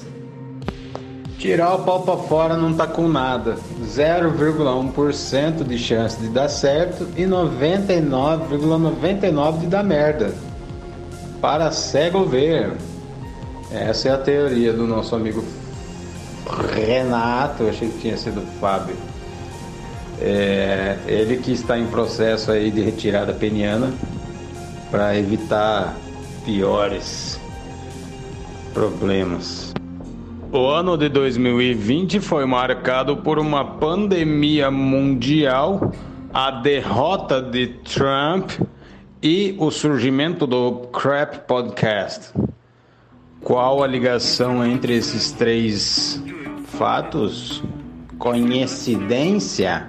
Tirar 1.40 1.74
o 1.74 1.78
pau 1.84 2.02
para 2.02 2.18
fora 2.18 2.54
não 2.54 2.74
tá 2.74 2.86
com 2.86 3.08
nada. 3.08 3.56
0,1% 3.82 5.64
de 5.64 5.78
chance 5.78 6.20
de 6.20 6.28
dar 6.28 6.50
certo 6.50 7.08
e 7.16 7.22
99,99 7.22 9.00
,99 9.00 9.60
de 9.60 9.66
dar 9.66 9.82
merda. 9.82 10.34
Para 11.40 11.72
cego 11.72 12.26
ver. 12.26 12.74
Essa 13.72 14.10
é 14.10 14.12
a 14.12 14.18
teoria 14.18 14.74
do 14.74 14.86
nosso 14.86 15.16
amigo 15.16 15.42
Renato. 16.74 17.62
Eu 17.62 17.70
achei 17.70 17.88
que 17.88 18.00
tinha 18.00 18.18
sido 18.18 18.42
Fábio. 18.60 18.96
É, 20.20 20.98
ele 21.06 21.38
que 21.38 21.52
está 21.52 21.78
em 21.78 21.86
processo 21.86 22.52
aí 22.52 22.70
de 22.70 22.82
retirada 22.82 23.32
peniana 23.32 23.90
para 24.90 25.16
evitar 25.16 25.96
piores 26.44 27.40
problemas. 28.74 29.69
O 30.52 30.66
ano 30.66 30.98
de 30.98 31.08
2020 31.08 32.18
foi 32.18 32.44
marcado 32.44 33.18
por 33.18 33.38
uma 33.38 33.64
pandemia 33.64 34.68
mundial, 34.68 35.92
a 36.34 36.50
derrota 36.50 37.40
de 37.40 37.68
Trump 37.68 38.50
e 39.22 39.54
o 39.60 39.70
surgimento 39.70 40.48
do 40.48 40.88
Crap 40.92 41.46
Podcast. 41.46 42.32
Qual 43.40 43.80
a 43.84 43.86
ligação 43.86 44.66
entre 44.66 44.96
esses 44.96 45.30
três 45.30 46.20
fatos? 46.76 47.62
Coincidência? 48.18 49.88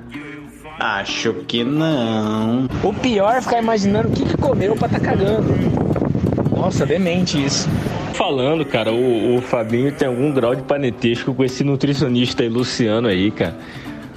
Acho 0.79 1.33
que 1.47 1.63
não. 1.63 2.67
O 2.83 2.93
pior 2.93 3.35
é 3.35 3.41
ficar 3.41 3.57
imaginando 3.57 4.09
o 4.09 4.11
que, 4.11 4.25
que 4.25 4.37
comeu 4.37 4.75
pra 4.75 4.87
tá 4.87 4.99
cagando. 4.99 5.55
Nossa, 6.55 6.85
demente 6.85 7.43
isso. 7.43 7.67
Falando, 8.13 8.65
cara, 8.65 8.91
o, 8.91 9.37
o 9.37 9.41
Fabinho 9.41 9.91
tem 9.91 10.07
algum 10.07 10.31
grau 10.31 10.55
de 10.55 10.61
parentesco 10.61 11.33
com 11.33 11.43
esse 11.43 11.63
nutricionista 11.63 12.43
aí, 12.43 12.49
Luciano 12.49 13.07
aí, 13.07 13.31
cara. 13.31 13.55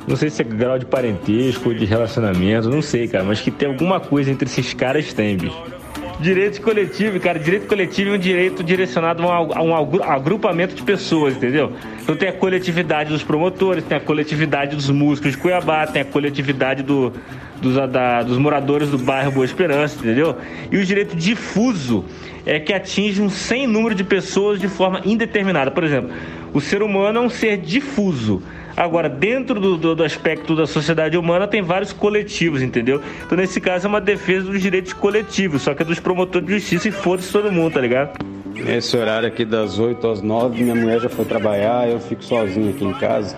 Não 0.07 0.17
sei 0.17 0.29
se 0.29 0.43
é 0.43 0.45
grau 0.45 0.79
de 0.79 0.85
parentesco 0.85 1.75
de 1.75 1.85
relacionamento, 1.85 2.69
não 2.69 2.83
sei, 2.83 3.09
cara, 3.09 3.25
mas 3.25 3.41
que 3.41 3.51
tem 3.51 3.69
alguma 3.69 3.99
coisa 3.99 4.31
entre 4.31 4.47
esses 4.47 4.75
caras 4.75 5.13
tem, 5.13 5.37
bicho. 5.37 5.74
Direito 6.21 6.61
coletivo, 6.63 7.19
cara, 7.19 7.39
direito 7.39 7.67
coletivo 7.67 8.11
é 8.11 8.13
um 8.15 8.19
direito 8.19 8.63
direcionado 8.63 9.23
a 9.25 9.41
um, 9.41 9.53
a 9.53 9.63
um 9.63 10.03
agrupamento 10.03 10.75
de 10.75 10.83
pessoas, 10.83 11.37
entendeu? 11.37 11.73
Então 12.03 12.15
tem 12.15 12.29
a 12.29 12.33
coletividade 12.33 13.11
dos 13.11 13.23
promotores, 13.23 13.83
tem 13.85 13.99
a 13.99 14.01
coletividade 14.01 14.77
dos 14.77 14.89
músicos 14.91 15.33
de 15.33 15.39
Cuiabá, 15.39 15.87
tem 15.87 16.03
a 16.03 16.05
coletividade 16.05 16.83
do, 16.83 17.13
dos, 17.61 17.75
da, 17.91 18.23
dos 18.23 18.39
moradores 18.39 18.91
do 18.91 18.99
bairro 18.99 19.33
Boa 19.33 19.45
Esperança, 19.45 19.99
entendeu? 19.99 20.37
E 20.71 20.77
o 20.77 20.85
direito 20.85 21.17
difuso 21.17 22.05
é 22.47 22.61
que 22.61 22.73
atinge 22.73 23.21
um 23.21 23.29
sem 23.29 23.67
número 23.67 23.95
de 23.95 24.05
pessoas 24.05 24.61
de 24.61 24.69
forma 24.69 25.01
indeterminada. 25.05 25.71
Por 25.71 25.83
exemplo, 25.83 26.11
o 26.53 26.61
ser 26.61 26.83
humano 26.83 27.19
é 27.19 27.23
um 27.23 27.31
ser 27.31 27.57
difuso. 27.57 28.43
Agora, 28.77 29.09
dentro 29.09 29.61
do, 29.61 29.77
do, 29.77 29.95
do, 29.95 30.05
aspecto 30.05 30.57
da 30.57 30.67
sociedade 30.67 31.17
humana, 31.17 31.47
tem 31.47 31.63
vários 31.63 31.93
coletivos, 31.93 32.61
entendeu? 32.61 33.01
Então, 33.25 33.39
nesse 33.39 33.61
caso, 33.61 33.87
é 33.87 33.89
uma 33.89 34.01
defesa 34.01 34.51
dos 34.51 34.61
direitos 34.61 34.93
coletivos, 34.93 35.63
só 35.63 35.75
que 35.75 35.83
é 35.83 35.85
dos 35.85 36.01
promotores 36.01 36.47
de 36.47 36.55
justiça 36.55 36.89
e 36.89 36.91
foda-se 36.91 37.31
todo 37.31 37.53
mundo, 37.53 37.75
tá 37.75 37.81
ligado? 37.81 38.19
Esse 38.57 38.97
horário 38.97 39.29
aqui 39.29 39.45
das 39.45 39.79
8 39.79 40.07
às 40.09 40.23
9, 40.23 40.63
minha 40.63 40.75
mulher 40.75 41.01
já 41.01 41.09
foi 41.09 41.25
trabalhar, 41.25 41.89
eu 41.89 42.01
fico 42.01 42.25
sozinho 42.25 42.71
aqui 42.71 42.85
em 42.85 42.95
casa. 42.95 43.37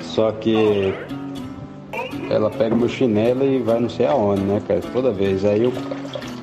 Só 0.00 0.32
que 0.32 0.94
ela 2.30 2.50
pega 2.50 2.74
meu 2.74 2.88
chinelo 2.88 3.44
e 3.44 3.58
vai 3.58 3.78
não 3.78 3.88
sei 3.88 4.06
aonde, 4.06 4.42
né, 4.42 4.60
cara? 4.66 4.80
Toda 4.92 5.12
vez. 5.12 5.44
Aí 5.44 5.62
eu, 5.62 5.72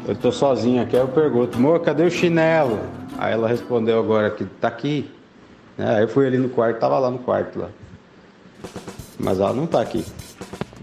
eu 0.08 0.16
tô 0.16 0.32
sozinho 0.32 0.82
aqui, 0.82 0.96
aí 0.96 1.02
eu 1.02 1.08
pergunto, 1.08 1.58
amor, 1.58 1.80
cadê 1.82 2.04
o 2.04 2.12
chinelo? 2.12 2.80
Aí 3.18 3.34
ela 3.34 3.48
respondeu 3.48 4.00
agora 4.00 4.30
que 4.30 4.46
tá 4.46 4.68
aqui. 4.68 5.10
Aí 5.78 6.04
eu 6.04 6.08
fui 6.08 6.28
ali 6.28 6.38
no 6.38 6.50
quarto, 6.50 6.80
tava 6.80 7.00
lá 7.00 7.10
no 7.10 7.20
quarto 7.20 7.60
lá. 7.60 7.70
Mas 9.20 9.40
ela 9.40 9.54
não 9.54 9.66
tá 9.66 9.82
aqui. 9.82 10.06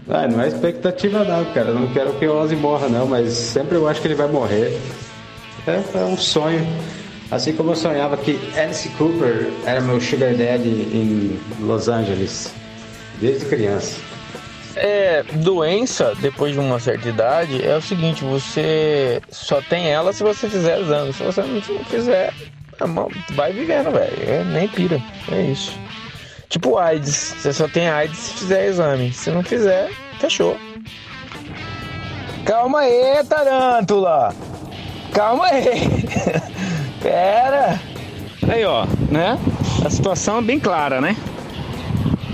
Ah, 0.07 0.27
não 0.27 0.41
é 0.41 0.47
expectativa 0.47 1.23
não, 1.23 1.45
cara. 1.53 1.69
Eu 1.69 1.75
não 1.75 1.87
quero 1.93 2.13
que 2.13 2.27
o 2.27 2.35
Ozzy 2.35 2.55
morra 2.55 2.89
não, 2.89 3.05
mas 3.05 3.31
sempre 3.33 3.75
eu 3.75 3.87
acho 3.87 4.01
que 4.01 4.07
ele 4.07 4.15
vai 4.15 4.27
morrer. 4.27 4.79
É, 5.67 5.83
é 5.99 6.03
um 6.03 6.17
sonho. 6.17 6.65
Assim 7.29 7.53
como 7.53 7.71
eu 7.71 7.75
sonhava 7.75 8.17
que 8.17 8.39
Alice 8.57 8.89
Cooper 8.89 9.51
era 9.65 9.79
meu 9.81 10.01
sugar 10.01 10.33
daddy 10.33 10.69
em 10.69 11.39
Los 11.59 11.87
Angeles, 11.87 12.51
desde 13.21 13.45
criança. 13.45 14.01
É, 14.75 15.23
doença, 15.43 16.15
depois 16.21 16.53
de 16.53 16.59
uma 16.59 16.79
certa 16.79 17.07
idade, 17.07 17.63
é 17.63 17.75
o 17.75 17.81
seguinte, 17.81 18.23
você 18.23 19.21
só 19.29 19.61
tem 19.61 19.91
ela 19.91 20.11
se 20.11 20.23
você 20.23 20.49
fizer 20.49 20.79
exame. 20.79 21.13
Se 21.13 21.21
você 21.21 21.41
não 21.43 21.61
fizer, 21.85 22.33
vai 23.31 23.53
vivendo, 23.53 23.91
velho. 23.91 24.29
É, 24.29 24.43
nem 24.43 24.67
pira. 24.67 25.01
É 25.31 25.41
isso. 25.41 25.71
Tipo 26.49 26.77
AIDS. 26.77 27.35
Você 27.37 27.53
só 27.53 27.67
tem 27.67 27.87
AIDS 27.87 28.17
se 28.17 28.33
fizer 28.33 28.67
exame. 28.67 29.13
Se 29.13 29.29
não 29.29 29.43
fizer, 29.43 29.89
fechou. 30.19 30.57
Calma 32.45 32.79
aí, 32.79 33.23
Tarântula. 33.25 34.33
Calma 35.13 35.45
aí. 35.45 35.65
Pera. 37.01 37.79
Aí, 38.47 38.65
ó, 38.65 38.85
né? 39.11 39.37
A 39.85 39.89
situação 39.89 40.39
é 40.39 40.41
bem 40.41 40.59
clara, 40.59 40.99
né? 40.99 41.15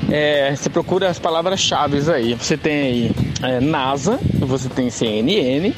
É, 0.09 0.55
você 0.55 0.69
procura 0.69 1.09
as 1.09 1.19
palavras-chave 1.19 1.99
aí. 2.11 2.33
Você 2.35 2.55
tem 2.55 2.81
aí 2.81 3.11
é, 3.43 3.59
NASA, 3.59 4.19
você 4.39 4.69
tem 4.69 4.89
CNN, 4.89 5.73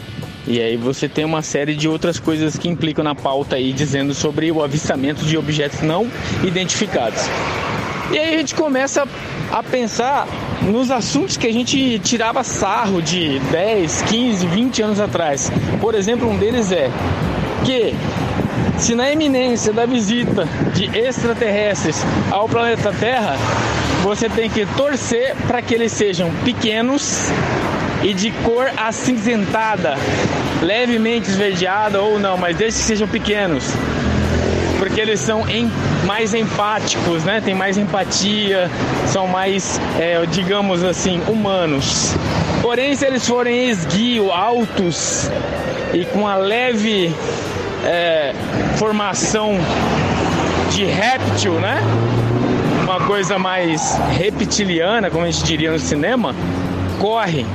e 0.48 0.62
aí 0.62 0.78
você 0.78 1.10
tem 1.10 1.26
uma 1.26 1.42
série 1.42 1.76
de 1.76 1.90
outras 1.90 2.20
coisas 2.20 2.58
que 2.58 2.70
implicam 2.70 3.04
na 3.04 3.14
pauta 3.14 3.58
aí, 3.58 3.74
dizendo 3.74 4.14
sobre 4.14 4.50
o 4.50 4.64
avistamento 4.64 5.26
de 5.26 5.38
objetos 5.38 5.82
não 5.82 6.08
identificados. 6.44 7.22
E 8.12 8.18
aí 8.18 8.36
a 8.36 8.38
gente 8.38 8.56
começa 8.56 9.06
a 9.52 9.62
pensar 9.62 10.26
nos 10.62 10.90
assuntos 10.90 11.36
que 11.36 11.46
a 11.46 11.52
gente 11.52 12.00
tirava 12.00 12.44
sarro 12.44 13.02
de 13.02 13.40
10, 13.52 14.04
15, 14.04 14.48
20 14.48 14.82
anos 14.82 15.00
atrás. 15.02 15.52
Por 15.82 15.94
exemplo, 15.94 16.30
um 16.30 16.38
deles 16.38 16.72
é 16.72 16.90
que 17.66 17.94
se 18.78 18.96
na 18.96 19.12
eminência 19.12 19.74
da 19.74 19.86
visita 19.86 20.48
de 20.74 20.86
extraterrestres 20.98 22.06
ao 22.32 22.48
planeta 22.48 22.94
Terra, 22.98 23.36
você 24.04 24.30
tem 24.30 24.50
que 24.50 24.66
torcer 24.78 25.36
para 25.48 25.62
que 25.62 25.74
eles 25.74 25.92
sejam 25.92 26.32
pequenos 26.46 27.30
e 28.04 28.14
de 28.14 28.32
cor 28.32 28.72
acinzentada, 28.78 29.96
levemente 30.62 31.30
esverdeada 31.30 32.02
ou 32.02 32.20
não, 32.20 32.38
mas 32.38 32.56
desde 32.56 32.80
que 32.80 32.86
sejam 32.86 33.08
pequenos 33.08 33.74
porque 34.78 35.02
eles 35.02 35.20
são 35.20 35.48
em, 35.50 35.70
mais 36.06 36.34
empáticos, 36.34 37.24
né? 37.24 37.42
Tem 37.44 37.54
mais 37.54 37.78
empatia, 37.78 38.70
são 39.08 39.28
mais, 39.28 39.80
é, 40.00 40.26
digamos 40.28 40.84
assim, 40.84 41.22
humanos. 41.28 42.16
Porém, 42.62 42.96
se 42.96 43.06
eles 43.06 43.28
forem 43.28 43.70
esguio, 43.70 44.32
altos 44.32 45.30
e 45.94 46.06
com 46.06 46.28
a 46.28 46.36
leve 46.36 47.14
é, 47.86 48.34
formação 48.78 49.58
de 50.72 50.86
réptil, 50.86 51.54
né? 51.54 51.82
Uma 52.84 53.02
coisa 53.02 53.38
mais 53.38 54.00
reptiliana, 54.18 55.10
como 55.10 55.26
a 55.26 55.32
gente 55.32 55.44
diria 55.44 55.72
no 55.72 55.80
cinema, 55.80 56.34
corre. 57.00 57.46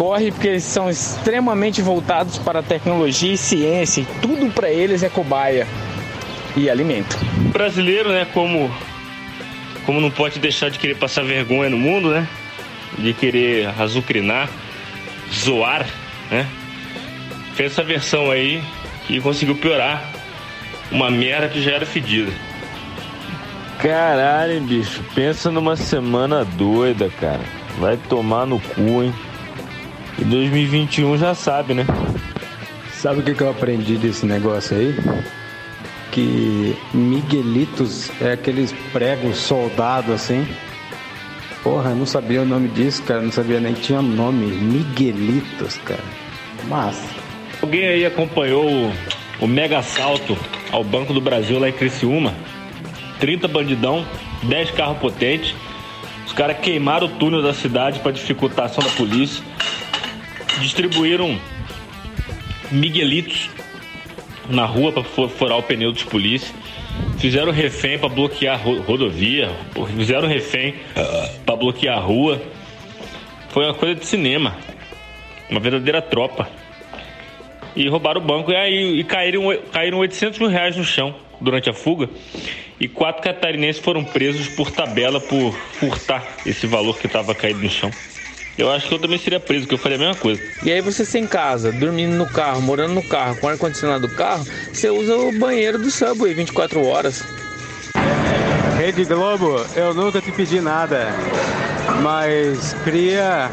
Corre 0.00 0.32
porque 0.32 0.48
eles 0.48 0.64
são 0.64 0.88
extremamente 0.88 1.82
voltados 1.82 2.38
para 2.38 2.60
a 2.60 2.62
tecnologia 2.62 3.34
e 3.34 3.36
ciência, 3.36 4.00
e 4.00 4.06
tudo 4.22 4.50
para 4.50 4.70
eles 4.70 5.02
é 5.02 5.10
cobaia 5.10 5.66
e 6.56 6.70
alimento. 6.70 7.18
O 7.44 7.50
brasileiro, 7.50 8.08
né, 8.08 8.26
como 8.32 8.74
como 9.84 10.00
não 10.00 10.10
pode 10.10 10.38
deixar 10.38 10.70
de 10.70 10.78
querer 10.78 10.96
passar 10.96 11.22
vergonha 11.22 11.68
no 11.68 11.76
mundo, 11.76 12.12
né? 12.12 12.26
De 12.96 13.12
querer 13.12 13.68
azucrinar, 13.78 14.48
zoar, 15.30 15.86
né? 16.30 16.48
Fez 17.54 17.72
essa 17.72 17.82
versão 17.82 18.30
aí 18.30 18.62
e 19.06 19.20
conseguiu 19.20 19.56
piorar 19.56 20.02
uma 20.90 21.10
merda 21.10 21.46
que 21.46 21.60
já 21.60 21.72
era 21.72 21.84
fedida. 21.84 22.32
Caralho, 23.78 24.62
bicho, 24.62 25.04
pensa 25.14 25.50
numa 25.50 25.76
semana 25.76 26.42
doida, 26.42 27.10
cara. 27.20 27.42
Vai 27.78 27.98
tomar 27.98 28.46
no 28.46 28.58
cu, 28.58 29.02
hein? 29.02 29.14
E 30.20 30.24
2021 30.24 31.16
já 31.16 31.34
sabe, 31.34 31.74
né? 31.74 31.86
Sabe 32.92 33.20
o 33.20 33.22
que, 33.22 33.34
que 33.34 33.42
eu 33.42 33.50
aprendi 33.50 33.96
desse 33.96 34.26
negócio 34.26 34.76
aí? 34.76 34.94
que 36.10 36.76
Miguelitos 36.92 38.10
é 38.20 38.32
aqueles 38.32 38.72
pregos 38.92 39.38
soldados 39.38 40.14
assim. 40.14 40.46
Porra, 41.62 41.90
eu 41.90 41.96
não 41.96 42.06
sabia 42.06 42.42
o 42.42 42.44
nome 42.44 42.68
disso, 42.68 43.02
cara. 43.02 43.20
Não 43.20 43.32
sabia 43.32 43.60
nem 43.60 43.74
que 43.74 43.82
tinha 43.82 44.02
nome. 44.02 44.46
Miguelitos, 44.46 45.76
cara. 45.78 46.02
Massa. 46.68 47.06
Alguém 47.62 47.86
aí 47.86 48.06
acompanhou 48.06 48.66
o, 48.66 48.92
o 49.40 49.46
mega 49.46 49.78
assalto 49.78 50.36
ao 50.72 50.82
Banco 50.82 51.12
do 51.12 51.20
Brasil 51.20 51.58
lá 51.58 51.68
em 51.68 51.72
Criciúma? 51.72 52.34
30 53.18 53.46
bandidão, 53.48 54.04
10 54.42 54.70
carros 54.70 54.98
potentes. 54.98 55.54
Os 56.26 56.32
caras 56.32 56.58
queimaram 56.58 57.06
o 57.06 57.10
túnel 57.10 57.42
da 57.42 57.52
cidade 57.52 58.00
para 58.00 58.12
dificultar 58.12 58.64
a 58.64 58.66
ação 58.66 58.82
da 58.82 58.90
polícia. 58.90 59.44
Distribuíram 60.60 61.40
Miguelitos 62.70 63.50
na 64.48 64.64
rua 64.64 64.92
para 64.92 65.02
furar 65.02 65.58
o 65.58 65.62
pneu 65.62 65.92
dos 65.92 66.04
polícia. 66.04 66.54
Fizeram 67.18 67.50
refém 67.50 67.98
para 67.98 68.08
bloquear 68.08 68.60
a 68.60 68.82
rodovia. 68.82 69.50
Fizeram 69.96 70.28
refém 70.28 70.74
para 71.44 71.56
bloquear 71.56 71.98
a 71.98 72.00
rua. 72.00 72.40
Foi 73.48 73.64
uma 73.64 73.74
coisa 73.74 73.94
de 73.94 74.06
cinema. 74.06 74.56
Uma 75.48 75.60
verdadeira 75.60 76.02
tropa. 76.02 76.48
E 77.74 77.88
roubaram 77.88 78.20
o 78.20 78.24
banco 78.24 78.52
e 78.52 78.56
aí 78.56 79.00
e 79.00 79.04
caíram, 79.04 79.42
caíram 79.72 79.98
800 79.98 80.38
mil 80.38 80.48
reais 80.48 80.76
no 80.76 80.84
chão. 80.84 81.14
durante 81.40 81.70
a 81.70 81.72
fuga 81.72 82.08
e 82.80 82.88
quatro 82.88 83.22
catarinenses 83.22 83.82
foram 83.82 84.02
presos 84.02 84.48
por 84.48 84.70
tabela 84.70 85.20
por 85.20 85.52
furtar 85.52 86.26
esse 86.46 86.66
valor 86.66 86.98
que 86.98 87.06
estava 87.06 87.34
caído 87.34 87.60
no 87.60 87.68
chão. 87.68 87.90
Eu 88.60 88.70
acho 88.70 88.86
que 88.86 88.94
eu 88.94 88.98
também 88.98 89.16
seria 89.16 89.40
preso, 89.40 89.66
que 89.66 89.72
eu 89.72 89.78
faria 89.78 89.96
a 89.96 90.00
mesma 90.00 90.14
coisa. 90.16 90.42
E 90.62 90.70
aí 90.70 90.82
você 90.82 91.02
sem 91.02 91.26
casa, 91.26 91.72
dormindo 91.72 92.14
no 92.14 92.26
carro, 92.26 92.60
morando 92.60 92.92
no 92.92 93.02
carro, 93.02 93.34
com 93.36 93.48
ar-condicionado 93.48 94.06
do 94.06 94.14
carro, 94.14 94.46
você 94.70 94.90
usa 94.90 95.16
o 95.16 95.32
banheiro 95.38 95.78
do 95.78 95.90
Subway 95.90 96.34
24 96.34 96.84
horas. 96.84 97.24
Rede 98.76 99.06
Globo, 99.06 99.64
eu 99.74 99.94
nunca 99.94 100.20
te 100.20 100.30
pedi 100.30 100.60
nada, 100.60 101.08
mas 102.02 102.76
cria 102.84 103.50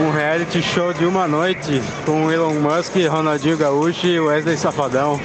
um 0.00 0.10
reality 0.10 0.62
show 0.62 0.94
de 0.94 1.04
uma 1.04 1.28
noite 1.28 1.82
com 2.06 2.32
Elon 2.32 2.54
Musk, 2.54 2.96
Ronaldinho 3.06 3.58
Gaúcho 3.58 4.06
e 4.06 4.18
Wesley 4.18 4.56
Safadão. 4.56 5.20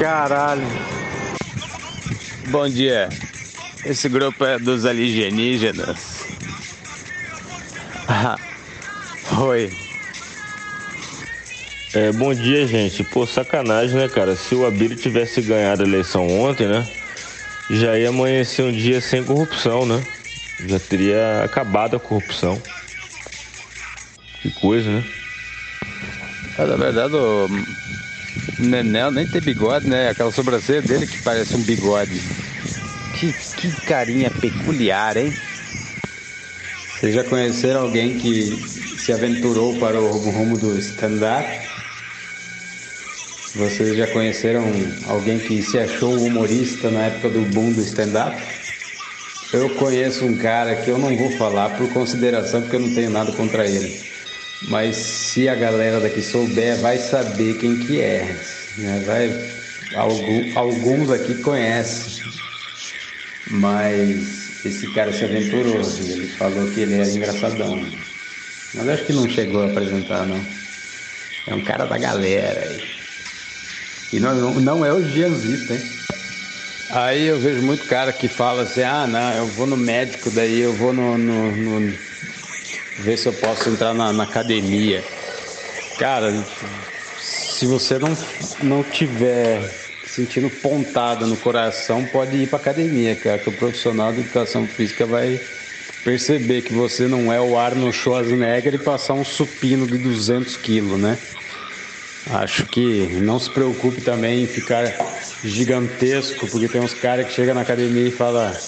Caralho. 0.00 0.66
Bom 2.46 2.66
dia. 2.66 3.10
Esse 3.84 4.08
grupo 4.08 4.42
é 4.42 4.58
dos 4.58 4.86
alienígenas. 4.86 6.09
Oi. 9.42 9.70
É, 11.94 12.12
bom 12.12 12.34
dia, 12.34 12.66
gente. 12.66 13.02
Pô, 13.02 13.24
sacanagem, 13.24 13.96
né, 13.96 14.06
cara? 14.06 14.36
Se 14.36 14.54
o 14.54 14.66
Abílio 14.66 14.98
tivesse 14.98 15.40
ganhado 15.40 15.82
a 15.82 15.86
eleição 15.86 16.28
ontem, 16.28 16.68
né? 16.68 16.86
Já 17.70 17.98
ia 17.98 18.10
amanhecer 18.10 18.62
um 18.62 18.70
dia 18.70 19.00
sem 19.00 19.24
corrupção, 19.24 19.86
né? 19.86 20.04
Já 20.68 20.78
teria 20.78 21.42
acabado 21.42 21.96
a 21.96 21.98
corrupção. 21.98 22.60
Que 24.42 24.50
coisa, 24.60 24.90
né? 24.90 25.04
É, 26.58 26.66
na 26.66 26.76
verdade, 26.76 27.14
o 27.16 27.48
Nenel 28.58 29.10
nem 29.10 29.26
tem 29.26 29.40
bigode, 29.40 29.88
né? 29.88 30.10
Aquela 30.10 30.30
sobrancelha 30.30 30.82
dele 30.82 31.06
que 31.06 31.22
parece 31.22 31.56
um 31.56 31.62
bigode. 31.62 32.20
Que, 33.18 33.32
que 33.56 33.72
carinha 33.86 34.30
peculiar, 34.30 35.16
hein? 35.16 35.32
Vocês 37.00 37.14
já 37.14 37.24
conheceram 37.24 37.80
alguém 37.80 38.18
que 38.18 38.79
se 39.00 39.12
aventurou 39.12 39.78
para 39.78 39.98
o 39.98 40.30
rumo 40.30 40.58
do 40.58 40.78
stand-up? 40.78 41.48
Vocês 43.54 43.96
já 43.96 44.06
conheceram 44.06 44.62
alguém 45.06 45.38
que 45.38 45.62
se 45.62 45.78
achou 45.78 46.14
humorista 46.20 46.90
na 46.90 47.06
época 47.06 47.30
do 47.30 47.40
boom 47.52 47.72
do 47.72 47.80
stand-up? 47.80 48.36
Eu 49.52 49.70
conheço 49.70 50.24
um 50.24 50.36
cara 50.36 50.76
que 50.76 50.90
eu 50.90 50.98
não 50.98 51.16
vou 51.16 51.30
falar 51.32 51.70
por 51.70 51.88
consideração, 51.92 52.60
porque 52.60 52.76
eu 52.76 52.80
não 52.80 52.94
tenho 52.94 53.10
nada 53.10 53.32
contra 53.32 53.66
ele. 53.66 54.00
Mas 54.68 54.96
se 54.96 55.48
a 55.48 55.54
galera 55.54 55.98
daqui 55.98 56.20
souber, 56.20 56.76
vai 56.76 56.98
saber 56.98 57.54
quem 57.54 57.78
que 57.78 58.00
é. 58.00 58.36
Né? 58.76 59.02
Vai, 59.06 59.32
alguns 60.54 61.10
aqui 61.10 61.34
conhecem. 61.36 62.22
Mas 63.50 64.64
esse 64.64 64.92
cara 64.92 65.10
se 65.10 65.24
aventurou, 65.24 65.80
ele 66.00 66.28
falou 66.28 66.70
que 66.70 66.80
ele 66.80 66.94
era 66.94 67.08
engraçadão. 67.08 68.09
Mas 68.72 68.88
acho 68.88 69.04
que 69.04 69.12
não 69.12 69.28
chegou 69.28 69.62
a 69.62 69.66
apresentar, 69.66 70.26
não. 70.26 70.44
É 71.46 71.54
um 71.54 71.60
cara 71.60 71.84
da 71.86 71.98
galera 71.98 72.68
aí. 72.68 72.82
E 74.12 74.20
não, 74.20 74.54
não 74.54 74.84
é 74.84 74.92
o 74.92 75.02
Gianzito, 75.02 75.72
hein? 75.72 75.82
Aí 76.90 77.26
eu 77.26 77.38
vejo 77.38 77.62
muito 77.62 77.84
cara 77.86 78.12
que 78.12 78.28
fala 78.28 78.62
assim, 78.62 78.82
ah 78.82 79.06
não, 79.06 79.32
eu 79.32 79.46
vou 79.46 79.66
no 79.66 79.76
médico, 79.76 80.28
daí 80.28 80.58
eu 80.58 80.72
vou 80.72 80.92
no, 80.92 81.16
no, 81.16 81.80
no 81.80 81.98
ver 82.98 83.16
se 83.16 83.28
eu 83.28 83.32
posso 83.32 83.68
entrar 83.68 83.94
na, 83.94 84.12
na, 84.12 84.24
academia. 84.24 85.04
Cara, 85.98 86.44
se 87.16 87.66
você 87.66 87.96
não, 87.98 88.16
não 88.62 88.82
tiver 88.82 89.72
sentindo 90.04 90.50
pontada 90.50 91.26
no 91.26 91.36
coração, 91.36 92.04
pode 92.04 92.36
ir 92.36 92.48
para 92.48 92.58
academia, 92.58 93.14
cara, 93.14 93.38
que 93.38 93.48
o 93.48 93.52
profissional 93.52 94.12
de 94.12 94.20
educação 94.20 94.66
física 94.66 95.06
vai 95.06 95.40
perceber 96.02 96.62
que 96.62 96.72
você 96.72 97.06
não 97.06 97.32
é 97.32 97.40
o 97.40 97.56
Arnold 97.56 97.94
Schwarzenegger 97.96 98.74
e 98.74 98.78
passar 98.78 99.14
um 99.14 99.24
supino 99.24 99.86
de 99.86 99.98
200 99.98 100.56
quilos, 100.56 100.98
né? 100.98 101.18
Acho 102.26 102.66
que 102.66 103.08
não 103.20 103.38
se 103.38 103.50
preocupe 103.50 104.00
também 104.00 104.44
em 104.44 104.46
ficar 104.46 105.38
gigantesco, 105.42 106.46
porque 106.48 106.68
tem 106.68 106.80
uns 106.80 106.94
caras 106.94 107.26
que 107.26 107.32
chegam 107.32 107.54
na 107.54 107.62
academia 107.62 108.08
e 108.08 108.10
falam: 108.10 108.58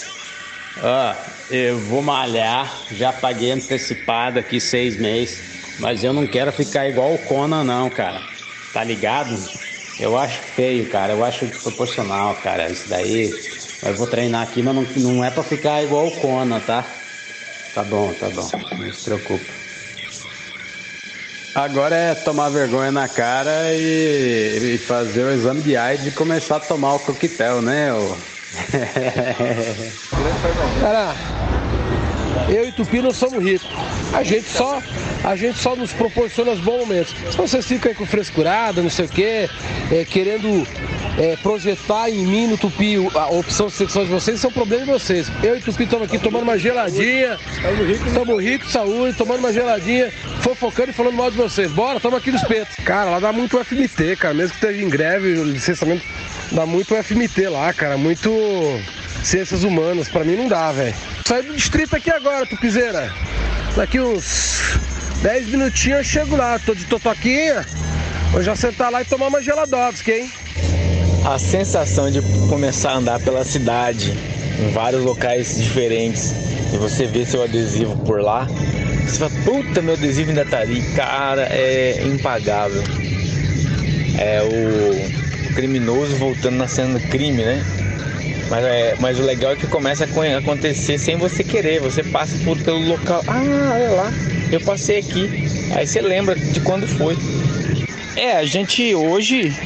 Ah, 0.77 1.45
eu 1.51 1.79
vou 1.79 2.03
malhar, 2.03 2.87
já 2.91 3.13
paguei 3.13 3.51
antecipado 3.53 4.39
aqui 4.39 4.59
seis 4.59 4.97
meses, 4.97 5.45
mas 5.79 6.03
eu 6.03 6.13
não 6.13 6.27
quero 6.27 6.53
ficar 6.53 6.89
igual 6.89 7.15
o 7.15 7.19
Conan, 7.19 7.63
não, 7.65 7.91
cara. 7.91 8.27
Tá 8.73 8.83
ligado? 8.83 9.49
Eu 9.99 10.17
acho 10.17 10.41
feio, 10.43 10.89
cara. 10.89 11.13
Eu 11.13 11.23
acho 11.23 11.47
desproporcional, 11.47 12.37
cara. 12.37 12.71
Isso 12.71 12.89
daí. 12.89 13.45
Eu 13.83 13.95
vou 13.95 14.07
treinar 14.07 14.43
aqui, 14.43 14.63
mas 14.63 14.75
não, 14.75 14.83
não 14.97 15.25
é 15.25 15.31
pra 15.31 15.43
ficar 15.43 15.83
igual 15.83 16.07
o 16.07 16.13
Kona, 16.13 16.61
tá? 16.61 17.02
Tá 17.73 17.83
bom, 17.83 18.13
tá 18.15 18.29
bom. 18.29 18.49
Não 18.79 18.93
se 18.93 19.03
preocupe. 19.03 19.55
Agora 21.55 21.95
é 21.95 22.15
tomar 22.15 22.49
vergonha 22.49 22.91
na 22.91 23.09
cara 23.09 23.75
e, 23.75 24.75
e 24.75 24.79
fazer 24.79 25.25
o 25.25 25.31
exame 25.31 25.63
de 25.63 25.77
AIDS 25.77 26.07
e 26.07 26.13
começar 26.13 26.57
a 26.57 26.61
tomar 26.61 26.95
o 26.95 27.01
coquetel, 27.01 27.61
né? 27.61 27.93
O... 27.93 28.17
cara, 30.81 31.15
eu 32.53 32.69
e 32.69 32.73
Tupi 32.73 33.01
não 33.01 33.13
somos 33.13 33.43
ricos. 33.43 33.67
A 34.13 34.23
gente 34.23 34.49
só, 34.49 34.83
a 35.25 35.35
gente 35.35 35.59
só 35.59 35.75
nos 35.75 35.93
proporciona 35.93 36.53
os 36.53 36.61
bons 36.61 36.81
momentos. 36.81 37.15
Se 37.31 37.37
vocês 37.37 37.67
ficam 37.67 37.91
aí 37.91 37.97
com 37.97 38.05
frescurada, 38.05 38.83
não 38.83 38.91
sei 38.91 39.07
o 39.07 39.09
quê, 39.09 39.49
é, 39.91 40.05
querendo 40.05 40.67
é, 41.19 41.37
projetar 41.37 42.11
em 42.11 42.27
mim 42.27 42.47
no 42.47 42.59
Tupi 42.59 42.97
a 43.15 43.27
opção 43.29 43.71
sexual 43.71 44.05
de 44.05 44.11
vocês, 44.11 44.37
isso 44.37 44.47
é 44.47 44.51
um 44.51 44.53
problema 44.53 44.85
de 44.85 44.91
vocês. 44.91 45.31
Eu 45.43 45.57
e 45.57 45.61
Tupi 45.61 45.85
estamos 45.85 46.07
aqui 46.07 46.19
tomando 46.19 46.43
uma 46.43 46.59
geladinha, 46.59 47.39
estamos 48.07 48.43
ricos, 48.43 48.71
saúde, 48.71 49.17
tomando 49.17 49.39
uma 49.39 49.53
geladinha, 49.53 50.13
fofocando 50.41 50.91
e 50.91 50.93
falando 50.95 51.15
mal 51.15 51.31
de 51.31 51.37
vocês. 51.39 51.73
Bora, 51.73 51.97
estamos 51.97 52.19
aqui 52.19 52.31
no 52.31 52.37
espeto. 52.37 52.83
Cara, 52.85 53.11
lá 53.11 53.19
dá 53.19 53.33
muito 53.33 53.63
FMT, 53.65 54.17
cara, 54.17 54.35
mesmo 54.35 54.51
que 54.51 54.65
esteja 54.65 54.85
em 54.85 54.89
greve, 54.91 55.39
o 55.39 55.45
licenciamento, 55.45 56.05
dá 56.51 56.67
muito 56.67 56.95
FMT 56.95 57.49
lá, 57.49 57.73
cara, 57.73 57.97
muito 57.97 58.31
ciências 59.23 59.65
humanas. 59.65 60.09
Pra 60.09 60.25
mim 60.25 60.37
não 60.37 60.49
dá, 60.49 60.73
velho. 60.73 60.95
Saí 61.27 61.43
do 61.43 61.55
distrito 61.55 61.97
aqui 61.97 62.11
agora, 62.11 62.47
Tupizeira. 62.47 63.13
Daqui 63.77 64.01
uns 64.01 64.79
10 65.23 65.49
minutinhos 65.49 65.99
eu 65.99 66.05
chego 66.05 66.37
lá. 66.37 66.59
Tô 66.59 66.75
de 66.75 66.85
totoquinha. 66.85 67.67
Vou 68.31 68.43
já 68.43 68.57
sentar 68.57 68.91
lá 68.91 69.03
e 69.03 69.05
tomar 69.05 69.29
uma 69.29 69.43
geladovski, 69.43 70.11
hein? 70.11 70.33
A 71.25 71.39
sensação 71.39 72.11
de 72.11 72.21
começar 72.49 72.93
a 72.93 72.97
andar 72.97 73.21
pela 73.21 73.45
cidade, 73.45 74.13
em 74.59 74.73
vários 74.73 75.05
locais 75.05 75.57
diferentes, 75.57 76.35
e 76.73 76.77
você 76.77 77.07
ver 77.07 77.27
seu 77.27 77.43
adesivo 77.43 77.95
por 78.05 78.21
lá, 78.21 78.49
você 79.07 79.19
fala, 79.19 79.31
puta, 79.45 79.83
meu 79.83 79.95
adesivo 79.95 80.31
ainda 80.31 80.45
tá 80.45 80.61
ali. 80.61 80.83
Cara, 80.97 81.43
é 81.51 82.03
impagável. 82.07 82.83
É 84.19 84.43
o 84.43 85.55
criminoso 85.55 86.17
voltando 86.17 86.57
na 86.57 86.67
cena 86.67 86.99
do 86.99 87.09
crime, 87.09 87.45
né? 87.45 87.65
Mas, 88.53 88.65
é, 88.67 88.95
mas 89.01 89.19
o 89.19 89.23
legal 89.23 89.53
é 89.53 89.57
que 89.57 89.67
começa 89.67 90.05
a 90.05 90.39
acontecer 90.39 90.99
sem 90.99 91.17
você 91.17 91.43
querer. 91.43 91.81
Você 91.81 92.05
passa 92.05 92.37
por 92.45 92.59
pelo 92.59 92.87
local. 92.87 93.25
Ah, 93.27 93.41
olha 93.73 93.91
lá, 93.93 94.13
eu 94.53 94.61
passei 94.61 94.99
aqui. 94.99 95.49
Aí 95.75 95.87
você 95.87 96.03
lembra 96.03 96.35
de 96.35 96.61
quando 96.61 96.87
foi. 96.87 97.17
É, 98.15 98.37
a 98.37 98.45
gente 98.45 98.95
hoje, 98.95 99.57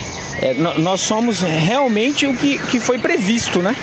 é, 0.40 0.54
nós 0.54 1.00
somos 1.00 1.40
realmente 1.40 2.28
o 2.28 2.34
que, 2.36 2.58
que 2.58 2.78
foi 2.78 2.96
previsto, 2.96 3.60
né? 3.60 3.74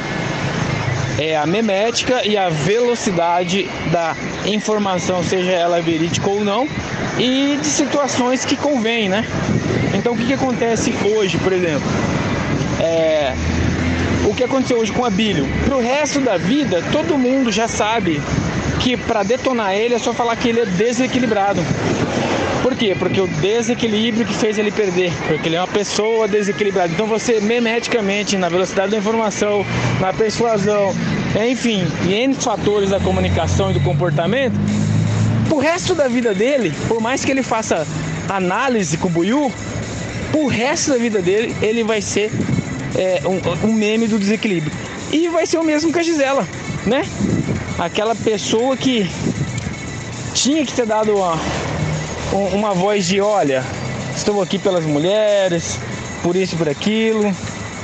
É 1.20 1.36
a 1.36 1.45
memética 1.45 2.26
e 2.26 2.38
a 2.38 2.47
velocidade 2.47 3.70
da 3.91 4.16
informação, 4.45 5.22
seja 5.22 5.51
ela 5.51 5.82
verídica 5.82 6.30
ou 6.30 6.45
não, 6.45 6.66
e 7.20 7.60
de 7.62 7.68
situações 7.68 8.45
que 8.45 8.56
convém, 8.56 9.10
né? 9.10 9.26
Então 9.93 10.14
o 10.14 10.18
que, 10.18 10.28
que 10.28 10.34
acontece 10.34 10.95
hoje, 11.04 11.38
por 11.39 11.51
exemplo? 11.51 11.88
É, 12.80 13.34
o 14.34 14.36
que 14.36 14.43
aconteceu 14.43 14.79
hoje 14.79 14.91
com 14.91 15.05
a 15.05 15.11
Bílio. 15.11 15.47
Pro 15.63 15.79
resto 15.79 16.19
da 16.19 16.38
vida, 16.38 16.84
todo 16.91 17.17
mundo 17.17 17.51
já 17.51 17.67
sabe 17.67 18.19
que 18.79 18.97
para 18.97 19.21
detonar 19.21 19.75
ele 19.75 19.93
é 19.93 19.99
só 19.99 20.11
falar 20.11 20.36
que 20.36 20.49
ele 20.49 20.61
é 20.61 20.65
desequilibrado. 20.65 21.61
Por 22.63 22.75
quê? 22.75 22.95
Porque 22.97 23.21
o 23.21 23.27
desequilíbrio 23.27 24.25
que 24.25 24.34
fez 24.34 24.57
ele 24.57 24.71
perder, 24.71 25.13
porque 25.27 25.47
ele 25.47 25.55
é 25.55 25.59
uma 25.59 25.67
pessoa 25.67 26.27
desequilibrada. 26.27 26.91
Então 26.91 27.05
você 27.05 27.39
memeticamente, 27.39 28.36
na 28.36 28.49
velocidade 28.49 28.91
da 28.91 28.97
informação, 28.97 29.63
na 29.99 30.11
persuasão, 30.11 30.95
enfim, 31.47 31.86
e 32.07 32.13
N 32.13 32.34
fatores 32.34 32.89
da 32.89 32.99
comunicação 32.99 33.69
e 33.69 33.75
do 33.75 33.81
comportamento, 33.81 34.55
pro 35.47 35.59
resto 35.59 35.93
da 35.93 36.07
vida 36.07 36.34
dele, 36.34 36.73
por 36.88 36.99
mais 36.99 37.23
que 37.23 37.29
ele 37.29 37.43
faça 37.43 37.86
análise 38.27 38.97
com 38.97 39.09
o 39.09 39.11
Buiu, 39.11 39.51
pro 40.31 40.47
resto 40.47 40.91
da 40.91 40.97
vida 40.97 41.21
dele, 41.21 41.55
ele 41.61 41.84
vai 41.84 42.01
ser 42.01 42.31
é, 42.95 43.21
um, 43.27 43.67
um 43.69 43.73
meme 43.73 44.07
do 44.07 44.19
desequilíbrio. 44.19 44.71
E 45.11 45.27
vai 45.29 45.45
ser 45.45 45.57
o 45.57 45.63
mesmo 45.63 45.91
com 45.91 45.99
a 45.99 46.03
Gisela, 46.03 46.47
né? 46.85 47.05
Aquela 47.77 48.15
pessoa 48.15 48.75
que 48.75 49.09
tinha 50.33 50.65
que 50.65 50.73
ter 50.73 50.85
dado 50.85 51.15
uma, 51.15 51.39
uma 52.53 52.73
voz 52.73 53.07
de 53.07 53.21
olha, 53.21 53.63
estou 54.15 54.41
aqui 54.41 54.57
pelas 54.57 54.85
mulheres, 54.85 55.77
por 56.23 56.35
isso 56.35 56.55
e 56.55 56.57
por 56.57 56.69
aquilo, 56.69 57.35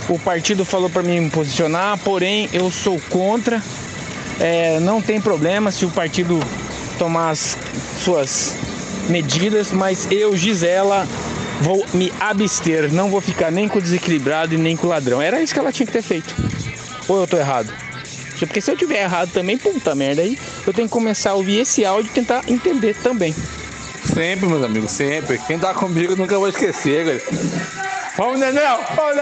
O 0.09 0.17
partido 0.17 0.65
falou 0.65 0.89
para 0.89 1.03
mim 1.03 1.19
me 1.19 1.29
posicionar, 1.29 1.95
porém 1.99 2.49
eu 2.51 2.71
sou 2.71 2.99
contra. 3.11 3.61
É, 4.39 4.79
não 4.79 5.03
tem 5.03 5.21
problema 5.21 5.71
se 5.71 5.85
o 5.85 5.91
partido 5.91 6.39
tomar 6.97 7.29
as 7.29 7.55
suas 8.03 8.55
medidas, 9.07 9.71
mas 9.71 10.07
eu, 10.09 10.35
Gisela, 10.35 11.07
vou 11.61 11.85
me 11.93 12.11
abster. 12.19 12.91
Não 12.91 13.09
vou 13.09 13.21
ficar 13.21 13.51
nem 13.51 13.67
com 13.67 13.79
o 13.79 13.81
desequilibrado 13.81 14.53
e 14.53 14.57
nem 14.57 14.75
com 14.75 14.87
o 14.87 14.89
ladrão. 14.89 15.21
Era 15.21 15.41
isso 15.41 15.53
que 15.53 15.59
ela 15.59 15.71
tinha 15.71 15.87
que 15.87 15.93
ter 15.93 16.01
feito. 16.01 16.35
Ou 17.07 17.21
eu 17.21 17.27
tô 17.27 17.37
errado? 17.37 17.73
Porque 18.39 18.61
se 18.61 18.71
eu 18.71 18.77
tiver 18.77 19.03
errado 19.03 19.31
também, 19.31 19.57
puta 19.57 19.93
merda, 19.93 20.21
aí 20.21 20.37
eu 20.65 20.73
tenho 20.73 20.87
que 20.87 20.93
começar 20.93 21.31
a 21.31 21.33
ouvir 21.33 21.59
esse 21.59 21.85
áudio 21.85 22.09
e 22.09 22.13
tentar 22.13 22.43
entender 22.47 22.95
também. 22.95 23.35
Sempre, 24.13 24.47
meus 24.47 24.63
amigos, 24.63 24.91
sempre. 24.91 25.37
Quem 25.39 25.59
tá 25.59 25.73
comigo 25.73 26.15
nunca 26.15 26.37
vou 26.37 26.47
esquecer, 26.47 27.05
galera. 27.05 27.23
Vamos, 28.15 28.39
Nenel! 28.39 28.79
Vamos, 28.95 29.15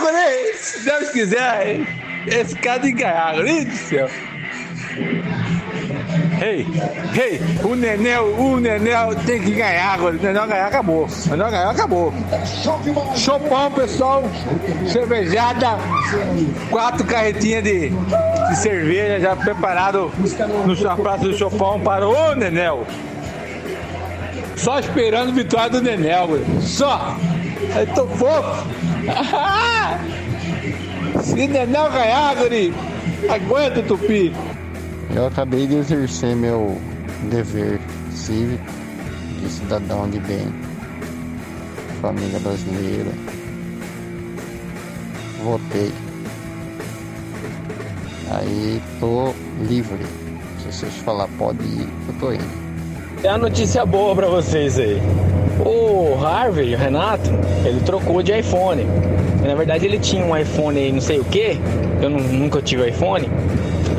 guri! 0.00 0.56
Se 0.58 0.80
Deus 0.80 1.10
quiser, 1.10 1.80
esse 2.26 2.54
cara 2.56 2.80
tem 2.80 2.94
que 2.94 3.02
ganhar, 3.02 3.34
do 3.34 3.76
céu. 3.76 4.08
Ei, 6.40 6.66
ei, 7.20 7.38
o 7.62 7.74
Nenel, 7.74 8.34
o 8.38 8.58
Nenel 8.58 9.14
tem 9.26 9.42
que 9.42 9.50
ganhar 9.50 9.92
agora. 9.92 10.16
O 10.16 10.18
Nenel 10.18 10.46
ganhar, 10.46 10.68
acabou. 10.68 11.06
O 11.06 11.30
Nenel 11.30 11.50
ganhar, 11.50 11.68
acabou. 11.68 12.14
Chopão, 13.14 13.70
pessoal. 13.72 14.24
Cervejada. 14.90 15.76
Quatro 16.70 17.04
carretinhas 17.04 17.62
de, 17.62 17.90
de 17.90 18.56
cerveja 18.56 19.20
já 19.20 19.36
preparado 19.36 20.10
no, 20.66 20.96
praça 20.96 21.24
do 21.24 21.36
Chopão 21.36 21.78
para 21.78 22.08
o 22.08 22.34
Nenel. 22.34 22.86
Só 24.56 24.78
esperando 24.78 25.28
a 25.28 25.34
vitória 25.34 25.68
do 25.68 25.82
Nenel, 25.82 26.26
guri. 26.26 26.46
Só. 26.62 27.16
Eu 27.76 27.86
tô 27.94 28.06
fofo. 28.06 28.66
Se 31.22 31.46
Nenel 31.46 31.90
ganhar, 31.90 32.34
guri, 32.36 32.72
aguenta, 33.28 33.82
Tupi. 33.82 34.34
Eu 35.14 35.26
acabei 35.26 35.66
de 35.66 35.76
exercer 35.76 36.36
meu 36.36 36.78
dever 37.30 37.80
cívico 38.12 38.64
de 39.40 39.48
cidadão 39.48 40.08
de 40.08 40.20
bem, 40.20 40.46
família 42.00 42.38
brasileira. 42.38 43.10
Votei. 45.42 45.90
Aí 48.30 48.80
tô 49.00 49.32
livre. 49.68 50.06
Se 50.60 50.72
vocês 50.72 50.94
falar 50.98 51.28
pode 51.38 51.62
ir, 51.64 51.88
eu 52.06 52.14
tô 52.20 52.32
indo. 52.32 52.60
É 53.24 53.28
a 53.28 53.38
notícia 53.38 53.84
boa 53.84 54.14
pra 54.14 54.28
vocês 54.28 54.78
aí. 54.78 55.00
O 55.64 56.24
Harvey, 56.24 56.74
o 56.74 56.78
Renato, 56.78 57.30
ele 57.64 57.80
trocou 57.80 58.22
de 58.22 58.38
iPhone. 58.38 58.86
Na 59.44 59.54
verdade, 59.54 59.86
ele 59.86 59.98
tinha 59.98 60.24
um 60.24 60.36
iPhone 60.36 60.92
não 60.92 61.00
sei 61.00 61.18
o 61.18 61.24
que. 61.24 61.58
Eu 62.00 62.08
nunca 62.10 62.62
tive 62.62 62.88
iPhone. 62.88 63.28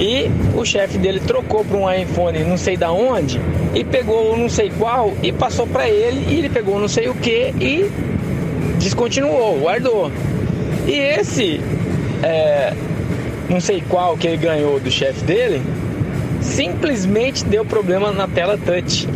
E 0.01 0.31
o 0.57 0.65
chefe 0.65 0.97
dele 0.97 1.19
trocou 1.19 1.63
para 1.63 1.77
um 1.77 1.91
iPhone 1.93 2.43
não 2.43 2.57
sei 2.57 2.75
da 2.75 2.91
onde 2.91 3.39
e 3.75 3.83
pegou 3.83 4.35
não 4.35 4.49
sei 4.49 4.71
qual 4.71 5.13
e 5.21 5.31
passou 5.31 5.67
para 5.67 5.87
ele 5.87 6.25
e 6.27 6.39
ele 6.39 6.49
pegou 6.49 6.79
não 6.79 6.87
sei 6.87 7.07
o 7.07 7.13
que 7.13 7.53
e 7.61 7.89
descontinuou, 8.79 9.59
guardou. 9.59 10.11
E 10.87 10.93
esse 10.93 11.61
é, 12.23 12.73
não 13.47 13.61
sei 13.61 13.83
qual 13.87 14.17
que 14.17 14.25
ele 14.25 14.37
ganhou 14.37 14.79
do 14.79 14.89
chefe 14.89 15.23
dele 15.23 15.61
simplesmente 16.41 17.45
deu 17.45 17.63
problema 17.63 18.11
na 18.11 18.27
tela 18.27 18.57
touch. 18.57 19.07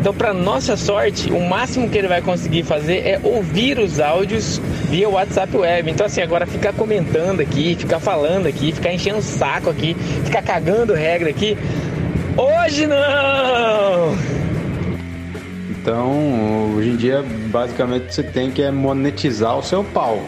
Então, 0.00 0.14
para 0.14 0.32
nossa 0.32 0.76
sorte, 0.76 1.32
o 1.32 1.40
máximo 1.40 1.88
que 1.88 1.98
ele 1.98 2.06
vai 2.06 2.22
conseguir 2.22 2.62
fazer 2.62 2.98
é 2.98 3.20
ouvir 3.24 3.80
os 3.80 3.98
áudios 3.98 4.60
via 4.88 5.08
WhatsApp 5.08 5.56
Web. 5.56 5.90
Então, 5.90 6.06
assim, 6.06 6.20
agora 6.20 6.46
ficar 6.46 6.72
comentando 6.72 7.40
aqui, 7.40 7.76
ficar 7.76 8.00
falando 8.00 8.46
aqui, 8.46 8.72
ficar 8.72 8.92
enchendo 8.92 9.18
o 9.18 9.22
saco 9.22 9.70
aqui, 9.70 9.94
ficar 10.24 10.42
cagando 10.42 10.94
regra 10.94 11.30
aqui. 11.30 11.56
Hoje 12.36 12.86
não! 12.86 14.16
Então, 15.70 16.74
hoje 16.76 16.90
em 16.90 16.96
dia, 16.96 17.24
basicamente, 17.50 18.14
você 18.14 18.22
tem 18.22 18.50
que 18.50 18.62
é 18.62 18.70
monetizar 18.70 19.56
o 19.56 19.62
seu 19.62 19.82
pau. 19.82 20.22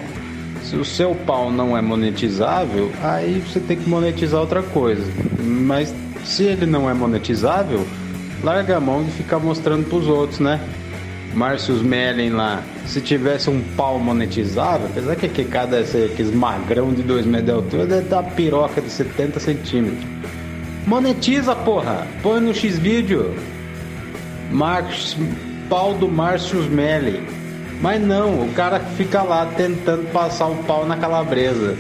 Se 0.63 0.77
o 0.77 0.85
seu 0.85 1.15
pau 1.15 1.51
não 1.51 1.77
é 1.77 1.83
monetizável, 1.83 2.91
aí 3.03 3.41
você 3.41 3.61
tem 3.61 3.77
que 3.77 3.89
monetizar 3.89 4.41
outra 4.41 4.63
coisa. 4.63 5.05
Mas 5.41 5.95
se 6.25 6.45
ele 6.45 6.67
não 6.67 6.89
é 6.89 6.95
monetizável, 6.95 7.87
larga 8.43 8.77
a 8.77 8.81
mão 8.81 9.03
de 9.03 9.11
ficar 9.11 9.39
mostrando 9.39 9.89
pros 9.89 10.07
outros, 10.07 10.39
né? 10.39 10.61
Márcios 11.35 11.83
Mellen 11.83 12.31
lá, 12.31 12.63
se 12.91 13.01
tivesse 13.01 13.49
um 13.49 13.63
pau 13.77 14.01
monetizável, 14.01 14.89
apesar 14.89 15.15
que 15.15 15.27
aquele 15.27 15.49
cada 15.49 15.79
aqueles 15.79 16.35
magrão 16.35 16.93
de 16.93 17.03
2 17.03 17.25
metros 17.25 17.47
de 17.47 17.53
altura 17.53 17.87
deve 17.87 18.09
dar 18.09 18.23
piroca 18.23 18.81
de 18.81 18.91
70 18.91 19.39
centímetros. 19.39 20.05
Monetiza, 20.87 21.55
porra! 21.55 22.07
Põe 22.21 22.41
no 22.41 22.53
X-Vídeo. 22.53 23.33
Marcos, 24.51 25.17
pau 25.69 25.95
do 25.95 26.09
Márcio 26.09 26.61
Smelly. 26.65 27.23
Mas 27.81 28.03
não, 28.03 28.43
o 28.43 28.53
cara 28.55 28.81
fica 28.81 29.23
lá 29.23 29.47
tentando 29.57 30.11
passar 30.13 30.49
o 30.49 30.57
pau 30.65 30.85
na 30.85 30.97
calabresa. 30.97 31.77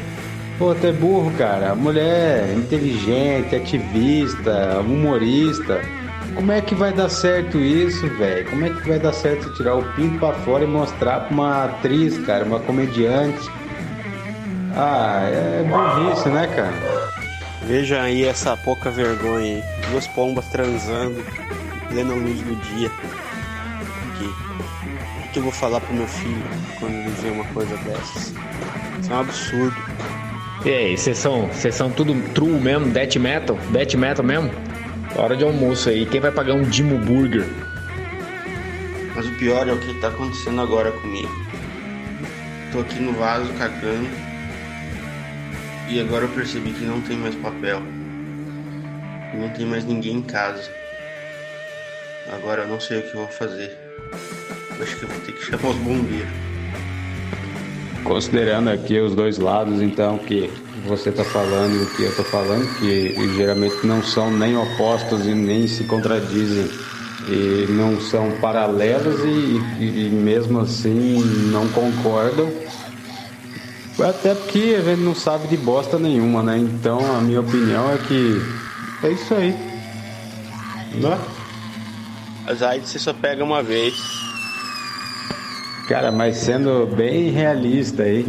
Pô, 0.59 0.75
tu 0.77 0.87
é 0.87 0.93
burro, 0.93 1.33
cara. 1.37 1.75
Mulher 1.75 2.51
é 2.51 2.55
inteligente, 2.55 3.57
ativista, 3.57 4.81
humorista. 4.81 5.81
Como 6.41 6.53
é 6.53 6.63
que 6.63 6.75
vai 6.75 6.91
dar 6.91 7.11
certo 7.11 7.59
isso, 7.59 8.09
velho? 8.17 8.49
Como 8.49 8.65
é 8.65 8.71
que 8.71 8.89
vai 8.89 8.99
dar 8.99 9.13
certo 9.13 9.53
tirar 9.53 9.75
o 9.75 9.83
pinto 9.93 10.19
pra 10.19 10.33
fora 10.33 10.65
e 10.65 10.67
mostrar 10.67 11.21
pra 11.21 11.35
uma 11.35 11.65
atriz, 11.67 12.17
cara, 12.25 12.47
uma 12.47 12.59
comediante? 12.61 13.47
Ah, 14.75 15.21
é 15.31 15.63
burrice, 15.63 16.31
né, 16.31 16.47
cara? 16.47 16.73
Veja 17.65 18.01
aí 18.01 18.25
essa 18.25 18.57
pouca 18.57 18.91
vergonha 18.91 19.57
aí. 19.57 19.63
Duas 19.91 20.07
pombas 20.07 20.47
transando, 20.47 21.23
plena 21.91 22.15
luz 22.15 22.41
do 22.41 22.57
dia. 22.57 22.91
Aqui. 24.09 24.25
O 25.27 25.33
que 25.33 25.39
eu 25.41 25.43
vou 25.43 25.53
falar 25.53 25.83
pro 25.83 25.93
meu 25.95 26.07
filho 26.07 26.43
quando 26.79 26.95
ele 26.95 27.11
ver 27.21 27.33
uma 27.33 27.45
coisa 27.53 27.77
dessas? 27.77 28.33
Isso 28.99 29.13
é 29.13 29.15
um 29.15 29.21
absurdo. 29.21 29.77
E 30.65 30.71
aí, 30.71 30.97
vocês 30.97 31.19
são, 31.19 31.49
vocês 31.49 31.75
são 31.75 31.91
tudo 31.91 32.15
true 32.33 32.59
mesmo? 32.59 32.87
Death 32.87 33.17
metal? 33.17 33.59
Death 33.71 33.93
metal 33.93 34.25
mesmo? 34.25 34.70
Hora 35.17 35.37
de 35.37 35.45
almoço 35.45 35.89
aí. 35.89 36.07
Quem 36.07 36.21
vai 36.21 36.31
pagar 36.31 36.55
um 36.55 36.63
Dimo 36.63 36.99
Burger? 36.99 37.47
Mas 39.15 39.27
o 39.27 39.35
pior 39.37 39.69
é 39.69 39.73
o 39.73 39.79
que 39.79 39.93
tá 40.01 40.09
acontecendo 40.09 40.61
agora 40.61 40.93
comigo. 40.93 41.31
Tô 42.73 42.81
aqui 42.81 43.01
no 43.01 43.13
vaso 43.13 43.53
cagando. 43.55 44.09
E 45.89 46.01
agora 46.01 46.25
eu 46.25 46.29
percebi 46.31 46.73
que 46.73 46.85
não 46.85 47.01
tem 47.01 47.17
mais 47.17 47.35
papel. 47.35 47.83
Não 49.35 49.49
tem 49.51 49.67
mais 49.67 49.85
ninguém 49.85 50.17
em 50.19 50.23
casa. 50.23 50.71
Agora 52.33 52.63
eu 52.63 52.69
não 52.69 52.79
sei 52.79 53.01
o 53.01 53.03
que 53.03 53.15
eu 53.15 53.21
vou 53.21 53.29
fazer. 53.29 53.77
Acho 54.81 54.97
que 54.97 55.03
eu 55.03 55.09
vou 55.09 55.21
ter 55.21 55.33
que 55.33 55.45
chamar 55.51 55.71
os 55.71 55.77
bombeiros. 55.77 56.50
Considerando 58.05 58.69
aqui 58.71 58.99
os 58.99 59.15
dois 59.15 59.39
lados, 59.39 59.81
então, 59.81 60.19
que 60.19 60.51
você 60.87 61.11
está 61.11 61.23
falando 61.25 61.75
e 61.75 61.83
o 61.83 61.87
que 61.97 62.03
eu 62.03 62.09
estou 62.11 62.25
falando, 62.25 62.67
que 62.79 63.37
geralmente 63.37 63.87
não 63.87 64.03
são 64.03 64.31
nem 64.31 64.57
opostos 64.57 65.27
e 65.27 65.35
nem 65.35 65.69
se 65.69 65.85
contradizem, 65.85 66.69
e 67.29 67.67
não 67.71 68.01
são 68.01 68.31
paralelos 68.41 69.21
e, 69.25 69.61
e- 69.85 70.07
e 70.07 70.11
mesmo 70.11 70.61
assim 70.61 71.23
não 71.53 71.69
concordam. 71.69 72.51
Até 73.99 74.35
porque 74.35 74.75
a 74.79 74.83
gente 74.83 75.03
não 75.03 75.15
sabe 75.15 75.47
de 75.47 75.59
bosta 75.59 75.99
nenhuma, 75.99 76.43
né? 76.43 76.57
Então 76.59 76.99
a 77.17 77.21
minha 77.21 77.41
opinião 77.41 77.93
é 77.93 77.99
que 77.99 78.41
é 79.05 79.11
isso 79.11 79.35
aí. 79.35 79.55
Né? 80.95 81.19
As 82.47 82.63
AIDS 82.63 82.89
você 82.89 82.99
só 82.99 83.13
pega 83.13 83.45
uma 83.45 83.63
vez. 83.63 83.95
Cara, 85.91 86.13
mas 86.13 86.37
sendo 86.37 86.87
bem 86.87 87.31
realista 87.31 88.05
aí, 88.05 88.25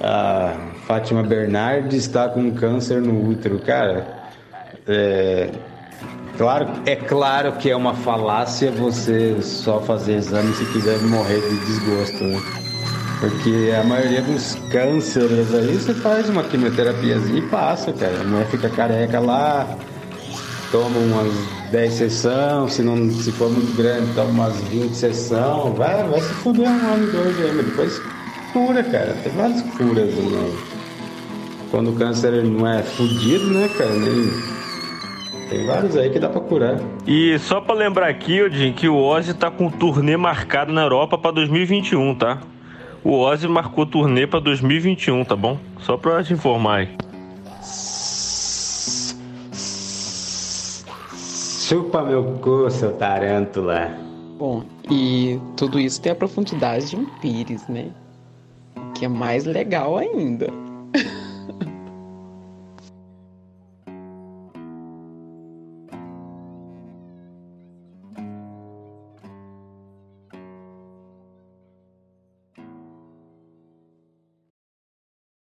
a 0.00 0.54
Fátima 0.86 1.22
Bernardes 1.22 1.96
está 1.96 2.30
com 2.30 2.50
câncer 2.50 3.02
no 3.02 3.28
útero. 3.28 3.58
Cara, 3.58 4.06
é 4.88 5.50
claro, 6.38 6.68
é 6.86 6.96
claro 6.96 7.52
que 7.58 7.68
é 7.68 7.76
uma 7.76 7.92
falácia 7.92 8.70
você 8.70 9.36
só 9.42 9.80
fazer 9.80 10.14
exame 10.14 10.54
se 10.54 10.64
quiser 10.72 10.98
morrer 11.02 11.42
de 11.42 11.56
desgosto, 11.66 12.24
né? 12.24 12.40
Porque 13.20 13.74
a 13.78 13.84
maioria 13.84 14.22
dos 14.22 14.54
cânceres 14.72 15.54
aí 15.54 15.74
você 15.74 15.92
faz 15.92 16.30
uma 16.30 16.42
quimioterapiazinha 16.42 17.38
e 17.38 17.48
passa, 17.48 17.92
cara. 17.92 18.22
A 18.22 18.24
mulher 18.24 18.46
fica 18.46 18.70
careca 18.70 19.20
lá, 19.20 19.76
toma 20.70 20.98
umas 20.98 21.32
10 21.70 21.92
sessões, 21.92 22.72
se, 22.72 22.82
não, 22.82 23.10
se 23.10 23.32
for 23.32 23.50
muito 23.50 23.76
grande, 23.76 24.12
toma 24.14 24.30
umas 24.30 24.60
20 24.62 24.94
sessões, 24.94 25.76
vai, 25.76 26.02
vai 26.08 26.20
se 26.20 26.34
fuder 26.34 26.68
um 26.68 26.94
ano, 26.94 27.12
dois 27.12 27.54
mas 27.54 27.66
depois 27.66 28.02
cura, 28.52 28.82
cara. 28.82 29.14
Tem 29.22 29.32
várias 29.32 29.62
curas, 29.62 30.14
né? 30.14 30.56
Quando 31.70 31.90
o 31.90 31.92
câncer 31.94 32.42
não 32.42 32.66
é 32.66 32.82
fudido, 32.82 33.46
né, 33.50 33.68
cara? 33.76 33.90
Nem... 33.90 34.30
Tem 35.50 35.66
vários 35.66 35.96
aí 35.96 36.10
que 36.10 36.18
dá 36.18 36.28
pra 36.28 36.40
curar. 36.40 36.80
E 37.06 37.38
só 37.38 37.60
pra 37.60 37.74
lembrar 37.74 38.08
aqui, 38.08 38.42
Odin, 38.42 38.72
que 38.72 38.88
o 38.88 38.96
Ozzy 38.96 39.34
tá 39.34 39.50
com 39.50 39.70
turnê 39.70 40.16
marcado 40.16 40.72
na 40.72 40.82
Europa 40.82 41.18
pra 41.18 41.30
2021, 41.30 42.14
tá? 42.14 42.38
O 43.04 43.20
Ozzy 43.20 43.46
marcou 43.46 43.86
turnê 43.86 44.26
pra 44.26 44.40
2021, 44.40 45.24
tá 45.24 45.36
bom? 45.36 45.58
Só 45.80 45.96
pra 45.96 46.24
te 46.24 46.32
informar 46.32 46.78
aí. 46.78 46.88
Chupa 51.68 52.00
meu 52.00 52.22
cu, 52.40 52.70
seu 52.70 52.92
tarântula. 52.92 53.90
Bom, 54.38 54.62
e 54.88 55.36
tudo 55.56 55.80
isso 55.80 56.00
tem 56.00 56.12
a 56.12 56.14
profundidade 56.14 56.90
de 56.90 56.96
um 56.96 57.04
pires, 57.20 57.66
né? 57.66 57.90
Que 58.94 59.06
é 59.06 59.08
mais 59.08 59.44
legal 59.44 59.98
ainda. 59.98 60.46